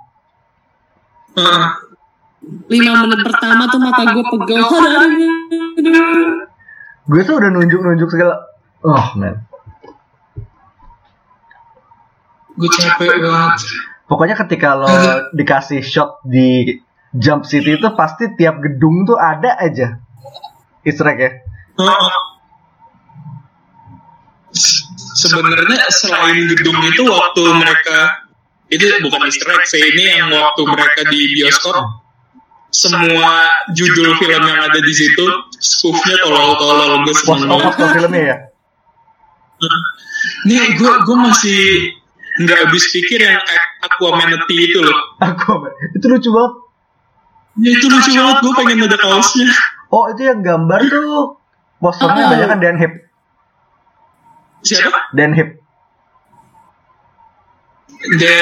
Lima 2.69 3.05
menit 3.05 3.21
pertama 3.25 3.69
tuh 3.69 3.79
mata 3.81 4.03
gue 4.09 4.25
pegel. 4.25 4.62
Gue 7.09 7.21
tuh 7.25 7.35
udah 7.38 7.49
nunjuk-nunjuk 7.53 8.09
segala. 8.09 8.35
Oh 8.85 9.07
man. 9.17 9.49
gue 12.59 12.67
capek 12.67 13.23
banget 13.23 13.55
Pokoknya 14.09 14.35
ketika 14.35 14.73
lo 14.73 14.89
dikasih 15.38 15.85
shot 15.85 16.25
di 16.25 16.81
Jump 17.13 17.45
City 17.45 17.77
itu 17.77 17.88
pasti 17.93 18.33
tiap 18.33 18.57
gedung 18.57 19.05
tuh 19.05 19.13
ada 19.21 19.53
aja 19.62 20.01
Easter 20.81 21.05
egg 21.13 21.21
ya. 21.21 21.31
Sebenarnya 25.13 25.85
selain 25.93 26.41
gedung 26.49 26.81
itu 26.89 27.05
waktu 27.05 27.41
mereka 27.53 28.25
itu 28.73 28.81
bukan 29.05 29.29
Easter 29.29 29.53
egg 29.53 29.69
sih 29.69 29.77
ini 29.77 30.03
yang 30.09 30.33
waktu 30.33 30.62
mereka 30.65 31.05
di 31.05 31.38
bioskop 31.38 32.09
semua 32.69 33.49
judul 33.73 34.13
film 34.21 34.43
yang 34.45 34.60
ada 34.62 34.79
di 34.79 34.93
situ 34.93 35.25
spoofnya 35.58 36.21
tolol-tolol 36.21 37.01
gue 37.01 37.15
seneng 37.17 37.49
oh, 37.49 37.58
banget. 37.58 37.89
filmnya 37.97 38.21
ya. 38.21 38.38
Nih 40.45 40.77
gue 40.77 40.93
gue 41.03 41.17
masih 41.17 41.62
nggak 42.39 42.58
habis 42.69 42.86
pikir 42.93 43.19
yang 43.19 43.41
Aquamanity 43.84 44.55
itu 44.69 44.79
loh. 44.79 44.97
Aku 45.19 45.65
itu 45.97 46.05
lucu 46.08 46.29
banget. 46.29 46.53
Ya, 47.60 47.69
itu 47.75 47.86
lucu 47.89 48.10
banget 48.15 48.38
gue 48.45 48.53
pengen 48.53 48.86
ada 48.86 48.97
kaosnya. 49.01 49.49
Oh 49.89 50.05
itu 50.13 50.21
yang 50.29 50.39
gambar 50.45 50.79
tuh 50.86 51.41
posternya 51.82 52.23
Oh. 52.23 52.29
banyak 52.29 52.47
kan 52.47 52.60
Dan 52.62 52.75
Hip. 52.77 52.93
Siapa? 54.62 54.99
Dan 55.17 55.34
Hip. 55.34 55.49
The, 57.99 58.36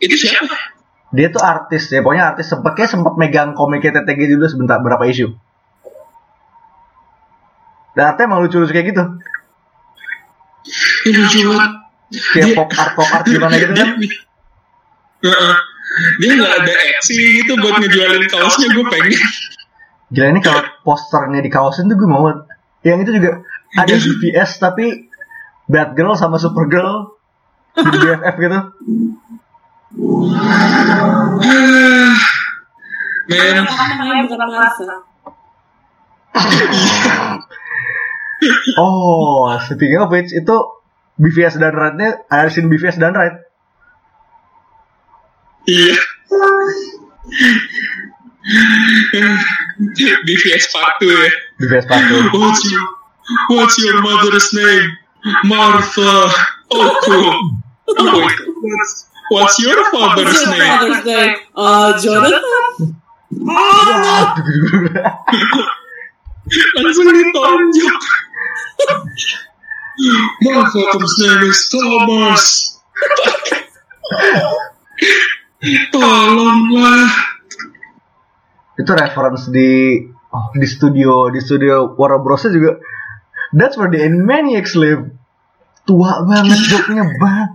itu 0.00 0.16
siapa? 0.16 0.71
Dia 1.12 1.28
tuh 1.28 1.44
artis 1.44 1.92
ya, 1.92 2.00
pokoknya 2.00 2.32
artis 2.32 2.48
sempet 2.48 2.72
kayak 2.72 2.88
sempet 2.88 3.14
megang 3.20 3.52
komiknya 3.52 4.00
TTG 4.00 4.32
juga 4.32 4.48
sebentar 4.48 4.80
berapa 4.80 5.04
isu. 5.04 5.28
Dan 7.92 8.04
artnya 8.08 8.24
emang 8.24 8.40
lucu-lucu 8.40 8.72
kayak 8.72 8.96
gitu. 8.96 9.04
Ini 11.04 11.12
lucu 11.20 11.38
banget. 11.52 11.72
Kayak 12.32 12.46
Dia- 12.48 12.56
pop 12.56 12.70
art 12.72 12.92
pop 12.96 13.08
art 13.12 13.24
gimana 13.28 13.54
gitu 13.60 13.72
kan. 13.76 13.88
Dia- 16.16 16.32
nggak 16.32 16.52
ada 16.64 16.72
aksi 16.96 17.44
gitu 17.44 17.52
buat 17.60 17.76
ngejualin 17.76 18.24
kaosnya 18.32 18.68
gue 18.72 18.84
pengen. 18.88 19.20
Gila 20.12 20.26
ini 20.32 20.40
kalau 20.40 20.64
posternya 20.84 21.44
di 21.44 21.52
kaosin 21.52 21.92
tuh 21.92 21.96
gue 22.00 22.08
mau. 22.08 22.24
Yang 22.80 22.98
itu 23.04 23.10
juga 23.20 23.30
ada 23.76 23.94
BTS 23.94 24.50
tapi 24.58 25.12
Batgirl 25.68 26.16
sama 26.16 26.40
Supergirl 26.40 27.12
jadi 27.76 27.96
BFF 28.00 28.34
gitu. 28.40 28.60
Bukan. 29.92 30.32
Oh, 38.80 39.52
speaking 39.68 40.00
of 40.00 40.08
which 40.10 40.32
itu 40.32 40.56
BVS 41.20 41.60
dan 41.60 41.76
Ride-nya 41.76 42.24
ada 42.26 42.48
scene 42.50 42.66
BVS 42.72 42.98
dan 42.98 43.14
Ride. 43.14 43.38
iya. 45.68 45.94
BVS 50.26 50.64
part 50.74 50.98
2 50.98 51.06
ya. 51.06 51.30
BVS 51.62 51.86
part 51.86 52.02
two. 52.10 52.18
What's 52.34 52.66
your, 52.66 52.82
what's 53.54 53.78
your 53.78 54.02
mother's 54.02 54.50
name? 54.50 54.98
Martha. 55.46 56.26
Oh, 56.74 56.90
cool. 57.06 57.62
Oh, 57.94 58.26
wait. 58.26 58.38
What's, 59.30 59.58
your 59.58 59.76
name? 59.76 59.90
father's 59.92 61.04
name? 61.06 61.36
Uh, 61.54 62.00
Jonathan. 62.00 62.96
Langsung 66.76 67.06
ditonjok. 67.06 68.02
My 70.42 70.64
father's 70.66 71.16
name 71.20 71.42
is 71.48 71.60
Thomas. 71.70 72.44
Tolonglah. 75.92 77.32
itu 78.82 78.92
reference 78.96 79.52
di 79.52 80.00
oh, 80.32 80.48
di 80.56 80.66
studio 80.66 81.28
di 81.28 81.40
studio 81.44 81.92
Warner 81.94 82.18
Bros 82.24 82.48
juga 82.48 82.80
that's 83.52 83.76
where 83.76 83.92
the 83.92 84.00
Animaniacs 84.00 84.74
live 84.74 85.12
tua 85.84 86.24
banget 86.24 86.58
joknya 86.66 87.04
banget 87.20 87.50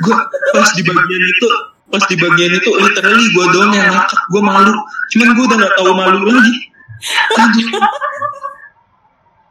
Gue 0.00 0.16
pas 0.56 0.68
di 0.72 0.82
bagian 0.82 1.22
itu, 1.28 1.46
pas 1.92 2.04
di 2.08 2.16
bagian 2.16 2.52
itu 2.56 2.70
literally 2.72 3.26
gue 3.36 3.46
doang 3.52 3.72
yang 3.76 3.92
ngakak, 3.92 4.20
gue 4.32 4.42
malu. 4.42 4.74
Cuman 5.12 5.28
gue 5.36 5.44
udah 5.44 5.58
gak 5.60 5.74
tahu 5.76 5.92
malu 5.92 6.18
lagi. 6.24 6.54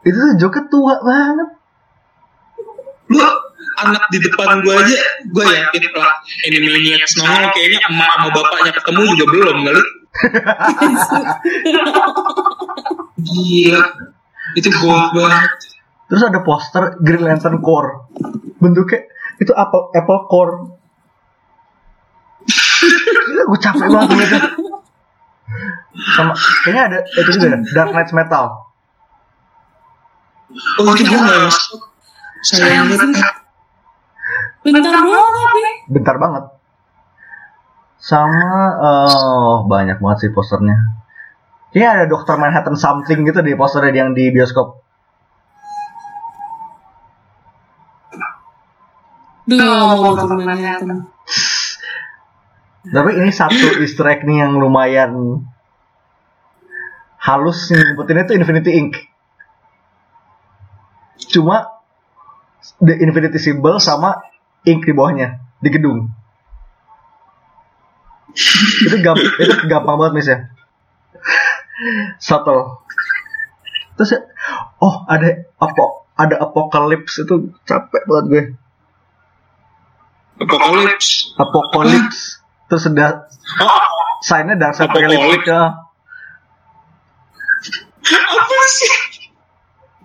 Itu 0.00 0.16
tuh 0.16 0.32
joknya 0.40 0.62
tua 0.72 0.94
banget 1.02 1.48
Lu 3.10 3.20
anak 3.82 4.06
di 4.14 4.18
depan 4.22 4.62
gue 4.62 4.70
aja, 4.70 4.96
gue 5.26 5.44
yakin 5.44 5.82
lah 5.98 6.14
Animaniacs 6.46 7.18
nongol 7.18 7.50
kayaknya 7.50 7.78
emak 7.90 8.08
sama 8.14 8.28
bapaknya 8.30 8.72
ketemu 8.76 9.02
juga 9.18 9.24
belum 9.34 9.56
kali. 9.66 9.82
Gila. 13.26 13.82
Itu 14.54 14.68
gold 14.78 15.06
banget. 15.14 15.52
terus 16.10 16.26
ada 16.26 16.42
poster 16.42 16.98
Green 17.06 17.22
Lantern 17.22 17.62
Core 17.62 18.10
bentuknya 18.58 19.06
itu 19.40 19.52
apple 19.56 19.90
apple 19.96 20.20
core 20.28 20.54
Gila, 23.30 23.42
gue 23.46 23.58
capek 23.60 23.86
banget 23.92 24.08
ngeliatnya. 24.10 24.42
Sama 26.16 26.32
kayaknya 26.64 26.82
ada 26.88 26.98
itu 27.04 27.30
juga 27.36 27.46
ya, 27.52 27.58
Dark 27.76 27.90
Knights 27.92 28.14
Metal. 28.16 28.44
Oh 30.80 30.92
itu 30.96 31.04
gue 31.06 31.20
nggak 31.20 31.40
masuk. 31.46 31.80
Sayang 32.40 32.88
banget. 32.90 33.34
Bentar 34.64 34.92
banget. 35.04 35.74
Bentar 35.92 36.16
banget. 36.16 36.44
Sama 38.00 38.48
oh 38.80 39.68
banyak 39.68 40.00
banget 40.00 40.18
sih 40.26 40.30
posternya. 40.32 40.74
Kayaknya 41.70 41.90
ada 41.94 42.04
Dr. 42.10 42.36
Manhattan 42.40 42.74
something 42.74 43.22
gitu 43.28 43.44
di 43.44 43.54
posternya 43.54 43.94
yang 43.94 44.10
di 44.16 44.32
bioskop. 44.34 44.82
Duh, 49.50 49.98
mau 49.98 50.14
ke 50.14 50.24
Manhattan. 50.30 51.10
Tapi 52.86 53.10
ini 53.18 53.30
satu 53.34 53.74
easter 53.82 54.06
egg 54.06 54.22
nih 54.22 54.46
yang 54.46 54.56
lumayan 54.56 55.42
halus 57.20 57.68
nih 57.74 57.92
nyebutinnya 57.92 58.24
itu 58.30 58.34
Infinity 58.38 58.70
Ink. 58.78 58.94
Cuma 61.34 61.82
the 62.78 62.94
Infinity 63.02 63.42
symbol 63.42 63.82
sama 63.82 64.22
ink 64.64 64.86
di 64.86 64.94
bawahnya 64.94 65.42
di 65.58 65.68
gedung. 65.68 66.14
itu 68.86 68.96
gampang 69.02 69.34
itu 69.42 69.54
gampang 69.66 69.96
banget 69.98 70.12
mis 70.14 70.28
ya. 70.30 70.38
Subtle. 72.22 72.86
Terus 73.98 74.14
ya, 74.14 74.20
oh 74.78 75.02
ada 75.10 75.50
apa 75.58 75.84
ada 76.14 76.36
apocalypse 76.38 77.26
itu 77.26 77.50
capek 77.66 78.06
banget 78.06 78.24
gue. 78.30 78.44
Apocalypse. 80.40 81.36
Apocalypse. 81.36 82.40
Terus 82.66 82.84
ada 82.86 83.28
Oh, 83.58 83.82
sign-nya 84.20 84.54
dark 84.54 84.72
side 84.72 84.86
Apocalypse. 84.86 85.16
apocalypse 85.16 85.48
ya. 85.48 85.62
apa 88.10 88.58
sih? 88.70 88.94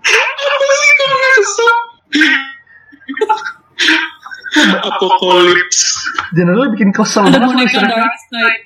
Apa 0.06 0.68
sih 0.74 0.92
kamu 0.94 1.16
ngesel? 1.16 1.72
Apocalypse. 4.86 5.84
Generally 6.32 6.68
bikin 6.74 6.90
kesel 6.92 7.24
Ada 7.24 7.38
banget 7.38 7.48
boneka 7.54 7.72
sih. 7.72 7.88
Dark 7.88 8.16
Side. 8.18 8.64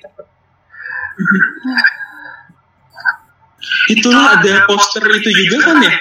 Itulah 3.90 4.38
ada 4.38 4.64
poster 4.64 5.02
itu 5.04 5.30
juga 5.30 5.56
kan 5.66 5.76
ya? 5.82 5.92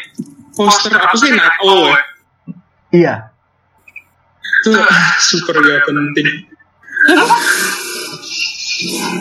Poster 0.55 0.93
apa 0.93 1.15
sih 1.15 1.29
Night 1.33 1.57
Owl? 1.61 1.89
ya? 1.89 1.99
Iya. 2.89 3.13
Itu 4.59 4.75
ah, 4.75 5.15
super 5.23 5.55
gak 5.55 5.87
penting. 5.87 6.27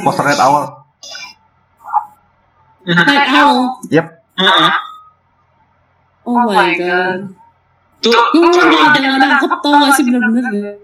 Poster 0.02 0.24
Night 0.26 0.40
Owl. 0.42 0.64
Night 2.86 3.28
Owl. 3.38 3.58
Yep. 3.90 4.06
Heeh. 4.38 4.72
Oh 6.26 6.38
my 6.44 6.70
god. 6.74 7.20
Tuh 7.98 8.14
Gue 8.14 8.46
belum 8.50 8.66
kalau 8.70 8.88
ada 8.94 8.98
yang 8.98 9.18
nangkep 9.18 9.52
tau 9.62 9.72
gak 9.74 9.92
sih 9.98 10.02
bener-bener 10.06 10.44
deh. 10.50 10.76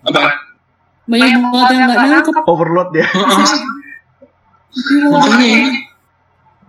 apa? 0.00 0.22
Banyak 1.10 1.30
banget 1.50 1.66
yang 1.74 1.82
gak 1.90 1.98
nangkep. 1.98 2.34
Overload 2.46 2.90
ya. 2.94 3.06
Makanya 5.10 5.46
ini 5.50 5.70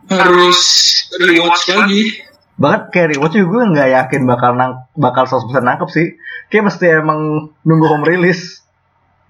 harus 0.10 0.60
rewatch 1.22 1.64
lagi. 1.70 2.04
Bahkan 2.62 2.94
kayak 2.94 3.18
rewatch 3.18 3.36
juga 3.42 3.50
gue 3.50 3.64
nggak 3.74 3.90
yakin 3.90 4.22
bakal 4.30 4.54
nang 4.54 4.86
bakal 4.94 5.26
100% 5.26 5.50
nangkep 5.66 5.90
sih. 5.90 6.08
Kayak 6.54 6.70
mesti 6.70 6.86
emang 7.02 7.50
nunggu 7.66 7.86
home 7.90 8.06
release 8.06 8.62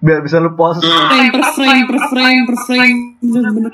biar 0.04 0.20
bisa 0.20 0.42
lu 0.42 0.52
pause. 0.52 0.84
Frame 0.84 1.30
per 1.32 1.44
frame 1.56 1.84
per 1.88 1.98
frame 2.12 2.42
per 2.44 2.58
frame. 2.68 2.98
Bener-bener. 3.24 3.72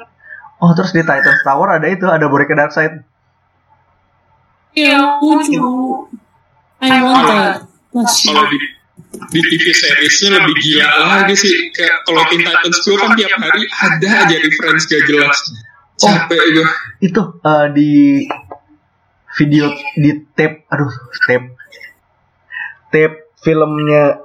Oh 0.62 0.70
terus 0.78 0.94
di 0.94 1.02
Titan 1.02 1.38
Tower 1.42 1.74
ada 1.74 1.86
itu 1.90 2.06
ada 2.06 2.30
boneka 2.30 2.54
Darkseid. 2.54 3.02
Iya, 4.78 5.18
lucu. 5.18 5.58
I 6.78 7.02
want 7.02 7.26
that. 7.26 7.66
Kalau 7.90 8.46
di 8.46 8.58
di 9.32 9.40
TV 9.42 9.64
seriesnya 9.74 10.38
lebih 10.38 10.54
gila 10.54 10.88
lagi 11.18 11.34
sih. 11.34 11.72
Kayak 11.74 12.06
kalau 12.06 12.22
Teen 12.30 12.42
Titans 12.44 12.78
gue 12.84 12.96
kan 13.00 13.10
tiap 13.16 13.32
hari 13.40 13.62
ada 13.66 14.08
aja 14.22 14.36
reference 14.38 14.84
gak 14.86 15.02
jelas. 15.08 15.38
Capek 15.98 16.42
gue. 16.54 16.68
Itu 17.02 17.22
eh, 17.42 17.66
di 17.74 17.90
video 19.38 19.70
di 19.94 20.10
tape 20.34 20.66
aduh 20.66 20.90
tape. 21.30 21.54
Tape 22.90 23.16
filmnya 23.38 24.18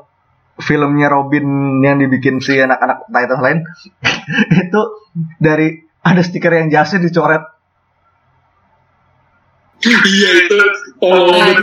filmnya 0.57 1.07
Robin 1.13 1.45
yang 1.85 2.01
dibikin 2.01 2.41
si 2.41 2.57
anak-anak 2.57 3.05
Titans 3.05 3.41
lain. 3.45 3.59
Itu 4.65 4.81
dari 5.37 5.85
ada 6.01 6.21
stiker 6.25 6.51
yang 6.51 6.73
jasnya 6.73 7.05
dicoret. 7.05 7.45
Iya 9.83 10.47
itu 10.47 10.59
oh 11.03 11.59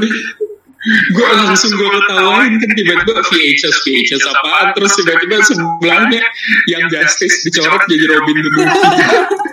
gue 0.80 1.28
langsung 1.40 1.72
gue 1.72 1.88
ketawain 1.88 2.53
kan 2.57 2.70
tiba-tiba 2.76 3.20
VHS 3.20 3.80
VHS 3.80 4.24
apaan? 4.28 4.76
Terus 4.76 4.92
tiba-tiba 5.01 5.40
sebelahnya 5.40 6.24
yang 6.68 6.84
Justice 6.92 7.48
dicoret 7.48 7.80
jadi 7.88 8.05
Robin 8.12 8.36
the 8.44 8.51
movie 8.53 8.68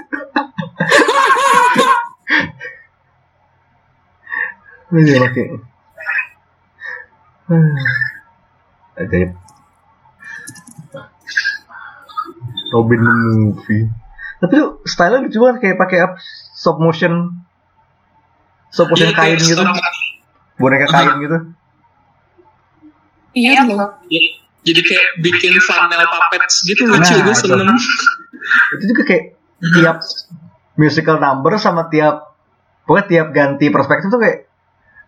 Iya, 4.87 5.15
oke. 5.19 5.43
Hmm. 7.47 7.75
Ajaib. 8.95 9.31
Robin 12.71 12.99
the 12.99 13.13
movie. 13.39 13.83
Tapi 14.37 14.53
tuh 14.53 14.69
style 14.83 15.23
lucu 15.23 15.39
banget 15.39 15.57
kayak 15.63 15.77
pakai 15.79 15.97
up 16.03 16.13
stop 16.53 16.77
motion 16.77 17.41
stop 18.69 18.91
motion 18.91 19.11
Iya, 19.11 19.17
kain 19.17 19.39
gitu. 19.39 19.63
Boneka 20.59 20.87
kain 20.91 21.11
gitu. 21.23 21.37
Iya 23.37 23.63
loh. 23.69 23.95
Ya, 24.11 24.21
jadi 24.67 24.81
kayak 24.83 25.07
bikin 25.23 25.55
funnel 25.63 26.03
puppets 26.11 26.63
gitu 26.67 26.83
lucu 26.87 26.99
Nah, 26.99 27.23
gue 27.23 27.35
itu. 27.35 27.41
seneng 27.47 27.79
Itu 28.75 28.83
juga 28.91 29.03
kayak 29.07 29.23
tiap 29.73 29.97
musical 30.77 31.17
number 31.17 31.55
sama 31.57 31.87
tiap 31.87 32.35
pokoknya 32.85 33.05
tiap 33.07 33.27
ganti 33.35 33.67
perspektif 33.71 34.11
tuh 34.11 34.21
kayak 34.21 34.46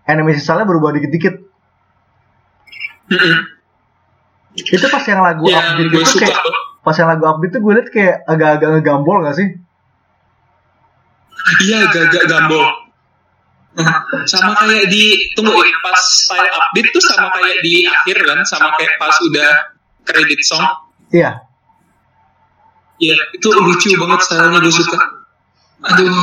animasi 0.10 0.42
style 0.42 0.66
berubah 0.66 0.98
dikit-dikit. 0.98 1.36
Mm-mm. 3.10 3.36
Itu 4.58 4.86
pas 4.90 5.06
yang 5.06 5.22
lagu 5.22 5.46
yang 5.46 5.78
upbeat 5.78 5.88
gue 5.94 6.02
itu 6.02 6.10
suka 6.18 6.26
kayak 6.26 6.38
pas 6.82 6.96
yang 6.98 7.10
lagu 7.14 7.24
upbeat 7.30 7.52
tuh 7.54 7.62
gue 7.62 7.74
liat 7.78 7.90
kayak 7.94 8.16
agak-agak 8.26 8.70
ngegambol 8.82 9.22
gak 9.22 9.38
sih? 9.38 9.50
iya 11.66 11.88
gagak 11.90 12.26
gambol 12.30 12.66
sama 14.28 14.52
kayak 14.60 14.92
di 14.92 15.32
tunggu 15.38 15.56
ya, 15.56 15.76
pas 15.80 15.96
style 15.96 16.52
update 16.52 16.90
tuh 16.92 17.04
sama 17.06 17.32
kayak 17.32 17.64
di 17.64 17.88
akhir 17.88 18.18
kan 18.28 18.40
sama 18.44 18.76
kayak 18.76 19.00
pas 19.00 19.16
udah 19.24 19.52
credit 20.04 20.42
song 20.44 20.66
Iya. 21.10 21.42
Iya, 23.02 23.18
itu 23.34 23.48
lucu 23.50 23.90
banget 23.98 24.20
stylenya 24.30 24.60
gue 24.62 24.70
suka. 24.70 25.00
Aduh, 25.90 26.14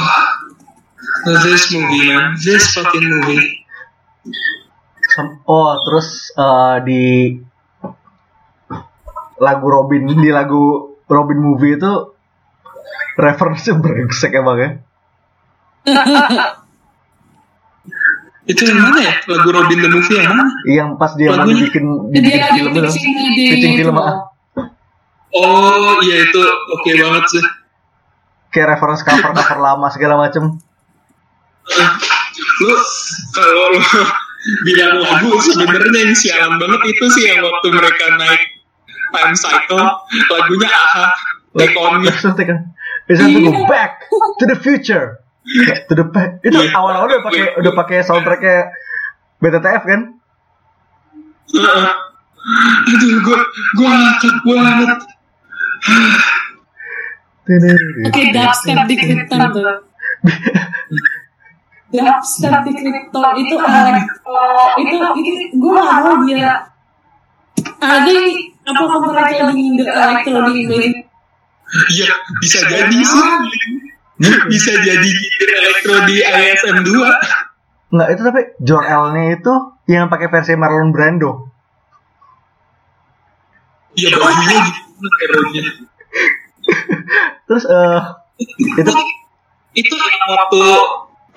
this 1.42 1.74
movie 1.74 2.06
man, 2.06 2.38
this 2.38 2.70
fucking 2.70 3.02
movie. 3.02 3.65
Oh, 5.48 5.72
terus 5.88 6.32
eh, 6.36 6.76
di 6.84 7.04
lagu 9.40 9.66
Robin 9.68 10.02
di 10.12 10.30
lagu 10.32 10.96
Robin 11.08 11.38
movie 11.40 11.76
itu 11.76 11.92
referensinya 13.16 13.80
brengsek 13.80 14.32
emang 14.36 14.58
ya. 14.60 14.70
Itu 18.46 18.62
yang 18.62 18.78
mana 18.78 19.02
ya? 19.02 19.14
Lagu 19.26 19.50
Robin 19.50 19.78
the 19.82 19.90
movie 19.90 20.14
yang 20.14 20.30
mana? 20.30 20.46
Yang 20.62 20.88
pas 21.02 21.12
dia 21.18 21.34
lagi 21.34 21.66
bikin 21.66 21.84
dibikin 22.14 22.38
lagi 22.38 22.62
film 22.62 22.78
itu. 22.78 22.90
pitching 23.50 23.74
itu. 23.74 23.82
film, 23.82 23.98
ah. 23.98 24.30
Oh 25.34 25.98
iya 26.06 26.30
itu 26.30 26.38
oke 26.46 26.90
banget 26.94 27.24
sih. 27.26 27.44
Kayak 28.54 28.78
reference 28.78 29.02
cover-cover 29.02 29.58
lama 29.58 29.90
segala 29.90 30.14
macem. 30.22 30.62
Lu 32.62 32.76
kalau 33.34 33.64
lu 33.76 33.80
bilang 34.62 35.02
lagu 35.02 35.30
sebenarnya 35.42 36.06
yang 36.06 36.14
sialan 36.14 36.54
banget 36.62 36.80
itu 36.94 37.04
sih 37.10 37.26
yang 37.26 37.42
waktu 37.42 37.68
mereka 37.74 38.04
naik 38.14 38.42
time 39.10 39.34
cycle 39.34 39.82
lagunya 40.30 40.70
aha 40.70 41.06
Take 41.56 41.72
on 41.80 42.04
me. 42.04 42.12
Kan 42.12 42.76
time 43.08 43.32
to 43.32 43.48
go 43.48 43.64
back 43.64 44.04
to 44.12 44.44
the 44.44 44.60
future. 44.60 45.24
To 45.88 45.94
the 45.96 46.04
back. 46.04 46.44
Itu 46.44 46.52
Iya. 46.52 46.76
awal-awal 46.76 47.08
udah 47.08 47.20
pakai 47.24 47.44
udah 47.56 47.72
pakai 47.72 47.98
soundtracknya 48.04 48.76
BTTF 49.40 49.82
kan? 49.88 50.00
Aduh, 52.92 53.10
gue 53.24 53.38
gue 53.72 53.88
ngakak 53.88 54.36
banget. 54.44 55.00
Oke, 58.04 58.22
dubstep 58.36 58.78
di 58.84 58.94
kripton 59.00 59.40
Dubstep 61.86 62.66
di 62.66 62.72
kripton 62.74 63.24
itu 63.38 63.54
itu 64.82 64.96
itu 65.22 65.32
gue 65.54 65.70
gak 65.70 66.02
tahu 66.02 66.14
dia 66.26 66.66
ada 67.78 68.10
Apakah 68.66 68.98
mereka 69.14 69.46
ingin 69.54 69.78
the 69.78 69.86
elektro 69.86 70.42
di 70.50 70.66
Indonesia? 70.66 71.06
Iya, 71.86 72.10
bisa 72.42 72.58
jadi 72.66 72.98
sih. 72.98 73.26
Bisa 74.50 74.72
jadi 74.82 75.06
nyindir 75.06 75.50
elektro 75.54 75.96
di 76.10 76.16
ISM 76.18 76.82
2. 76.82 77.94
Nggak 77.94 78.08
itu 78.10 78.22
tapi 78.26 78.40
Jor-L-nya 78.58 79.38
itu 79.38 79.54
yang 79.86 80.10
pakai 80.10 80.26
versi 80.26 80.58
Marlon 80.58 80.90
Brando. 80.90 81.46
Iya, 83.94 84.18
bajunya 84.18 84.58
gitu. 84.66 85.82
Terus 87.46 87.64
eh 87.70 88.00
itu 88.42 88.90
Itu 89.78 89.94
yang 89.94 90.22
waktu 90.26 90.62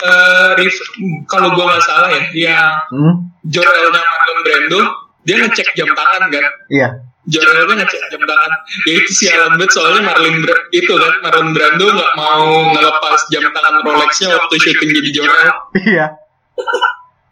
eh, 0.02 0.50
ref- 0.56 0.94
kalau 1.26 1.52
gua 1.52 1.66
nggak 1.70 1.84
salah 1.84 2.10
ya, 2.10 2.24
yang 2.34 2.72
hmm, 2.90 3.14
Jorelnya 3.46 4.02
Marlon 4.02 4.40
Brando, 4.42 4.82
dia 5.22 5.36
ngecek 5.40 5.74
jam 5.74 5.90
tangan 5.92 6.28
kan. 6.28 6.46
iya. 6.68 6.90
Jorelnya 7.26 7.76
ngecek 7.78 8.02
jam 8.10 8.22
tangan. 8.22 8.52
Ya 8.84 8.94
itu 8.98 9.12
sialan 9.14 9.54
banget 9.54 9.72
soalnya 9.72 10.02
Marlon 10.02 10.42
Bra- 10.42 10.66
itu 10.72 10.90
kan 10.90 11.14
Marlon 11.22 11.50
Brando 11.52 11.86
nggak 11.86 12.14
mau 12.16 12.46
ngelepas 12.72 13.20
jam 13.30 13.44
tangan 13.46 13.82
Rolexnya 13.82 14.34
waktu 14.34 14.56
syuting 14.58 14.90
jadi 14.92 15.10
Jorel. 15.14 15.50
Iya. 15.78 16.06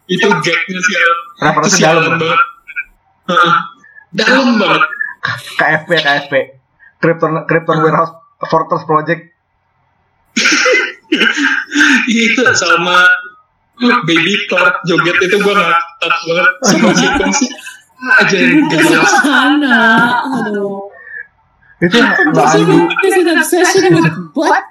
Itu 0.07 0.27
gagnya 0.29 0.79
sialan. 0.79 1.17
Itu 1.57 1.69
sialan 1.69 2.03
dalam. 2.03 2.19
banget. 2.19 2.41
Heeh. 3.27 3.53
Dalam 4.13 4.47
banget. 4.55 4.83
KFP 5.57 5.89
KFP. 5.99 6.33
Krypton 6.97 7.43
Krypton 7.43 7.77
Warehouse 7.81 8.13
Fortress 8.47 8.83
Project. 8.85 9.21
Iya 12.05 12.23
itu 12.33 12.41
sama 12.53 12.97
Baby 13.77 14.33
Clark 14.49 14.85
joget 14.85 15.17
itu 15.21 15.37
gue 15.37 15.53
ngakak 15.53 16.13
banget 16.25 16.47
semua 16.65 16.93
sih 17.33 17.49
aja 17.97 18.35
yang 18.37 18.69
gak 18.69 18.81
jelas. 18.85 19.13
Sana, 19.25 19.85
aduh. 20.21 20.89
Itu 21.81 21.93
yang 21.97 22.13
nggak 22.33 22.45
Pasti 22.45 22.61
Andu 22.65 22.77
there's 23.01 23.17
an 23.21 23.37
obsession 23.37 23.81
with 23.93 24.17
butt. 24.33 24.65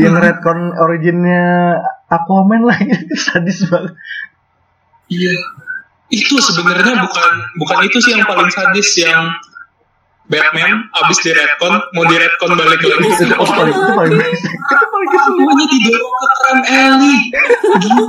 yang 0.00 0.16
retcon 0.16 0.72
originnya 0.80 1.76
Aquaman 2.08 2.64
lah 2.64 2.78
sadis 3.26 3.68
banget. 3.68 3.94
Iya. 5.10 5.34
Itu 6.12 6.40
sebenarnya 6.40 6.96
bukan 7.02 7.32
bukan 7.60 7.78
itu 7.86 7.98
sih 8.00 8.16
yang 8.16 8.24
paling 8.24 8.48
sadis 8.48 8.88
yang 9.00 9.32
Batman 10.32 10.88
abis 10.96 11.18
di 11.20 11.30
retcon 11.36 11.76
mau 11.92 12.04
di 12.08 12.16
retcon 12.16 12.56
balik 12.56 12.80
lagi. 12.80 13.08
Itu, 13.12 13.36
paling 13.36 13.76
itu 13.76 13.92
paling. 13.92 14.16
Itu 14.16 14.84
paling 14.88 15.10
semuanya 15.12 15.66
didorong 15.68 16.14
ke 16.16 16.52
Alley 16.72 17.18
gila. 17.84 18.06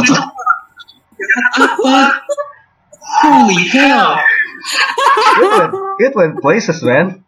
Itu 0.00 0.12
apa? 1.60 1.96
Holy 3.28 3.60
hell 3.72 4.16
It 5.38 5.48
went, 5.48 5.72
it 6.00 6.12
went 6.16 6.34
places 6.42 6.80
man. 6.84 7.24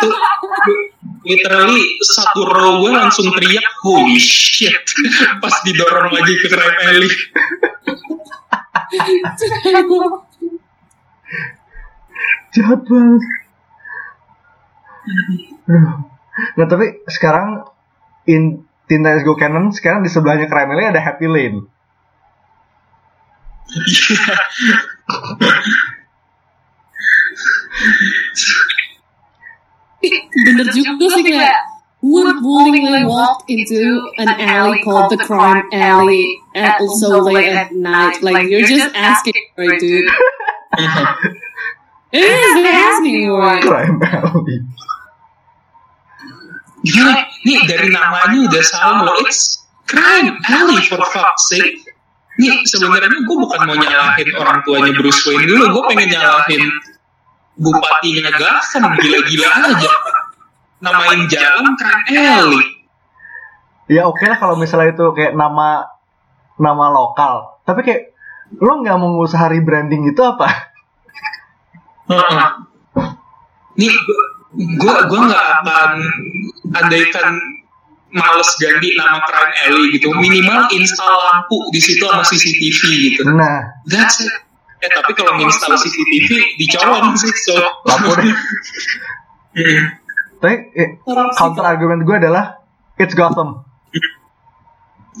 Tuh, 0.00 0.14
literally 1.24 1.84
satu 2.04 2.40
row 2.46 2.84
gue 2.84 2.92
langsung 2.92 3.28
teriak 3.32 3.68
holy 3.84 4.20
shit. 4.20 4.76
Pas 5.40 5.54
didorong 5.64 6.12
lagi 6.12 6.34
ke 6.40 6.46
Crime 6.48 6.78
Alley 6.84 7.10
Jahat 12.50 12.82
banget. 12.82 13.22
Nah 16.58 16.66
tapi 16.66 16.98
sekarang 17.06 17.62
in 18.26 18.66
Teen 18.90 19.06
Titans 19.06 19.22
Go 19.22 19.38
Canon 19.38 19.70
sekarang 19.70 20.02
di 20.02 20.10
sebelahnya 20.10 20.50
Crime 20.50 20.74
Alley 20.74 20.90
ada 20.90 20.98
Happy 20.98 21.30
Lane. 21.30 21.62
Bener 30.30 30.66
juga 30.72 31.06
sih 31.12 31.22
kayak 31.22 31.60
would 32.02 32.40
willingly 32.40 33.04
walk 33.04 33.44
into 33.46 34.08
an 34.16 34.32
alley 34.40 34.80
called 34.82 35.12
the 35.12 35.20
crime 35.20 35.68
alley 35.70 36.40
at 36.56 36.80
also 36.80 37.20
late 37.20 37.52
at 37.52 37.76
night. 37.76 38.24
Like 38.24 38.48
you're 38.48 38.66
just 38.66 38.90
asking 38.96 39.36
it, 39.36 39.78
dude. 39.78 40.08
It 42.10 42.26
is 42.26 42.58
asking 42.66 43.30
for 43.30 43.46
it. 43.54 43.62
Crime 43.62 43.98
Alley. 44.02 44.58
Gila, 46.80 47.12
nih 47.44 47.60
dari 47.68 47.88
namanya 47.92 48.36
udah 48.50 48.64
salah 48.64 49.04
loh. 49.04 49.14
It's 49.22 49.62
crime 49.84 50.40
alley 50.48 50.80
for 50.88 50.98
fuck's 51.12 51.52
sake. 51.52 51.84
Nih 52.40 52.64
sebenarnya 52.64 53.20
gue 53.20 53.36
bukan 53.36 53.60
mau 53.68 53.76
nyalahin 53.76 54.28
orang 54.40 54.64
tuanya 54.64 54.90
Bruce 54.96 55.20
Wayne 55.28 55.44
dulu, 55.44 55.64
gue 55.76 55.82
pengen 55.92 56.08
nyalahin 56.16 56.62
bupatinya 57.60 58.32
Gotham 58.32 58.96
gila-gila 58.96 59.48
aja. 59.70 59.92
Namain 60.80 61.28
jalan 61.28 61.76
crime 61.76 62.16
alley. 62.16 62.64
Ya 63.90 64.08
oke 64.08 64.24
lah 64.24 64.38
kalau 64.40 64.56
misalnya 64.56 64.96
itu 64.96 65.04
kayak 65.12 65.36
nama 65.36 65.84
nama 66.56 66.84
lokal. 66.88 67.60
Tapi 67.68 67.84
kayak 67.84 68.02
lo 68.56 68.80
nggak 68.80 68.96
mau 68.96 69.20
ngusaha 69.20 69.52
rebranding 69.52 70.08
itu 70.08 70.22
apa? 70.24 70.69
Nih 73.78 73.92
gue 74.50 74.94
gue 75.06 75.20
nggak 75.30 75.46
akan 75.62 75.90
andaikan 76.74 77.28
males 78.10 78.50
ganti 78.58 78.98
nama 78.98 79.22
crime 79.22 79.54
alley 79.70 79.94
gitu 79.94 80.10
minimal 80.18 80.66
install 80.74 81.14
lampu 81.14 81.54
di 81.70 81.78
situ 81.78 82.02
sama 82.02 82.26
CCTV 82.26 82.78
gitu 83.14 83.22
Nah, 83.30 83.78
that's 83.86 84.18
it 84.18 84.32
eh 84.80 84.88
tapi 84.90 85.12
kalau 85.12 85.36
install 85.38 85.76
CCTV 85.76 86.56
dicolong 86.58 87.12
sih 87.14 87.30
so 87.36 87.52
lampu 87.84 88.10
deh. 88.18 88.32
Hmm. 89.54 89.82
Tapi 90.40 90.54
eh, 90.72 90.88
counter 91.36 91.62
argument 91.62 92.00
gue 92.02 92.16
adalah 92.16 92.58
it's 92.96 93.12
Gotham. 93.14 93.62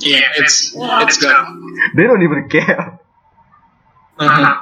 yeah 0.00 0.24
it's 0.40 0.72
it's 1.04 1.20
good 1.20 1.36
They 1.92 2.08
don't 2.08 2.24
even 2.24 2.48
care. 2.48 2.98
Uh-huh. 4.16 4.52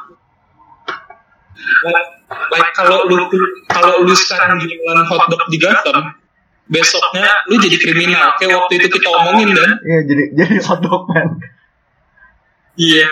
like, 1.87 2.11
like 2.29 2.71
kalau 2.77 3.09
lu 3.09 3.25
kalau 3.73 4.05
lu 4.05 4.13
sekarang 4.13 4.61
jualan 4.61 5.05
hotdog 5.09 5.43
di 5.49 5.57
Gotham 5.57 6.13
besoknya 6.69 7.25
lu 7.49 7.57
jadi 7.57 7.77
kriminal. 7.81 8.37
Kayak 8.37 8.61
waktu 8.61 8.73
itu 8.85 8.89
kita 9.01 9.09
omongin 9.09 9.57
dan 9.57 9.81
Iya 9.81 9.99
jadi 10.05 10.23
jadi 10.37 10.57
hotdog 10.69 11.09
man. 11.09 11.29
iya. 12.77 13.09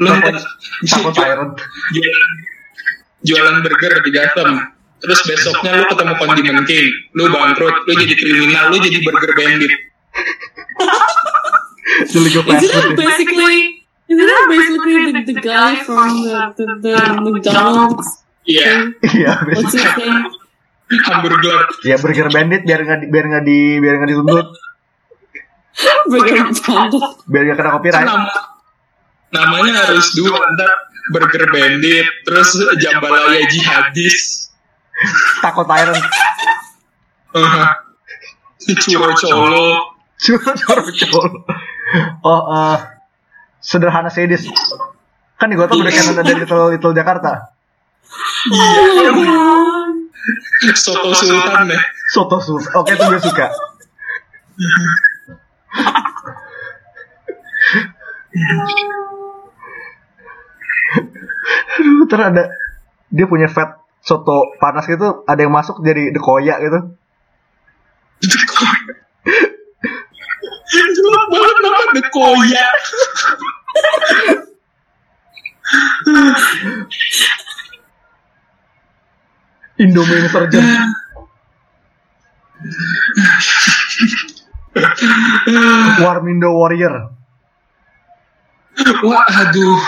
Lu 0.00 0.08
Takut 0.10 0.42
takut 0.88 1.12
tyrant. 1.14 1.54
jualan 1.94 2.30
jualan 3.22 3.56
burger 3.62 3.92
di 4.02 4.10
Gotham. 4.10 4.50
Terus 5.04 5.20
besoknya 5.28 5.76
lu 5.76 5.84
ketemu 5.84 6.12
Condiment 6.16 6.64
King. 6.64 6.88
Lu 7.12 7.28
bangkrut 7.28 7.84
lu 7.84 7.92
jadi 7.92 8.14
kriminal 8.16 8.72
lu 8.72 8.80
jadi 8.80 8.98
burger 9.04 9.32
bandit. 9.36 9.72
Jadi 12.08 12.28
that 12.32 12.96
basically? 12.96 13.83
Isn't 14.14 14.30
that 14.30 14.46
basically 14.46 14.94
the, 15.10 15.22
the 15.26 15.36
guy 15.42 15.82
from 15.82 16.22
the, 16.22 16.38
the, 16.54 16.66
the 16.78 17.30
McDonald's? 17.34 18.22
iya 18.46 18.94
Iya, 19.02 19.32
What's 19.58 19.74
his 19.74 19.82
name? 19.98 20.30
hamburger 20.84 21.58
ya 21.82 21.96
burger 21.98 22.28
bandit 22.30 22.62
biar 22.62 22.78
nggak 22.84 22.98
di- 23.02 23.10
biar 23.10 23.24
nggak 23.26 23.44
di 23.48 23.58
biar 23.82 23.94
nggak 23.98 24.10
dituntut. 24.14 24.48
Burger 26.12 26.46
Bandit. 26.54 27.02
biar 27.26 27.42
nggak 27.48 27.56
kena 27.58 27.70
copyright. 27.74 28.06
Nama, 28.06 28.30
namanya 29.34 29.90
harus 29.90 30.12
dua 30.14 30.38
ntar 30.54 30.70
burger 31.10 31.50
bandit 31.50 32.06
terus 32.22 32.52
jambalaya 32.78 33.42
jihadis. 33.50 34.52
Takut 35.42 35.66
tyrant. 35.66 36.04
Uh, 37.34 37.66
curo 38.86 39.10
colo 39.18 39.66
cuma 40.22 40.52
coro 40.54 40.82
coro 40.86 41.28
oh 42.22 42.42
eh, 42.54 42.78
sederhana 43.64 44.12
sadis 44.12 44.44
kan 45.40 45.48
di 45.48 45.56
Gotham 45.56 45.80
udah 45.80 45.92
kanan 45.92 46.20
ada 46.20 46.32
little 46.36 46.68
little 46.68 46.92
Jakarta. 46.92 47.48
God. 48.44 49.96
soto 50.76 51.10
sultan 51.16 51.72
deh. 51.72 51.82
Soto 52.12 52.38
sus 52.44 52.64
oke 52.76 52.92
itu 52.92 53.04
gue 53.08 53.20
suka. 53.24 53.48
Ntar 62.04 62.20
ada 62.20 62.44
dia 63.08 63.26
punya 63.26 63.48
fat 63.48 63.80
soto 64.04 64.52
panas 64.60 64.84
gitu 64.84 65.24
ada 65.24 65.40
yang 65.40 65.52
masuk 65.52 65.80
jadi 65.80 66.12
dekoya 66.12 66.60
gitu. 66.60 66.80
Jelek 70.74 71.26
banget 71.28 71.56
nama 71.60 71.92
dekoya 71.92 72.66
Indomie 79.78 80.18
Insurgent 80.22 80.94
Warmindo 86.00 86.52
Warrior 86.52 87.10
Wah, 89.04 89.24
aduh. 89.28 89.78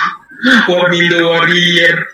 Warmindo 0.68 1.18
Warrior. 1.26 2.06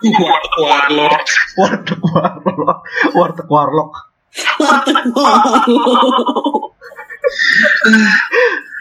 Warteg 0.00 0.54
Warlord. 0.56 1.28
Warteg 1.56 2.00
Warlock. 2.00 2.80
Warteg 3.12 3.48
Warlock. 3.50 4.09
Warteg 4.60 5.10
wow. 5.12 6.70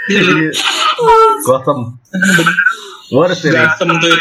Iya, 0.10 0.50
Gotham. 1.46 2.02
What 3.14 3.34
a 3.34 3.36
series. 3.38 3.58
Gotham 3.58 3.98
tuh. 4.02 4.18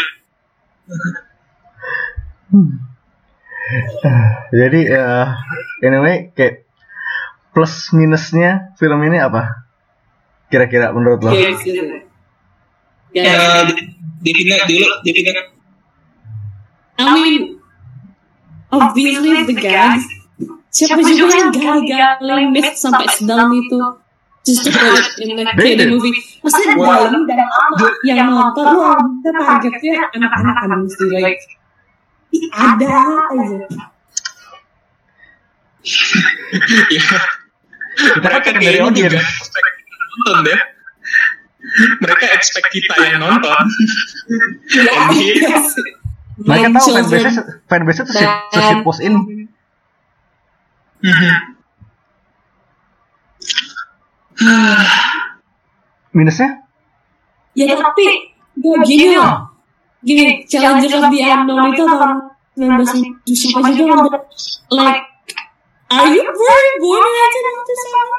Jadi 4.53 4.81
ya 4.89 5.37
anyway 5.85 6.33
kayak 6.33 6.64
plus 7.53 7.93
minusnya 7.93 8.72
film 8.81 9.05
ini 9.05 9.20
apa? 9.20 9.68
Kira-kira 10.49 10.93
menurut 10.97 11.20
lo? 11.20 11.33
Gags 11.33 11.61
gitu. 11.61 11.85
Ya, 13.12 13.64
Gags. 13.68 13.76
Divina 14.18 14.57
dulu, 14.66 14.89
Divina. 15.05 15.33
I 16.99 17.05
mean, 17.14 17.62
obviously 18.72 19.47
the 19.47 19.55
gags. 19.55 20.18
Siapa 20.69 21.01
juga 21.01 21.33
yang 21.33 21.51
gali-gali 21.51 22.45
myth 22.49 22.77
sampai 22.77 23.09
sedalam 23.09 23.49
itu? 23.51 23.79
Just 24.45 24.64
to 24.64 24.71
put 24.71 24.97
it 24.97 25.29
in 25.29 25.37
a 25.39 25.53
kid 25.53 25.81
movie. 25.89 26.14
Maksudnya 26.41 26.75
dalam 26.77 27.23
dan 27.25 27.41
apa 27.43 27.87
yang 28.03 28.29
nonton, 28.29 28.64
wah 28.64 28.97
kita 28.97 29.31
targetnya 29.35 29.93
anak-anak 30.11 30.55
kan 30.57 30.71
mesti 30.79 31.05
like 31.11 31.43
ada 32.53 32.89
aja. 33.29 33.59
Ya, 36.89 37.05
Kita 37.99 38.25
kan 38.25 38.41
mereka 38.41 38.47
pengen 38.47 38.62
dari 38.62 38.79
audiens. 38.79 39.14
nonton 40.19 40.37
deh. 40.45 40.61
Mereka 41.99 42.25
expect 42.33 42.69
kita 42.71 42.95
yang 43.05 43.21
nonton. 43.21 43.64
And 44.73 45.11
here, 45.12 45.61
Mereka 46.39 46.66
tahu 46.71 46.87
fanbase 46.95 47.41
fanbase 47.66 48.01
tuh 48.01 48.14
se- 48.14 48.31
se 48.55 48.75
post 48.81 49.01
ini. 51.01 51.28
Minusnya? 56.16 56.49
Ya 57.55 57.74
tapi 57.74 58.05
gak 58.59 58.78
gini 58.82 59.14
loh. 59.14 59.51
Gini, 59.99 60.46
Challenger 60.46 60.90
of 60.94 61.11
the 61.11 61.20
Unknown 61.20 61.74
itu 61.74 61.82
tahun 61.82 62.11
1970 62.55 63.34
siapa 63.34 63.70
juga 63.70 64.03
untuk 64.03 64.14
like 64.70 65.03
Are 65.88 66.07
you 66.07 66.20
very 66.20 66.70
born 66.78 67.01
aja 67.03 67.38
nanti 67.40 67.72
sama? 67.80 68.18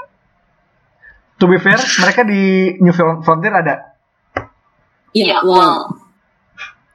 To 1.40 1.46
be 1.48 1.56
fair, 1.56 1.78
mereka 1.78 2.22
di 2.26 2.42
New 2.82 2.92
Fron- 2.92 3.22
Frontier 3.22 3.54
ada. 3.54 3.96
Iya, 5.14 5.40
wow. 5.46 5.88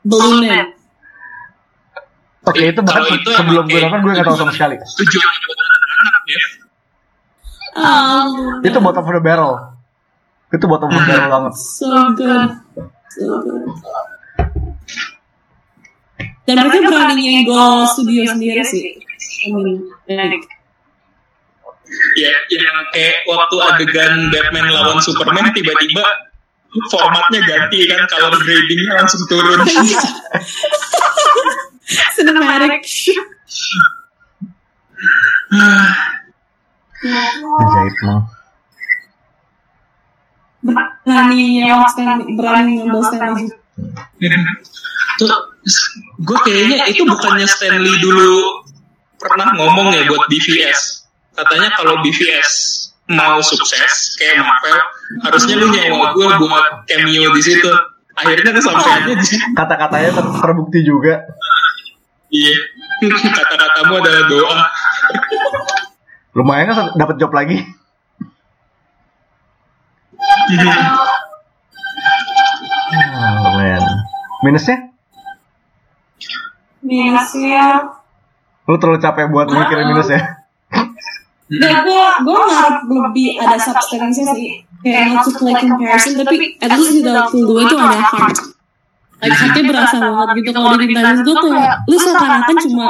Balloon 0.05 0.45
Man. 0.45 0.66
Oke, 2.45 2.61
itu 2.68 2.80
bahkan 2.85 3.09
itu 3.09 3.30
sebelum 3.32 3.64
gue 3.64 3.80
nonton 3.80 4.05
gue 4.05 4.12
gak 4.12 4.26
tahu 4.26 4.37
sama 4.37 4.53
sekali. 4.53 4.76
tujuan 4.76 5.24
ya. 5.24 5.74
Um, 7.75 8.62
Itu 8.62 8.79
bottom 8.79 9.03
of 9.03 9.11
the 9.11 9.22
barrel. 9.22 9.55
Itu 10.55 10.64
bottom 10.70 10.89
of 10.89 10.95
the 10.95 11.05
barrel 11.11 11.29
banget. 11.31 11.55
so 11.59 11.91
good. 12.14 12.49
So 13.11 13.27
good. 13.43 13.62
Dan 16.45 16.61
mereka 16.61 16.79
berani 16.87 17.25
nyenggol 17.25 17.89
studio 17.89 18.22
sendiri 18.31 18.62
sih. 18.62 19.01
I 19.45 19.53
mean, 19.53 19.91
like, 20.07 20.47
Ya, 22.14 22.33
yang 22.49 22.79
kayak 22.91 23.29
waktu 23.29 23.57
adegan 23.61 24.33
Batman 24.33 24.66
lawan 24.72 24.99
Superman 25.05 25.53
tiba-tiba 25.53 26.03
formatnya 26.91 27.39
ganti 27.45 27.87
kan 27.87 28.03
color 28.11 28.35
gradingnya 28.35 28.99
langsung 28.99 29.22
turun. 29.31 29.62
cinematic. 32.16 32.83
Ajaib 37.05 37.97
mah. 38.09 38.21
berani 41.05 41.69
stand, 41.93 42.25
berani 42.41 42.71
ngambil 42.81 43.03
stand 43.05 43.37
aja. 43.37 43.57
Tuh, 45.21 45.31
gue 46.25 46.39
kayaknya 46.43 46.89
itu 46.91 47.07
bukannya 47.07 47.47
Stanley 47.47 48.01
dulu 48.03 48.65
pernah 49.21 49.55
ngomong 49.55 49.95
ya 49.95 50.09
buat 50.11 50.27
BVS. 50.27 51.07
Katanya 51.37 51.71
kalau 51.77 52.03
BVS 52.03 52.53
mau 53.13 53.39
sukses 53.45 54.17
kayak 54.17 54.41
Marvel, 54.41 54.81
harusnya 55.29 55.55
lu 55.61 55.69
nyewa 55.69 56.17
gue 56.17 56.27
buat 56.41 56.89
cameo 56.89 57.31
di 57.37 57.43
situ. 57.45 57.69
Akhirnya 58.15 58.55
kesampaiannya 58.55 59.15
di 59.19 59.27
situ. 59.27 59.45
Kata-katanya 59.55 60.11
ter- 60.15 60.35
terbukti 60.41 60.81
juga. 60.87 61.27
Iya, 62.35 62.57
kata-katamu 63.39 63.93
adalah 64.03 64.25
doa. 64.27 64.59
Lumayan 66.35 66.66
kan 66.68 66.93
dapat 66.95 67.16
job 67.16 67.30
lagi. 67.30 67.59
Oh, 72.95 73.51
man. 73.59 73.82
Minusnya? 74.45 74.76
Minusnya, 76.85 77.64
Lu 78.64 78.76
terlalu 78.76 79.01
capek 79.01 79.28
buat 79.28 79.49
mikirin 79.49 79.89
minusnya. 79.91 80.20
dan 81.45 81.74
gue 81.85 82.05
gue 82.24 82.39
ngarep 82.41 82.76
lebih 82.89 83.28
ada 83.37 83.57
substance 83.57 84.16
sih. 84.16 84.64
Kayak 84.80 85.16
not 85.16 85.24
to 85.24 85.32
play 85.37 85.55
comparison, 85.55 86.12
tapi 86.16 86.57
at 86.61 86.70
least 86.72 86.93
di 86.93 87.03
dalam 87.03 87.24
film 87.28 87.45
gue 87.47 87.61
itu 87.62 87.76
ada 87.76 87.99
heart. 87.99 88.37
Like 89.20 89.32
heartnya 89.32 89.64
berasa 89.64 89.97
banget 89.97 90.28
gitu. 90.45 90.49
Kalau 90.55 90.76
di 90.76 90.87
Titans 90.89 91.20
gue 91.24 91.35
kayak, 91.35 91.74
lu 91.89 91.97
seakan-akan 91.97 92.57
cuma 92.68 92.87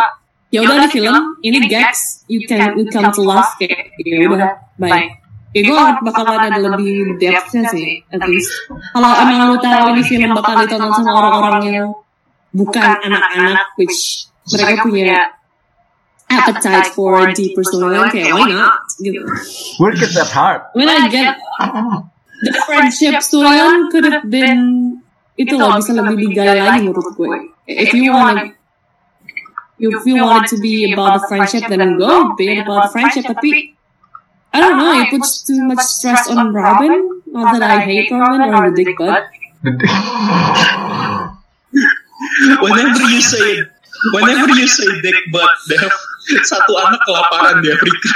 ya 0.55 0.63
udah 0.63 0.87
di 0.87 0.89
film 0.95 1.17
ini 1.43 1.67
gags 1.67 2.23
you 2.31 2.47
can 2.47 2.79
you 2.79 2.87
come 2.87 3.11
to 3.11 3.27
laugh 3.27 3.59
kayak 3.59 3.91
ya 3.99 4.31
udah 4.31 4.55
baik 4.79 5.25
Kayak 5.55 5.71
gue 5.71 5.83
bakalan 6.11 6.51
ada 6.51 6.59
lebih 6.67 7.15
depthnya 7.15 7.63
sih, 7.71 8.03
at 8.11 8.27
least. 8.27 8.51
Kalau 8.67 9.15
emang 9.23 9.55
lu 9.55 9.57
tahu 9.63 9.95
ini 9.95 10.03
film 10.03 10.35
bakal 10.35 10.67
ditonton 10.67 10.91
sama 10.91 11.15
orang-orang 11.15 11.63
yang 11.71 11.89
bukan 12.51 12.99
anak-anak, 12.99 13.71
which 13.79 14.27
mereka 14.51 14.83
punya 14.83 15.31
appetite 16.27 16.91
for 16.91 17.31
deeper 17.39 17.63
storyline, 17.63 18.11
kayak 18.11 18.35
why 18.35 18.51
not? 18.51 18.83
Gitu. 18.99 19.23
We're 19.79 19.95
kids 19.95 20.19
at 20.19 20.35
heart. 20.35 20.75
I 20.75 20.83
mean, 20.83 20.91
I 20.91 21.07
get 21.07 21.39
the 22.43 22.53
friendship 22.67 23.23
storyline 23.23 23.95
could 23.95 24.11
have 24.11 24.27
been 24.27 24.99
itu 25.39 25.55
loh 25.55 25.79
bisa 25.79 25.95
lebih 25.95 26.35
digali 26.35 26.67
lagi 26.67 26.83
menurut 26.83 27.15
gue. 27.15 27.39
If 27.71 27.95
you 27.95 28.11
want 28.11 28.59
if 29.79 30.07
you 30.07 30.22
want 30.22 30.47
it 30.47 30.57
to 30.57 30.61
be 30.61 30.93
about 30.93 31.20
the 31.20 31.27
friendship, 31.27 31.64
then 31.68 31.99
go 31.99 32.35
be 32.35 32.59
about 32.59 32.87
the 32.87 32.93
friendship. 32.93 33.25
Tapi 33.27 33.75
I 34.53 34.61
don't 34.61 34.79
know, 34.79 34.93
it 35.01 35.11
puts 35.11 35.43
too 35.43 35.64
much 35.66 35.81
stress 35.81 36.31
on 36.31 36.55
Robin. 36.55 37.22
Not 37.27 37.59
that 37.59 37.62
I 37.62 37.81
hate 37.81 38.11
Robin 38.11 38.55
or 38.55 38.70
the 38.70 38.85
dick 38.85 38.97
butt. 38.97 39.27
Whenever 42.62 43.03
you 43.11 43.20
say 43.20 43.66
whenever 44.12 44.53
you 44.55 44.68
say 44.68 44.87
dick 45.01 45.16
butt, 45.33 45.51
Dev, 45.68 45.91
satu 46.45 46.72
anak 46.77 47.01
kelaparan 47.03 47.62
di 47.64 47.68
Afrika. 47.72 48.12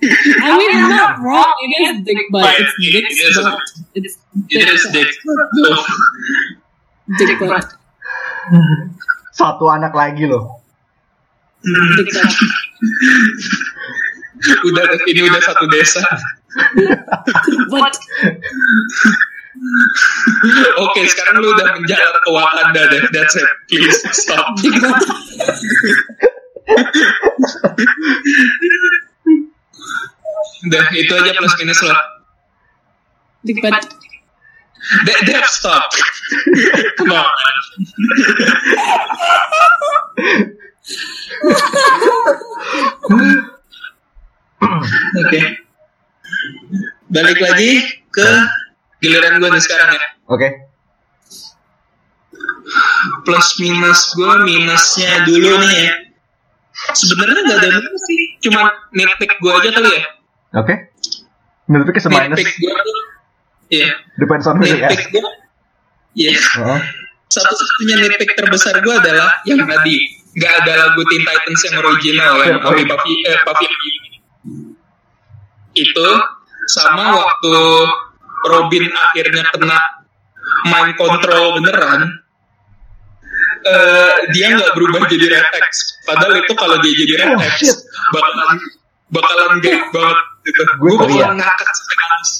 I 0.00 0.54
mean, 0.54 0.70
I'm 0.70 0.90
not 0.90 1.18
wrong. 1.18 1.54
It 1.58 1.82
is 1.82 2.04
dick 2.06 2.30
butt. 2.30 2.54
It's 2.54 2.72
It 2.78 3.02
dick 3.02 3.34
butt. 3.34 3.58
It's 3.94 4.14
It 4.48 4.68
is 4.70 4.86
dick. 4.94 5.10
Dick 7.18 7.38
butt. 7.42 7.66
Satu 9.34 9.66
anak 9.66 9.90
lagi 9.98 10.30
loh. 10.30 10.62
Dick 11.66 12.14
butt. 12.14 12.30
udah 14.38 14.86
ini 15.10 15.26
udah 15.26 15.42
satu 15.42 15.66
desa. 15.66 15.98
But 17.66 17.98
Oke, 20.78 21.02
sekarang 21.10 21.42
lu 21.42 21.50
udah 21.58 21.74
menjalar 21.74 22.22
ke 22.22 22.30
Wakanda 22.30 22.86
deh. 22.86 23.02
That's 23.10 23.34
it. 23.34 23.50
Please 23.66 23.98
stop. 24.14 24.54
dick 24.62 24.78
butt. 24.78 25.02
Udah 30.66 30.84
itu 30.92 31.12
aja 31.14 31.30
plus 31.34 31.54
minus 31.58 31.80
lo. 31.82 31.94
Dick 33.44 33.58
butt. 33.62 33.84
De- 35.04 35.22
Dev 35.26 35.44
stop. 35.46 35.90
Come 36.98 37.14
on. 37.14 37.26
Oke. 45.18 45.40
Balik 47.08 47.38
lagi 47.40 47.72
ke 48.12 48.28
giliran 49.00 49.40
gue 49.40 49.48
nih 49.48 49.62
sekarang 49.62 49.90
ya. 49.94 50.06
Oke. 50.28 50.48
plus 53.24 53.56
minus 53.64 54.12
gue 54.12 54.34
minusnya 54.44 55.24
dulu 55.24 55.56
nih 55.64 55.88
ya. 55.88 55.94
Sebenarnya 56.92 57.40
nggak 57.40 57.58
ada 57.64 57.68
minus 57.80 58.02
sih, 58.04 58.20
cuma 58.44 58.68
nitpick 58.92 59.40
gue 59.40 59.48
aja 59.50 59.70
kali 59.72 59.88
ya. 59.88 60.04
Oke. 60.56 60.74
Menurut 61.68 61.92
ke 61.92 62.00
minus 62.08 62.40
Nitpick 62.40 62.56
gue 62.56 62.72
tuh, 62.72 62.98
iya. 63.68 63.92
depends 64.16 64.48
on 64.48 64.56
ya. 64.64 64.88
Nitpick 64.88 65.12
gue, 65.12 65.32
iya. 66.16 66.32
Oh. 66.64 66.80
Satu-satunya 67.28 68.00
nitpick 68.00 68.32
terbesar 68.32 68.80
gue 68.80 68.94
adalah 68.96 69.44
yang 69.44 69.60
tadi 69.68 70.18
nggak 70.38 70.52
ada 70.64 70.72
lagu 70.86 71.02
Teen 71.08 71.22
Titans 71.26 71.60
yang 71.66 71.76
original 71.82 72.34
yang 72.46 72.58
Papi 72.62 72.82
Papi 72.86 73.12
eh, 73.26 73.40
Papi 73.42 73.66
itu 75.78 76.08
sama 76.68 77.16
waktu 77.18 77.56
Robin 78.46 78.84
akhirnya 78.86 79.42
kena 79.50 79.78
mind 80.68 80.94
control 80.94 81.58
beneran 81.58 82.22
eh, 83.66 84.16
dia 84.30 84.54
nggak 84.54 84.72
berubah 84.78 85.10
jadi 85.10 85.26
Red 85.26 85.48
X 85.58 86.02
padahal 86.06 86.38
itu 86.38 86.52
kalau 86.54 86.76
dia 86.82 86.94
jadi 86.94 87.12
Red 87.24 87.30
Oh, 87.34 87.42
X 87.42 87.58
bakalan 88.14 88.58
bakalan 89.10 89.50
gak 89.64 89.80
banget 89.90 90.18
Gue 90.54 90.94
nangis. 90.96 92.30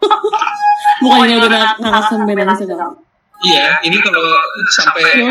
Bukannya 1.02 1.36
udah 1.42 1.76
sampai 2.08 2.34
nangis 2.36 2.60
sekarang. 2.64 2.94
iya 3.44 3.76
ini 3.84 4.00
kalau 4.00 4.32
sampai 4.72 5.12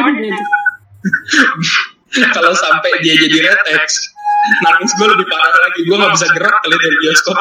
kalau 2.37 2.53
sampai 2.53 2.91
dia 3.01 3.17
jadi 3.17 3.49
Red 3.49 3.65
X 3.81 4.13
nangis 4.61 4.93
gue 4.93 5.07
lebih 5.09 5.25
parah 5.25 5.49
lagi. 5.49 5.81
Gue 5.89 5.97
nggak 5.97 6.13
bisa 6.13 6.27
gerak 6.37 6.55
kali 6.61 6.77
dari 6.77 6.97
bioskop. 7.01 7.39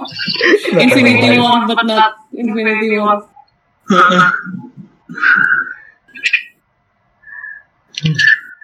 Infinity 0.88 1.36
War 1.36 1.68
but 1.68 1.84
not 1.84 2.24
Infinity 2.32 2.96
War. 2.96 3.20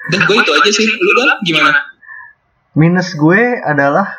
dan 0.06 0.20
gue 0.24 0.36
itu 0.40 0.52
aja 0.56 0.70
sih. 0.72 0.88
Lu 0.88 1.12
kan 1.20 1.36
gimana 1.44 1.95
Minus 2.76 3.16
gue 3.16 3.56
adalah 3.64 4.12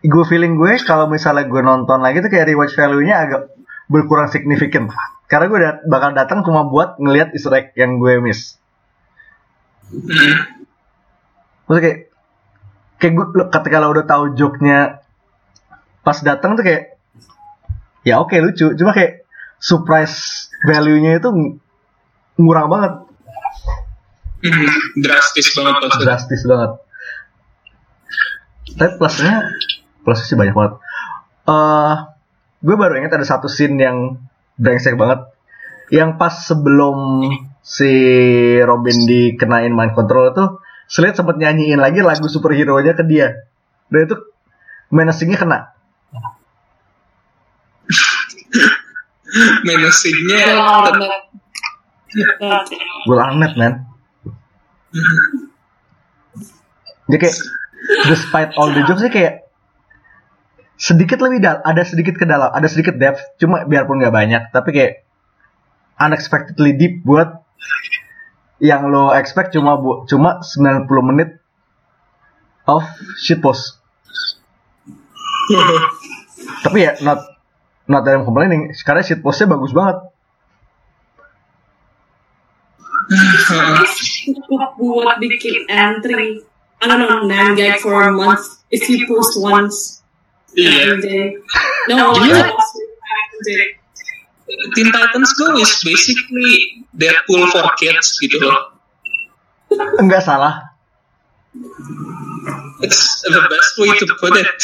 gue 0.00 0.24
feeling 0.24 0.54
gue 0.54 0.78
kalau 0.86 1.10
misalnya 1.10 1.44
gue 1.44 1.60
nonton 1.60 1.98
lagi 2.00 2.22
tuh 2.22 2.30
kayak 2.30 2.54
rewatch 2.54 2.78
value-nya 2.78 3.16
agak 3.26 3.42
berkurang 3.90 4.30
signifikan. 4.30 4.88
Karena 5.26 5.46
gue 5.50 5.58
dat- 5.60 5.82
bakal 5.84 6.14
datang 6.14 6.46
cuma 6.46 6.64
buat 6.64 6.96
ngelihat 7.02 7.34
easter 7.34 7.52
egg 7.52 7.74
yang 7.74 7.98
gue 7.98 8.22
miss. 8.22 8.56
Maksudnya 11.66 11.82
kayak 11.82 11.98
kayak 12.96 13.12
gue 13.12 13.26
ketika 13.50 13.76
lo 13.82 13.90
udah 13.90 14.06
tahu 14.06 14.24
joke-nya 14.32 15.02
pas 16.00 16.18
datang 16.20 16.54
tuh 16.54 16.64
kayak 16.64 16.96
ya 18.04 18.20
oke 18.20 18.36
lucu, 18.36 18.76
cuma 18.76 18.92
kayak 18.92 19.24
surprise 19.56 20.48
value-nya 20.62 21.16
itu 21.16 21.58
ngurang 22.36 22.68
banget, 22.68 22.92
drastis 25.00 25.56
banget 25.56 25.74
pas 25.80 25.96
drastis 25.96 26.42
banget. 26.44 26.83
Tapi 28.74 28.92
plusnya 28.98 29.46
plusnya 30.02 30.26
sih 30.26 30.36
banyak 30.38 30.54
banget. 30.54 30.74
eh 31.44 31.96
gue 32.64 32.76
baru 32.80 32.96
ingat 32.96 33.12
ada 33.20 33.26
satu 33.28 33.46
scene 33.46 33.76
yang 33.76 34.18
brengsek 34.56 34.96
banget. 34.96 35.30
Yang 35.92 36.10
pas 36.16 36.34
sebelum 36.48 37.28
si 37.60 37.92
Robin 38.64 39.04
dikenain 39.04 39.68
mind 39.68 39.92
control 39.92 40.32
itu, 40.32 40.44
Slade 40.88 41.16
sempat 41.16 41.36
nyanyiin 41.36 41.80
lagi 41.80 42.00
lagu 42.00 42.24
superhero-nya 42.28 42.96
ke 42.96 43.04
dia. 43.04 43.48
Dan 43.92 44.08
itu 44.08 44.16
menacingnya 44.88 45.38
kena. 45.40 45.72
menacingnya 49.66 50.40
Gue 53.04 53.16
lanet, 53.18 53.52
man. 53.58 53.90
Dia 57.10 57.18
kayak, 57.20 57.36
despite 58.08 58.50
all 58.56 58.70
the 58.70 58.82
jokes 58.84 59.02
sih 59.02 59.12
kayak 59.12 59.48
sedikit 60.74 61.22
lebih 61.22 61.38
dal 61.40 61.62
ada 61.62 61.82
sedikit 61.86 62.18
ke 62.18 62.26
dalam 62.26 62.50
ada 62.50 62.66
sedikit 62.66 62.98
depth 62.98 63.38
cuma 63.38 63.62
biarpun 63.64 64.02
nggak 64.02 64.14
banyak 64.14 64.42
tapi 64.50 64.70
kayak 64.74 64.92
unexpectedly 65.96 66.74
deep 66.74 67.06
buat 67.06 67.44
yang 68.58 68.90
lo 68.90 69.14
expect 69.14 69.54
cuma 69.54 69.78
bu 69.78 70.04
cuma 70.10 70.42
90 70.42 70.88
menit 71.08 71.38
of 72.66 72.82
shitpost 73.20 73.78
tapi 76.64 76.78
ya 76.84 76.96
not 77.04 77.34
not 77.84 78.08
I'm 78.08 78.24
complaining 78.24 78.72
karena 78.84 79.04
shitpostnya 79.04 79.52
bagus 79.52 79.72
banget. 79.76 79.96
Buat 84.80 85.20
bikin 85.20 85.68
entry 85.68 86.40
I 86.84 86.86
don't 86.86 87.00
know 87.00 87.24
nine 87.24 87.56
gag 87.56 87.80
for 87.80 87.96
a 88.02 88.12
month. 88.12 88.44
If 88.70 88.88
you 88.92 89.06
post 89.08 89.40
once 89.40 90.02
yeah. 90.52 90.92
every 90.92 91.00
day. 91.00 91.24
No 91.88 92.12
Iya. 92.12 92.28
you 92.28 92.32
post 92.52 92.72
every 92.76 93.42
day. 93.48 93.64
Teen 94.76 94.92
Titans 94.92 95.32
Go 95.40 95.56
is 95.56 95.72
basically 95.80 96.84
Deadpool 96.92 97.48
for 97.48 97.64
kids 97.80 98.20
gitu 98.20 98.38
loh 98.44 98.74
enggak 99.98 100.22
salah. 100.22 100.70
It's 102.82 103.22
the 103.22 103.42
best 103.46 103.72
way 103.78 103.90
to 103.94 104.04
put 104.18 104.34
it. 104.36 104.60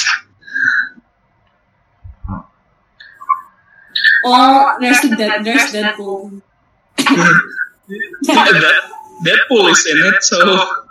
Oh 4.27 4.77
there's 4.79 5.01
the 5.01 5.17
dead 5.17 5.43
there's 5.45 5.73
Deadpool. 5.73 6.43
That- 8.27 8.87
Deadpool 9.21 9.69
is 9.69 9.85
in 9.85 9.99
it 10.09 10.23
so 10.25 10.39
oh. 10.41 10.90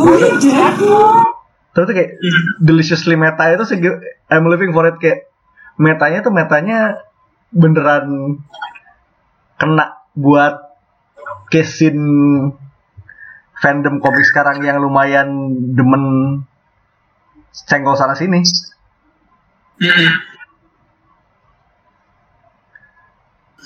Oh 0.00 1.24
Terus 1.74 1.90
tuh 1.90 1.94
kayak 1.94 2.10
deliciously 2.62 3.18
meta 3.18 3.50
itu 3.50 3.66
sih 3.66 3.82
I'm 4.30 4.46
living 4.46 4.70
for 4.70 4.86
it 4.86 4.94
kayak 5.02 5.26
metanya 5.74 6.22
tuh 6.22 6.30
metanya 6.30 7.02
beneran 7.50 8.38
kena 9.58 9.98
buat 10.14 10.70
kesin 11.50 11.98
fandom 13.58 13.98
komik 13.98 14.22
sekarang 14.22 14.62
yang 14.62 14.78
lumayan 14.78 15.50
demen 15.74 16.02
cenggol 17.50 17.98
sana 17.98 18.14
sini. 18.14 18.38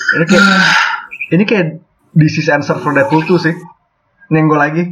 Ini 0.09 0.25
kayak 0.25 0.88
ini 1.29 1.45
kayak 1.45 1.81
this 2.13 2.37
is 2.37 2.49
answer 2.49 2.75
for 2.77 2.91
Deadpool 2.91 3.23
2 3.23 3.39
sih. 3.39 3.55
Nyenggol 4.29 4.57
lagi. 4.57 4.85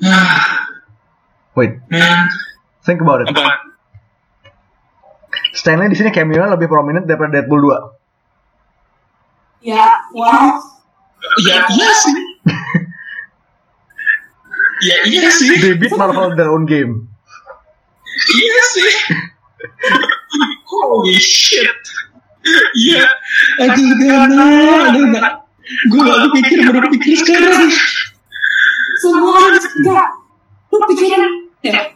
Wait, 1.54 1.78
Hmm, 1.86 2.26
think 2.82 2.98
about 3.00 3.22
it. 3.22 3.30
apa 3.30 3.62
Stanley 5.54 5.86
di 5.86 5.94
sini 5.94 6.10
cameo 6.10 6.42
lebih 6.44 6.66
prominent 6.66 7.06
daripada 7.06 7.38
Deadpool 7.38 7.62
2. 7.62 7.94
ya 9.64 9.86
wow 10.12 10.60
ya 11.40 11.64
iya 11.72 11.88
sih 11.94 12.16
ya 14.84 14.96
iya 15.08 15.28
sih 15.32 15.48
They 15.56 15.72
beat 15.72 15.96
Marvel 15.96 16.28
in 16.28 16.36
their 16.36 16.52
own 16.52 16.68
game. 16.68 17.08
iya 18.28 18.60
sih 18.68 18.92
holy 20.68 21.16
shit 21.16 21.80
iya. 22.76 23.04
Aduh 23.64 23.88
Dana 24.00 24.46
Dana 24.92 25.30
gue 25.64 26.00
gak 26.04 26.18
kepikir 26.28 26.58
baru 26.68 26.88
pikir 26.92 27.12
sekarang. 27.16 27.72
Semua 29.00 29.48
enggak. 29.52 30.08
Lu 30.68 30.78
pikirin 30.90 31.24
ya 31.64 31.94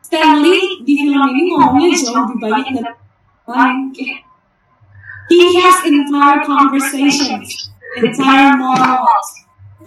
Stanley 0.00 0.84
di 0.84 0.92
film 0.96 1.24
ini 1.32 1.52
ngomongnya 1.56 1.90
jauh 1.96 2.24
lebih 2.24 2.36
banyak 2.38 2.84
lain 3.42 3.90
Kayak, 3.90 4.22
he 5.32 5.40
has 5.58 5.82
entire 5.88 6.40
conversations 6.46 7.72
entire 7.98 8.54
monologues. 8.56 9.30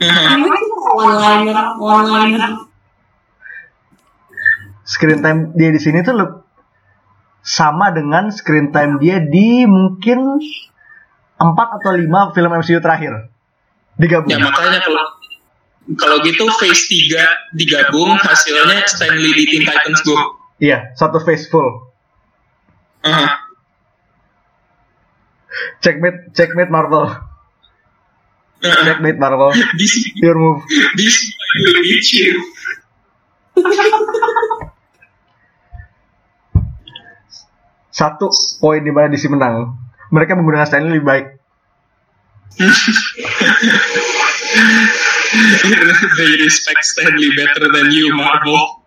Ini 0.01 0.49
one 0.91 1.15
liner 1.15 1.57
one 1.79 2.07
liner 2.11 2.51
Screen 4.85 5.23
time 5.23 5.49
dia 5.57 5.73
di 5.73 5.81
sini 5.81 6.05
tuh 6.05 6.13
leb- 6.13 6.44
sama 7.45 7.93
dengan 7.93 8.33
screen 8.33 8.73
time 8.73 8.97
dia 8.97 9.21
di 9.21 9.69
mungkin 9.69 10.41
4 11.37 11.45
atau 11.53 11.91
5 11.93 12.33
film 12.33 12.51
MCU 12.57 12.81
terakhir. 12.81 13.29
Digabung. 13.95 14.27
ya 14.27 14.41
makanya 14.41 14.81
kalau 14.83 15.05
kalau 15.95 16.17
gitu 16.25 16.43
phase 16.57 16.89
3 16.89 17.55
digabung 17.55 18.17
hasilnya 18.17 18.83
Stanley 18.89 19.31
di 19.37 19.45
Teen 19.45 19.63
Titans 19.63 20.01
Go 20.03 20.17
Iya, 20.57 20.95
satu 20.95 21.19
face 21.21 21.51
full. 21.51 21.67
uh, 23.05 23.27
Checkmate, 25.83 26.31
checkmate 26.33 26.71
Marvel. 26.71 27.11
Checkmate 28.63 29.19
Marvel. 29.19 29.51
this 29.79 29.93
Your 30.19 30.35
move. 30.39 30.63
this 30.95 31.15
will 31.55 31.83
satu 37.95 38.27
poin 38.59 38.83
di 38.83 38.91
mana 38.91 39.07
DC 39.07 39.31
menang. 39.31 39.71
Mereka 40.11 40.35
menggunakan 40.35 40.67
Stanley 40.67 40.99
lebih 40.99 41.07
baik. 41.07 41.25
They 46.19 46.31
respect 46.43 46.83
Stanley 46.83 47.31
better 47.39 47.71
than 47.71 47.87
you, 47.95 48.11
Marvel. 48.11 48.83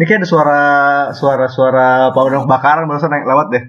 Ini 0.00 0.02
kayak 0.06 0.24
ada 0.24 0.28
suara 0.30 0.62
suara 1.12 1.46
suara 1.50 1.88
pemadam 2.14 2.46
kebakaran 2.46 2.86
barusan 2.88 3.10
naik 3.10 3.26
lewat 3.26 3.46
deh. 3.52 3.64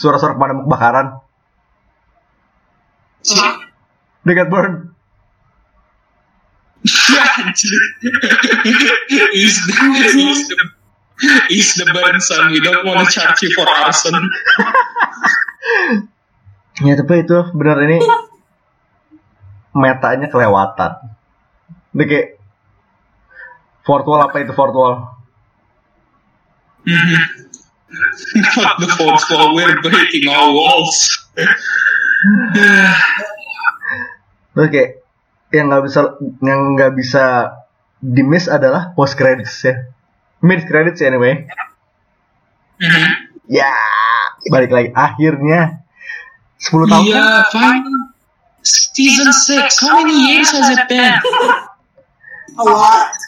Suara-suara 0.00 0.36
pemadam 0.36 0.68
kebakaran. 0.68 1.06
Dekat 4.22 4.46
burn. 4.52 4.95
Is 9.36 9.54
the, 9.66 9.74
is 10.06 10.48
the, 10.48 10.56
is 11.50 11.68
the 11.74 11.86
burn 11.92 12.20
son. 12.20 12.52
We 12.52 12.60
don't 12.60 12.86
want 12.86 13.02
to 13.02 13.10
charge 13.10 13.42
you 13.42 13.50
for 13.56 13.66
arson. 13.66 14.14
Ya 16.84 16.92
tapi 16.92 17.24
itu 17.24 17.38
benar 17.56 17.80
ini 17.88 18.04
metanya 19.72 20.28
kelewatan. 20.28 20.92
Ini 21.96 22.04
kayak 22.04 22.36
fourth 23.82 24.04
wall 24.04 24.20
apa 24.28 24.44
itu 24.44 24.52
fourth 24.52 24.76
wall? 24.76 25.16
Not 28.60 28.76
the 28.76 28.88
fourth 28.92 29.24
wall. 29.32 29.56
We're 29.56 29.80
breaking 29.80 30.28
all 30.28 30.52
walls. 30.52 31.08
Terus 34.52 34.68
kayak 34.68 35.05
yang 35.54 35.70
nggak 35.70 35.84
bisa 35.86 36.00
yang 36.42 36.60
nggak 36.74 36.92
bisa 36.98 37.24
di 38.02 38.22
miss 38.22 38.50
adalah 38.50 38.92
post 38.92 39.14
credits 39.14 39.62
ya. 39.62 39.74
Mid 40.42 40.66
credits 40.68 41.00
anyway. 41.00 41.46
Mhm. 42.76 43.06
Ya, 43.46 43.72
balik 44.50 44.74
lagi 44.74 44.90
akhirnya 44.92 45.86
10 46.58 46.90
tahun 46.90 47.02
kan? 47.02 47.08
Yeah, 47.08 47.40
finally. 47.54 48.02
Season 48.66 49.30
6. 49.30 49.86
How 49.86 50.02
many 50.02 50.34
years 50.34 50.50
has 50.50 50.66
it 50.74 50.82
been? 50.90 51.14
A 52.58 52.64
lot. 52.66 53.14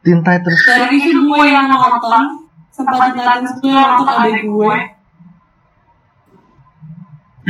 Teen 0.00 0.24
Titans 0.24 0.64
Dari 0.64 0.96
review 0.96 1.28
gue 1.28 1.44
yang 1.44 1.68
nonton, 1.68 2.48
sempat 2.72 3.12
di 3.12 3.20
Titans 3.20 3.52
gue 3.60 3.68
yang 3.68 4.00
nonton 4.00 4.16
ada 4.16 4.40
gue. 4.40 4.76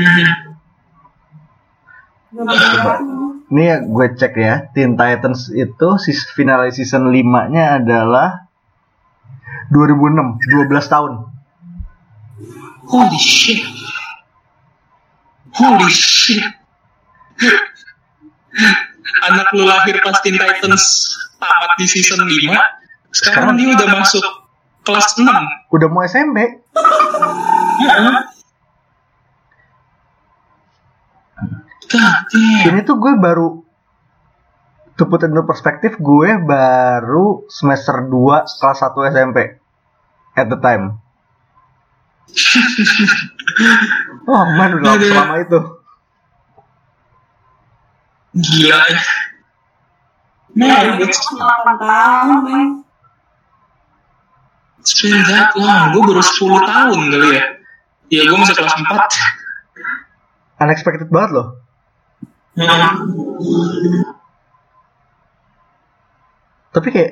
Mhm. 0.01 0.50
Ini 2.31 3.62
ya 3.66 3.76
gue 3.83 4.07
cek 4.14 4.39
ya, 4.39 4.70
Teen 4.70 4.95
Titans 4.95 5.51
itu 5.51 5.89
final 6.39 6.70
season 6.70 7.11
5-nya 7.11 7.83
adalah 7.83 8.47
2006, 9.74 10.39
12 10.47 10.70
tahun. 10.87 11.12
Holy 12.87 13.18
shit. 13.18 13.66
Holy 15.59 15.91
shit. 15.91 16.47
Anak 19.26 19.51
lu 19.51 19.66
lahir 19.66 19.99
pas 19.99 20.22
Teen 20.22 20.39
Titans 20.39 21.11
tamat 21.43 21.72
di 21.83 21.87
season 21.91 22.22
5. 22.22 22.31
Sekarang 23.11 23.59
dia 23.59 23.74
udah 23.74 23.89
masuk 23.99 24.22
kelas 24.87 25.18
6. 25.18 25.26
Udah 25.74 25.89
mau 25.91 26.07
SMP. 26.07 26.62
God 26.70 27.91
damn. 27.91 28.31
Ini 32.70 32.80
tuh 32.86 32.97
gue 33.03 33.12
baru 33.18 33.66
to 34.95 35.09
put 35.09 35.24
into 35.24 35.43
perspektif 35.49 35.97
gue 35.97 36.30
baru 36.45 37.49
semester 37.49 38.05
2 38.05 38.12
kelas 38.47 38.78
1 38.84 39.11
SMP 39.16 39.38
at 40.36 40.47
the 40.47 40.59
time. 40.61 41.01
Oh 44.30 44.47
man 44.47 44.78
udah 44.78 44.95
Aduh. 44.95 45.11
selama 45.11 45.34
itu. 45.43 45.59
Gila 48.38 48.78
ya. 48.78 49.01
Man, 50.55 51.03
it's, 51.03 51.18
8 51.34 51.82
tahun, 51.82 52.86
that 55.26 55.51
long. 55.59 55.95
Gue 55.95 56.03
baru 56.14 56.22
10 56.22 56.62
tahun 56.62 56.99
kali 57.11 57.28
ya. 57.34 57.45
Ya 58.11 58.22
gue 58.26 58.38
masih 58.38 58.55
kelas 58.55 58.74
4. 58.78 60.62
Unexpected 60.62 61.11
banget 61.11 61.30
loh. 61.34 61.47
Tapi 66.71 66.89
kayak 66.95 67.11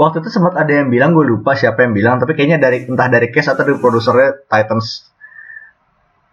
waktu 0.00 0.16
itu 0.24 0.30
sempat 0.32 0.56
ada 0.56 0.72
yang 0.72 0.88
bilang 0.88 1.12
gue 1.12 1.24
lupa 1.24 1.52
siapa 1.52 1.84
yang 1.84 1.92
bilang 1.92 2.16
tapi 2.16 2.32
kayaknya 2.32 2.60
dari 2.60 2.88
entah 2.88 3.08
dari 3.12 3.28
case 3.28 3.52
atau 3.52 3.64
dari 3.64 3.76
produsernya 3.76 4.48
Titans. 4.48 5.12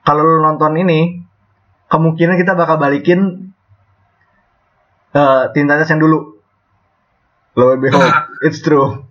Kalau 0.04 0.22
lu 0.24 0.40
nonton 0.44 0.76
ini 0.80 1.24
kemungkinan 1.92 2.36
kita 2.40 2.56
bakal 2.56 2.80
balikin 2.80 3.52
uh, 5.16 5.52
Teen 5.52 5.68
Titans 5.68 5.92
yang 5.92 6.02
dulu. 6.04 6.40
Lo 7.54 7.78
behold, 7.78 8.12
it's 8.48 8.64
true. 8.64 9.06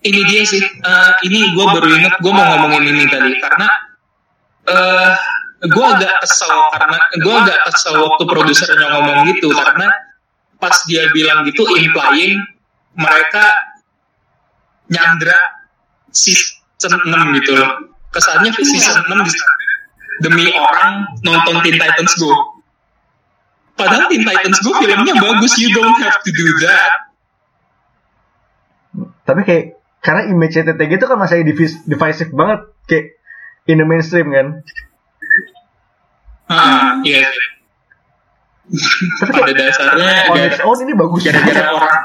ini 0.00 0.20
dia 0.24 0.40
sih 0.48 0.64
eh, 0.64 1.12
ini 1.28 1.52
gue 1.52 1.60
baru 1.60 1.84
inget 1.92 2.16
gue 2.24 2.32
mau 2.32 2.40
ngomongin 2.56 2.88
ini 2.88 3.04
tadi 3.04 3.36
karena 3.36 3.68
eh 4.64 5.12
gue 5.60 5.84
agak 5.84 6.24
kesel 6.24 6.56
karena 6.72 6.96
gue 7.20 7.34
agak 7.36 7.58
kesel 7.68 7.94
waktu 8.00 8.22
produsernya 8.24 8.86
ngomong 8.96 9.28
gitu 9.28 9.52
karena 9.52 9.92
pas 10.56 10.76
dia 10.88 11.08
bilang 11.12 11.44
gitu 11.44 11.68
implying 11.76 12.40
mereka 12.96 13.44
nyandra 14.88 15.36
season 16.10 16.96
6 17.06 17.38
gitu 17.40 17.54
loh. 17.54 17.92
Kesannya 18.10 18.50
season 18.56 19.04
6 19.06 19.26
bisa 19.28 19.44
demi 20.20 20.50
orang 20.52 21.06
nonton 21.22 21.62
Teen 21.64 21.76
Titans 21.78 22.12
Go. 22.18 22.32
Padahal 23.78 24.08
Teen 24.12 24.24
Titans 24.26 24.58
Go 24.60 24.76
filmnya 24.80 25.14
bagus 25.16 25.56
you 25.56 25.70
don't 25.72 25.96
have 26.02 26.18
to 26.24 26.30
do 26.32 26.46
that. 26.64 26.92
Tapi 29.24 29.40
kayak 29.46 29.64
karena 30.00 30.32
image 30.32 30.56
TTG 30.56 30.92
itu 30.96 31.06
kan 31.06 31.18
masih 31.20 31.44
divis- 31.44 31.84
divisive 31.86 32.32
banget 32.32 32.60
kayak 32.88 33.04
in 33.70 33.78
the 33.78 33.86
mainstream 33.86 34.32
kan. 34.34 34.64
Ah 36.50 36.98
iya 37.06 37.30
Tapi 39.18 39.30
pada 39.34 39.50
dasarnya 39.50 40.30
on 40.30 40.36
gara- 40.36 40.46
its 40.50 40.60
own 40.62 40.78
ini 40.82 40.92
bagus. 40.94 41.20
gara-gara 41.24 41.64
orang 41.70 41.98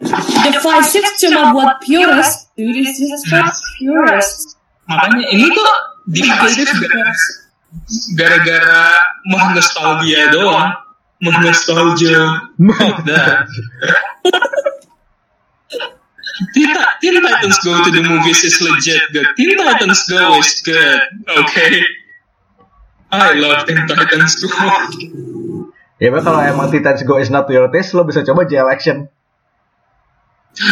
Divisive 0.00 1.06
cuma 1.20 1.52
buat 1.52 1.76
purist. 1.84 2.48
Dude, 2.56 2.72
it's 2.80 2.96
just 2.96 3.28
for 3.28 3.44
purist. 3.76 4.56
makanya 4.88 5.28
ini 5.28 5.46
tuh 5.52 5.70
divisive 6.08 6.72
gara- 6.82 7.14
gara-gara 8.16 8.82
mah 9.28 9.52
nostalgia 9.54 10.32
doang 10.32 10.72
mah 11.20 11.36
nostalgia. 11.44 12.16
Teen, 16.56 16.72
Ti- 16.72 16.92
Teen 17.04 17.14
Titans 17.20 17.58
Go 17.60 17.84
to 17.84 17.90
the 17.92 18.02
movies 18.02 18.40
is 18.42 18.56
legit 18.64 19.02
good. 19.12 19.28
Teen 19.36 19.52
Titans 19.54 20.08
Go 20.08 20.34
is 20.40 20.64
good. 20.64 21.00
Okay. 21.28 21.84
I 23.10 23.34
love 23.38 23.66
Teen 23.66 23.82
Titans 23.86 24.34
Go. 24.38 24.48
Ya 26.00 26.08
but 26.08 26.24
kalau 26.24 26.40
emang 26.40 26.72
Titans 26.72 27.04
Go 27.04 27.20
is 27.20 27.28
not 27.28 27.44
to 27.44 27.52
your 27.52 27.68
taste, 27.68 27.92
lo 27.92 28.08
bisa 28.08 28.24
coba 28.24 28.48
JL 28.48 28.72
Action. 28.72 29.04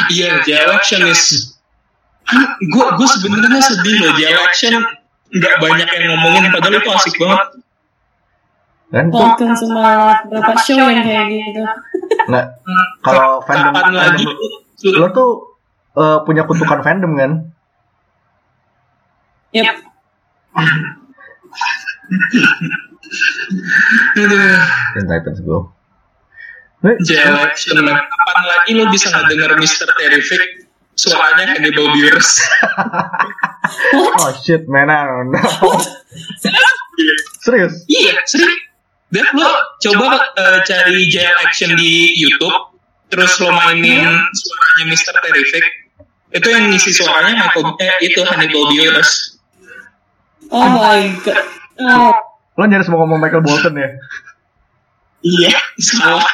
Iya, 0.08 0.40
Jail 0.40 0.72
Action 0.72 1.04
is. 1.04 1.52
Gue 2.64 2.86
gue 2.96 3.08
sebenarnya 3.12 3.60
sedih 3.60 4.08
loh. 4.08 4.16
Jail 4.16 4.40
Action 4.40 4.80
nggak 5.28 5.54
banyak 5.60 5.84
yang 5.84 6.04
ngomongin 6.16 6.48
padahal 6.48 6.80
itu 6.80 6.90
asik 6.96 7.14
banget. 7.20 7.48
Kan? 8.88 9.04
Tonton 9.12 9.52
semua 9.52 10.16
berapa 10.24 10.52
show 10.64 10.80
yang 10.80 11.04
kayak 11.04 11.28
gitu. 11.28 11.60
Nggak. 12.32 12.46
Kalau 13.04 13.44
fandom, 13.44 13.72
Kapan 13.76 13.92
lagi? 13.92 14.24
fandom 14.24 14.96
lo 14.96 15.06
tuh 15.12 15.30
eh, 15.92 16.18
punya 16.24 16.48
kutukan 16.48 16.80
fandom 16.80 17.12
kan? 17.20 17.32
Yep. 19.52 19.76
Teen 24.94 25.06
Titans 25.08 25.40
Go. 25.44 25.72
Nih, 26.78 26.94
Jail 27.02 27.34
Action 27.42 27.82
lah. 27.82 28.06
Kapan 28.06 28.44
lagi 28.46 28.70
lo 28.78 28.86
bisa 28.90 29.10
ngedenger 29.10 29.58
Mr. 29.58 29.88
Terrific? 29.98 30.70
Suaranya 30.98 31.54
Hannibal 31.54 31.94
Buress. 31.94 32.42
Oh 34.18 34.32
shit, 34.42 34.64
man, 34.66 34.88
I 34.88 35.04
don't 35.06 35.28
know. 35.30 35.76
Serius? 37.44 37.84
Iya, 37.86 38.16
serius. 38.26 38.56
Dan 39.08 39.28
lo 39.36 39.52
coba 39.80 40.20
eh, 40.36 40.58
cari 40.64 41.08
jail 41.08 41.36
action 41.44 41.72
di 41.76 42.12
YouTube, 42.16 42.76
terus 43.08 43.36
lo 43.40 43.52
mainin 43.52 44.08
suaranya 44.32 44.84
Mr. 44.88 45.14
Terrific. 45.20 45.64
Itu 46.28 46.48
yang 46.48 46.68
ngisi 46.72 46.92
suaranya 46.92 47.40
Michael, 47.40 47.76
eh, 47.80 47.96
itu 48.04 48.20
Hannibal 48.24 48.68
Buress. 48.72 49.40
Oh 50.48 50.68
my 50.68 51.12
god. 51.24 51.57
Oh. 51.78 52.14
Lo 52.58 52.64
nyaris 52.66 52.90
mau 52.90 53.06
ngomong 53.06 53.22
Michael 53.22 53.44
Bolton 53.46 53.74
ya? 53.78 53.90
Iya, 55.22 55.54
salah. 55.78 56.26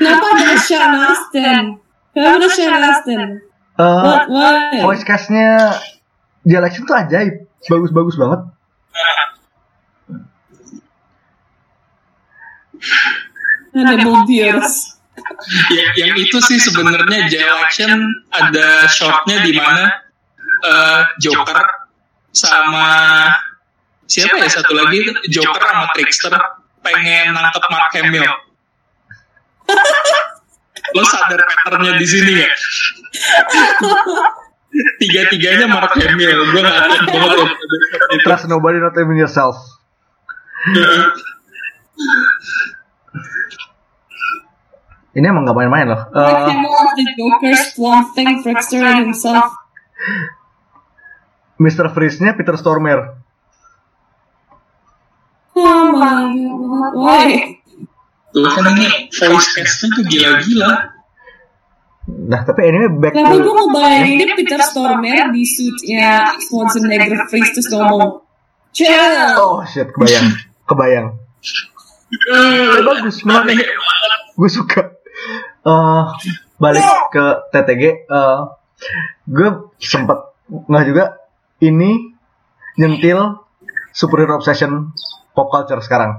Kenapa 0.00 0.26
ada 0.36 0.56
Sean 0.60 0.92
Astin? 0.96 1.64
Kenapa 2.12 2.46
Sean 2.52 2.82
Astin? 2.84 3.20
Eh, 3.78 3.84
What? 4.04 4.26
Why? 4.28 4.82
voice 4.82 5.06
castnya 5.06 5.78
di 6.42 6.52
election 6.52 6.82
tuh 6.84 6.98
ajaib, 6.98 7.46
bagus-bagus 7.70 8.18
banget. 8.18 8.40
Hannibal 13.74 14.24
Tears. 14.26 14.98
Ya, 15.70 15.84
yang 16.06 16.14
itu 16.14 16.38
sih 16.46 16.58
sebenarnya 16.62 17.26
J 17.26 17.34
Election 17.42 17.90
ada 18.30 18.86
shotnya 18.86 19.42
di 19.42 19.52
mana 19.52 19.90
eh, 20.62 21.00
Joker 21.18 21.58
sama 22.30 22.86
siapa 24.08 24.40
ya 24.40 24.48
satu 24.48 24.72
lagi 24.72 25.04
Joker 25.28 25.60
sama 25.60 25.86
Trickster 25.92 26.32
pengen 26.80 27.36
nangkep 27.36 27.64
Mark 27.68 27.92
Hamill. 27.92 28.24
Lo 30.96 31.02
sadar 31.04 31.40
patternnya 31.44 32.00
di 32.00 32.06
sini 32.08 32.32
ya? 32.40 32.48
Tiga-tiganya 35.00 35.68
Mark 35.68 35.92
Hamill. 35.96 36.38
Gue 36.52 36.60
gak 36.64 36.88
tahu 36.88 37.08
banget. 37.12 37.50
Trust 38.24 38.48
nobody, 38.48 38.80
not 38.80 38.96
even 38.96 39.16
yourself. 39.16 39.56
Ini 45.12 45.24
emang 45.24 45.48
gak 45.48 45.56
main-main 45.56 45.88
loh. 45.88 46.02
Eh, 46.08 46.20
Mark 46.20 46.48
Hamill 46.52 46.72
as 46.72 46.92
the 46.96 47.04
Joker, 47.16 47.54
Swamp 47.74 48.06
Thing, 48.14 48.40
Trickster, 48.44 48.80
and 48.84 49.12
himself. 49.12 49.52
Mr. 51.58 51.90
Freeze-nya 51.90 52.38
Peter 52.38 52.54
Stormare. 52.54 53.18
Oh 55.58 55.90
my 55.90 56.30
god, 56.38 56.92
why? 56.94 57.28
Tuh 58.30 58.46
kan 58.46 58.64
ini 58.78 59.10
voice 59.10 59.48
castnya 59.58 59.86
tuh 59.98 60.04
gila-gila. 60.06 60.72
Nah, 62.08 62.40
tapi 62.40 62.60
anyway 62.64 62.88
back 62.88 63.12
Kenapa 63.12 63.36
gue 63.36 63.44
to 63.44 63.52
ngebayangin 63.52 64.16
dia 64.16 64.28
Peter 64.32 64.60
Stormare 64.64 65.28
di 65.28 65.44
suitnya 65.44 66.24
Schwarzenegger 66.40 67.28
Freeze 67.28 67.52
terus 67.52 67.68
ngomong 67.68 68.24
Chill! 68.72 69.36
Oh 69.36 69.60
shit, 69.68 69.92
kebayang. 69.92 70.28
Kebayang. 70.64 71.06
Eh, 72.08 72.80
bagus, 72.80 73.20
menarik. 73.28 73.60
Gue 74.36 74.48
suka. 74.48 74.96
Eh, 75.68 76.02
balik 76.56 76.84
ke 77.12 77.24
TTG. 77.52 77.82
eh, 78.08 78.40
gue 79.28 79.48
sempet 79.76 80.18
nggak 80.48 80.84
juga 80.88 81.04
ini 81.60 82.16
nyentil 82.80 83.44
superhero 83.92 84.40
obsession 84.40 84.96
pop 85.38 85.48
culture 85.48 85.78
sekarang. 85.78 86.18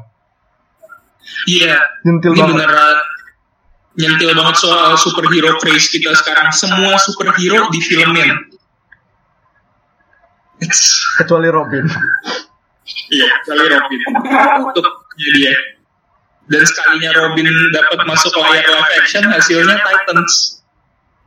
Iya. 1.44 1.76
Nyentil 2.08 2.32
Ini 2.32 2.40
banget. 2.40 2.56
beneran 2.56 2.98
nyentil 4.00 4.32
banget 4.32 4.56
soal 4.56 4.96
superhero 4.96 5.60
craze 5.60 5.92
kita 5.92 6.16
sekarang. 6.16 6.48
Semua 6.56 6.96
superhero 6.96 7.68
difilmin. 7.68 8.32
It's, 10.60 11.04
Kecuali 11.16 11.48
Robin. 11.48 11.84
iya, 13.12 13.28
kali 13.44 13.64
Robin. 13.68 14.00
Untuk 14.64 14.88
dia. 15.16 15.56
Dan 16.50 16.64
sekalinya 16.66 17.12
Robin 17.14 17.46
dapat 17.70 18.00
masuk 18.04 18.34
layar 18.36 18.66
live 18.66 18.92
action, 18.98 19.24
hasilnya 19.24 19.76
Titans. 19.78 20.64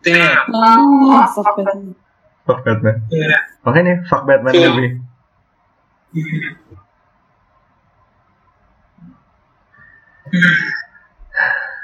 Damn. 0.02 0.50
Oh, 0.50 1.22
fuck 1.30 1.54
Batman. 1.54 1.94
Fuck 2.42 2.60
Batman. 2.66 2.96
Iya. 3.08 3.38
Makanya 3.62 3.84
nih, 3.86 3.96
fuck 4.04 4.22
Batman 4.26 4.52
Iya. 4.52 4.68
movie. 4.68 4.92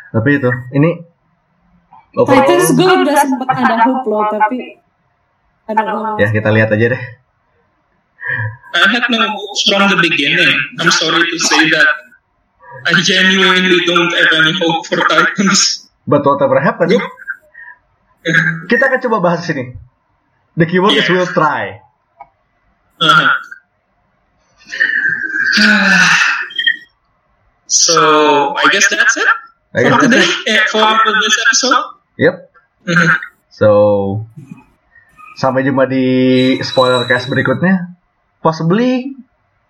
Tapi 0.09 0.30
itu, 0.40 0.51
ini 0.72 0.90
overall, 2.16 2.44
Titans 2.44 2.68
gue 2.72 2.92
udah 3.05 3.16
sempet 3.20 3.49
ada 3.53 3.76
hope 3.84 4.05
loh, 4.09 4.24
tapi 4.32 4.80
know. 5.68 6.16
ya 6.16 6.32
kita 6.32 6.49
lihat 6.49 6.72
aja 6.72 6.86
deh. 6.96 7.03
I 8.68 8.84
had 8.92 9.05
no 9.09 9.20
hopes 9.20 9.64
from 9.68 9.88
the 9.88 9.99
beginning. 10.01 10.53
I'm 10.80 10.92
sorry 10.92 11.24
to 11.24 11.38
say 11.40 11.68
that. 11.72 11.88
I 12.84 12.92
genuinely 13.01 13.80
don't 13.88 14.12
have 14.12 14.32
any 14.44 14.53
hope 14.61 14.84
for 14.84 15.01
Titans. 15.09 15.88
But 16.09 16.24
whatever 16.24 16.61
happens, 16.61 16.96
kita 18.68 18.82
akan 18.88 19.01
coba 19.09 19.16
bahas 19.20 19.44
sini. 19.44 19.76
The 20.57 20.66
keyword 20.68 20.96
is 20.96 21.09
will 21.09 21.28
try. 21.28 21.80
Uh-huh. 22.99 23.28
So 27.68 28.00
I 28.52 28.64
guess 28.68 28.88
that's 28.88 29.14
it 29.14 29.28
I 29.70 29.84
guess 29.84 29.92
for 29.92 30.00
that's 30.02 30.24
today. 30.24 30.26
Eh, 30.48 30.60
for 30.72 30.80
this 31.14 31.36
episode. 31.38 31.76
Yep. 32.16 32.34
Mhm. 32.84 33.08
So 33.52 33.68
sampai 35.36 35.62
jumpa 35.62 35.86
di 35.86 36.04
spoiler 36.60 37.04
cast 37.04 37.28
berikutnya. 37.28 37.94
Possibly 38.38 39.12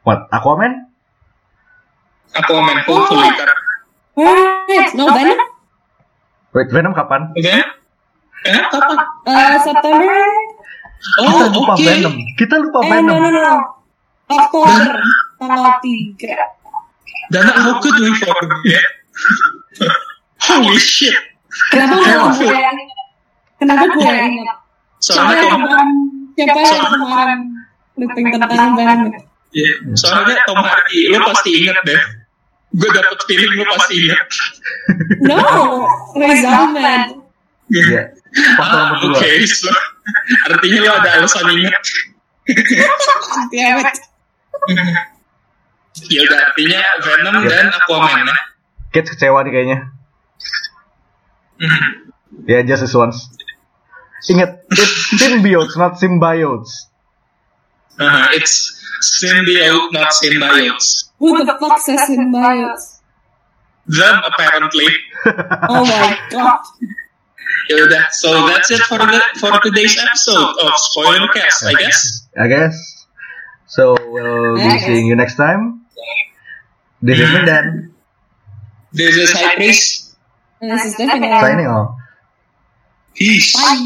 what? 0.02 0.30
Aquaman? 0.30 0.86
Aquaman, 2.30 2.78
hopefully. 2.84 3.26
Wait, 4.14 4.90
no 4.94 5.08
Venom? 5.10 5.40
Wait, 6.50 6.68
Venom 6.68 6.92
kapan? 6.92 7.32
Oke? 7.32 7.48
Eh, 8.44 8.62
kapan? 8.70 8.96
Uh, 9.24 9.56
September? 9.58 10.18
Oh, 11.18 11.24
Kita 11.24 11.46
lupa 11.50 11.72
oke. 11.74 11.82
Venom. 11.82 12.14
Kita 12.34 12.54
lupa 12.58 12.78
Eh, 12.82 12.90
Venom. 12.92 13.16
no, 13.16 13.24
no, 13.24 13.40
no. 13.40 13.54
Oktober, 14.28 14.96
tanggal 15.40 15.80
3. 15.80 16.57
Dana, 17.28 17.52
how 17.52 17.80
could 17.80 17.96
we 18.00 18.10
forget? 18.16 18.84
Holy 20.40 20.80
shit. 20.80 21.12
Kenapa 21.72 21.94
gue 22.00 22.48
yang 22.56 22.76
Kenapa 23.58 23.84
gue 23.90 24.04
yang 24.06 24.32
ingat? 24.32 24.58
Soalnya 25.02 25.36
yang 25.42 25.62
Tom, 25.66 25.90
siapa 26.34 26.58
yang 26.58 26.90
kemarin 26.94 27.40
flipping 27.94 28.26
tentang 28.34 28.70
Venom? 28.74 29.00
Iya, 29.48 29.72
soalnya 29.96 30.34
Tom 30.44 30.60
Hardy, 30.60 31.08
lo 31.10 31.18
pasti 31.32 31.50
inget 31.56 31.76
deh. 31.84 32.02
Gue 32.76 32.90
dapet 32.92 33.18
feeling 33.26 33.52
lo 33.58 33.64
pasti 33.76 33.94
inget. 33.96 34.28
No, 35.24 35.36
Riz 36.16 36.44
Ahmed. 36.44 37.02
Iya. 37.68 38.02
Ah, 38.60 38.92
oke, 38.96 39.28
so, 39.48 39.72
artinya 40.48 40.78
lo 40.84 40.90
ada 41.00 41.08
alasan 41.20 41.48
inget. 41.52 41.84
Damn 43.52 43.80
it. 43.84 43.96
Ya 46.06 46.22
udah 46.22 46.38
artinya 46.52 46.80
Venom 47.02 47.34
Ya. 47.42 47.48
dan 47.50 47.66
Aquaman 47.74 48.22
ya. 48.24 48.36
Kids 48.94 49.10
kecewa 49.10 49.42
nih 49.42 49.52
kayaknya. 49.52 49.78
Mhm. 51.58 51.90
Ya, 52.46 52.62
just 52.62 52.86
this 52.86 52.94
once. 52.94 53.28
Ingat, 54.30 54.62
it's 54.70 54.94
symbiotes, 55.18 55.74
not 55.76 55.98
symbiotes. 55.98 56.86
Uh, 57.98 58.26
it's 58.34 58.78
symbiote, 59.02 59.90
not 59.90 60.10
symbiotes. 60.14 61.10
Who 61.18 61.34
the 61.42 61.54
fuck 61.58 61.78
says 61.82 62.06
symbiotes? 62.06 63.02
Them 63.88 64.16
apparently. 64.22 64.86
Oh 65.68 65.82
my 65.82 66.14
god. 66.30 66.62
Ya 67.68 67.84
udah, 67.84 68.04
so 68.14 68.48
that's 68.48 68.70
it 68.70 68.80
for 68.88 68.96
the 69.02 69.20
for 69.42 69.52
today's 69.60 69.92
episode 69.98 70.56
of 70.62 70.72
Spoilercast, 70.78 71.68
I 71.68 71.74
guess. 71.76 72.00
I 72.38 72.46
guess. 72.48 72.76
So 73.68 73.92
we'll 74.08 74.56
be 74.56 74.78
seeing 74.80 75.04
you 75.04 75.16
next 75.16 75.36
time. 75.36 75.84
This 77.00 77.20
is 77.20 77.28
Mindan 77.30 77.90
This 78.92 79.16
is 79.16 79.32
High 79.32 79.54
Priest. 79.54 80.16
And 80.60 80.70
this 80.72 80.84
is 80.84 80.94
Stephanie. 80.94 81.28
signing 81.40 81.66
off. 81.66 81.94
Peace. 83.14 83.54
Bye. 83.54 83.76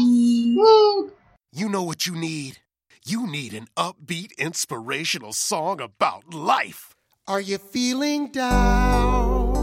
You 1.51 1.69
know 1.69 1.83
what 1.83 2.07
you 2.07 2.15
need? 2.15 2.59
You 3.05 3.27
need 3.27 3.53
an 3.53 3.67
upbeat, 3.77 4.35
inspirational 4.37 5.33
song 5.33 5.81
about 5.81 6.33
life. 6.33 6.95
Are 7.27 7.41
you 7.41 7.57
feeling 7.57 8.31
down? 8.31 9.53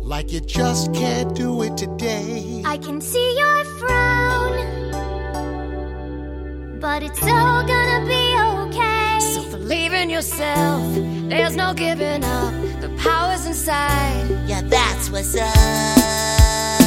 Like 0.00 0.32
you 0.32 0.40
just 0.40 0.92
can't 0.94 1.34
do 1.34 1.62
it 1.62 1.76
today? 1.76 2.62
I 2.64 2.78
can 2.78 3.00
see 3.00 3.38
your 3.38 3.64
frown, 3.78 4.90
but 6.80 7.02
it's 7.02 7.22
all 7.22 7.66
gonna 7.66 8.06
be 8.06 8.36
okay. 8.38 8.53
So 9.20 9.50
believe 9.50 9.92
in 9.92 10.10
yourself. 10.10 10.82
There's 11.28 11.56
no 11.56 11.74
giving 11.74 12.24
up. 12.24 12.52
The 12.80 12.88
power's 12.98 13.46
inside. 13.46 14.26
Yeah, 14.46 14.62
that's 14.62 15.10
what's 15.10 15.36
up. 15.36 16.83